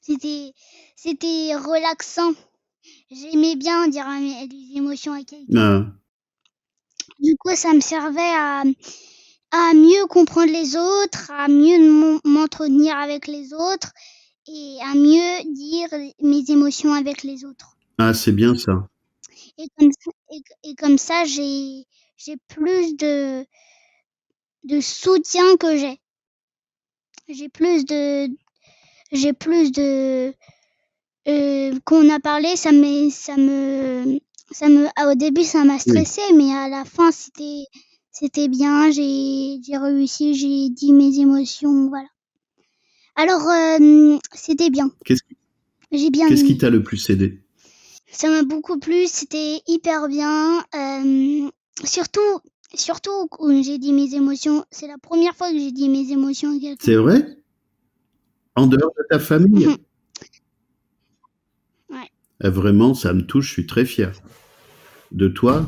[0.00, 0.52] C'était
[0.94, 2.32] c'était relaxant.
[3.10, 4.06] J'aimais bien dire
[4.48, 5.56] des émotions à quelqu'un.
[5.56, 5.86] Ah.
[7.20, 8.62] Du coup, ça me servait à,
[9.50, 13.92] à mieux comprendre les autres, à mieux m'entretenir avec les autres
[14.46, 15.88] et à mieux dire
[16.22, 17.76] mes émotions avec les autres.
[17.98, 18.88] Ah, c'est bien ça.
[19.58, 20.10] Et comme ça,
[20.62, 21.84] et, comme ça j'ai,
[22.16, 23.44] j'ai plus de,
[24.64, 26.00] de soutien que j'ai.
[27.28, 28.28] J'ai plus de,
[29.12, 30.32] j'ai plus de,
[31.28, 34.18] euh, qu'on a parlé, ça me, ça me,
[34.50, 37.64] ça me, ah, au début ça m'a stressé, mais à la fin c'était,
[38.10, 42.08] c'était bien, j'ai, j'ai réussi, j'ai dit mes émotions, voilà.
[43.18, 44.92] Alors, euh, c'était bien.
[45.04, 45.22] Qu'est-ce,
[45.90, 47.42] j'ai bien Qu'est-ce qui t'a le plus aidé?
[48.10, 50.58] Ça m'a beaucoup plu, c'était hyper bien.
[50.74, 51.48] Euh,
[51.84, 52.40] surtout,
[52.74, 54.64] surtout quand j'ai dit mes émotions.
[54.70, 56.84] C'est la première fois que j'ai dit mes émotions à quelqu'un.
[56.84, 57.36] C'est vrai?
[58.54, 59.66] En dehors de ta famille?
[59.66, 59.76] Mhm.
[61.90, 62.10] Ouais.
[62.44, 64.12] Euh, vraiment, ça me touche, je suis très fier
[65.12, 65.66] de toi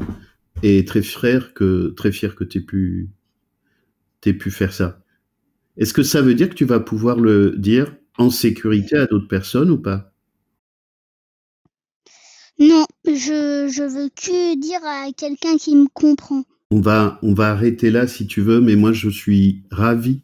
[0.62, 3.10] et très fier que, très fier que tu pu,
[4.26, 5.02] aies pu faire ça.
[5.76, 9.28] Est-ce que ça veut dire que tu vas pouvoir le dire en sécurité à d'autres
[9.28, 10.09] personnes ou pas?
[12.60, 16.44] Non, je, je veux que dire à quelqu'un qui me comprend.
[16.70, 20.20] On va, on va arrêter là si tu veux, mais moi je suis ravi,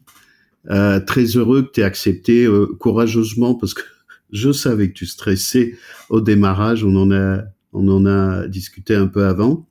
[0.69, 3.81] euh, très heureux que tu aies accepté euh, courageusement parce que
[4.31, 5.75] je savais que tu stressais
[6.09, 7.41] au démarrage, on en a,
[7.73, 9.67] on en a discuté un peu avant.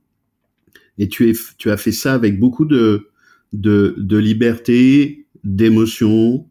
[0.98, 3.10] Et tu, es, tu as fait ça avec beaucoup de,
[3.52, 6.48] de, de liberté, d'émotion,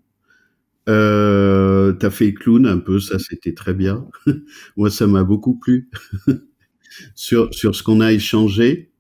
[0.90, 4.08] euh, T'as fait clown un peu, ça c'était très bien.
[4.78, 5.90] Moi, ça m'a beaucoup plu
[7.16, 8.92] sur sur ce qu'on a échangé.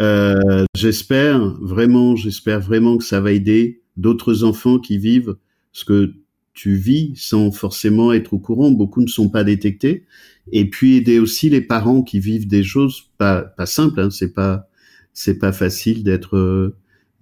[0.00, 5.36] Euh, j'espère vraiment, j'espère vraiment que ça va aider d'autres enfants qui vivent
[5.72, 6.14] ce que
[6.54, 8.70] tu vis sans forcément être au courant.
[8.70, 10.04] Beaucoup ne sont pas détectés.
[10.50, 14.00] Et puis aider aussi les parents qui vivent des choses pas pas simples.
[14.00, 14.68] Hein, c'est pas
[15.14, 16.74] c'est pas facile d'être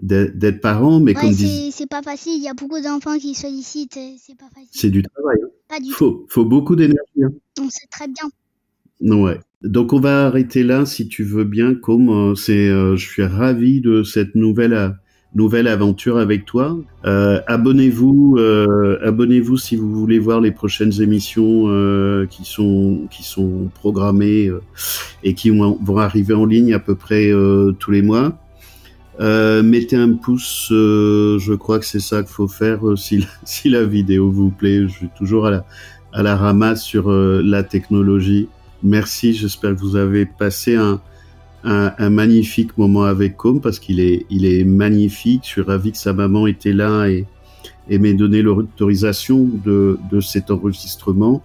[0.03, 2.35] d'être parent, mais comme c'est pas facile.
[2.37, 3.99] Il y a beaucoup d'enfants qui sollicitent.
[4.19, 4.69] C'est pas facile.
[4.73, 5.39] C'est du travail.
[5.43, 5.49] Hein.
[5.69, 7.23] Pas du faut, Faut beaucoup d'énergie.
[7.23, 7.31] Hein.
[7.61, 8.31] On sait très bien.
[9.01, 9.39] Ouais.
[9.63, 11.75] Donc on va arrêter là, si tu veux bien.
[11.75, 14.89] Comme euh, c'est, euh, je suis ravi de cette nouvelle euh,
[15.35, 16.77] nouvelle aventure avec toi.
[17.05, 18.37] abonnez-vous,
[19.01, 21.67] abonnez-vous si vous voulez voir les prochaines émissions
[22.29, 24.51] qui sont qui sont programmées
[25.23, 27.31] et qui vont, vont, arriver en ligne à peu près
[27.79, 28.41] tous les mois.
[29.21, 33.27] Euh, mettez un pouce, euh, je crois que c'est ça qu'il faut faire euh, si,
[33.45, 34.83] si, la vidéo vous plaît.
[34.83, 35.65] Je suis toujours à la,
[36.13, 38.49] à la ramasse sur la technologie
[38.83, 39.35] merci.
[39.35, 41.01] J'espère que vous avez passé un,
[41.65, 45.43] un, magnifique moment avec Com parce qu'il est, il est magnifique.
[45.45, 47.27] Je suis ravi que sa maman était là et,
[47.89, 51.43] et m'ait donné l'autorisation de, de cet enregistrement.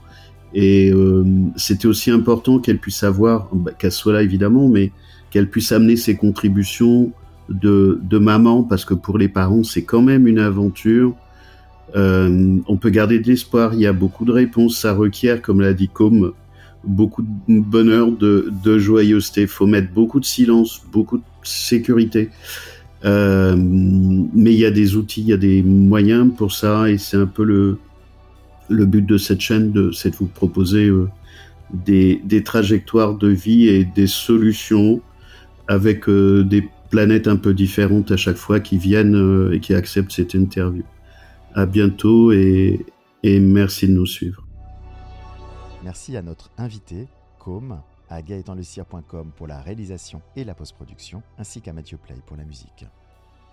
[0.53, 1.25] Et euh,
[1.57, 4.91] c'était aussi important qu'elle puisse avoir, bah, qu'elle soit là évidemment, mais
[5.29, 7.11] qu'elle puisse amener ses contributions
[7.49, 11.13] de, maman, parce que pour les parents, c'est quand même une aventure.
[11.95, 15.61] Euh, on peut garder de l'espoir, il y a beaucoup de réponses, ça requiert, comme
[15.61, 16.33] l'a dit Com,
[16.83, 19.47] beaucoup de bonheur, de, de joyeuseté.
[19.47, 22.29] Faut mettre beaucoup de silence, beaucoup de sécurité.
[23.03, 26.97] Euh, mais il y a des outils, il y a des moyens pour ça, et
[26.97, 27.77] c'est un peu le,
[28.69, 31.07] le but de cette chaîne, c'est de vous proposer euh,
[31.71, 35.01] des, des, trajectoires de vie et des solutions
[35.67, 40.11] avec des planètes un peu différentes à chaque fois qui viennent euh, et qui acceptent
[40.11, 40.83] cette interview.
[41.53, 42.85] À bientôt et,
[43.23, 44.45] merci de nous suivre.
[45.83, 47.07] Merci à notre invité,
[47.39, 47.79] Com,
[48.09, 52.85] à gaëtanlucia.com pour la réalisation et la post-production, ainsi qu'à Mathieu Play pour la musique.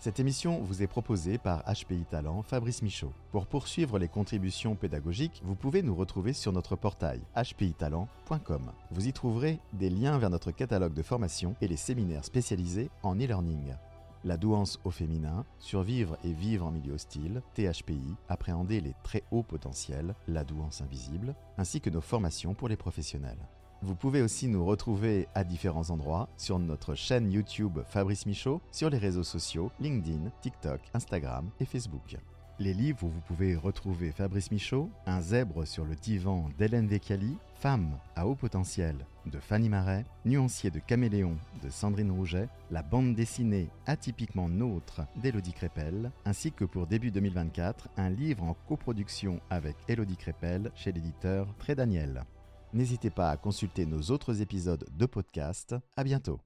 [0.02, 3.12] Cette émission vous est proposée par HPI Talent Fabrice Michaud.
[3.30, 8.72] Pour poursuivre les contributions pédagogiques, vous pouvez nous retrouver sur notre portail hpitalent.com.
[8.90, 13.14] Vous y trouverez des liens vers notre catalogue de formation et les séminaires spécialisés en
[13.14, 13.76] e-learning.
[14.24, 19.44] La douance au féminin, survivre et vivre en milieu hostile, THPI, appréhender les très hauts
[19.44, 23.46] potentiels, la douance invisible, ainsi que nos formations pour les professionnels.
[23.84, 28.88] Vous pouvez aussi nous retrouver à différents endroits sur notre chaîne YouTube Fabrice Michaud, sur
[28.90, 32.16] les réseaux sociaux LinkedIn, TikTok, Instagram et Facebook.
[32.60, 37.36] Les livres où vous pouvez retrouver Fabrice Michaud, Un zèbre sur le divan d'Hélène Vecchiali,
[37.54, 38.94] Femme à haut potentiel
[39.26, 45.54] de Fanny Marais, Nuancier de Caméléon de Sandrine Rouget, la bande dessinée Atypiquement Nôtre d'Élodie
[45.54, 51.52] Crépel, ainsi que pour début 2024, un livre en coproduction avec Élodie Crépel chez l'éditeur
[51.58, 52.22] Très Daniel.
[52.72, 55.74] N'hésitez pas à consulter nos autres épisodes de podcast.
[55.96, 56.40] À bientôt.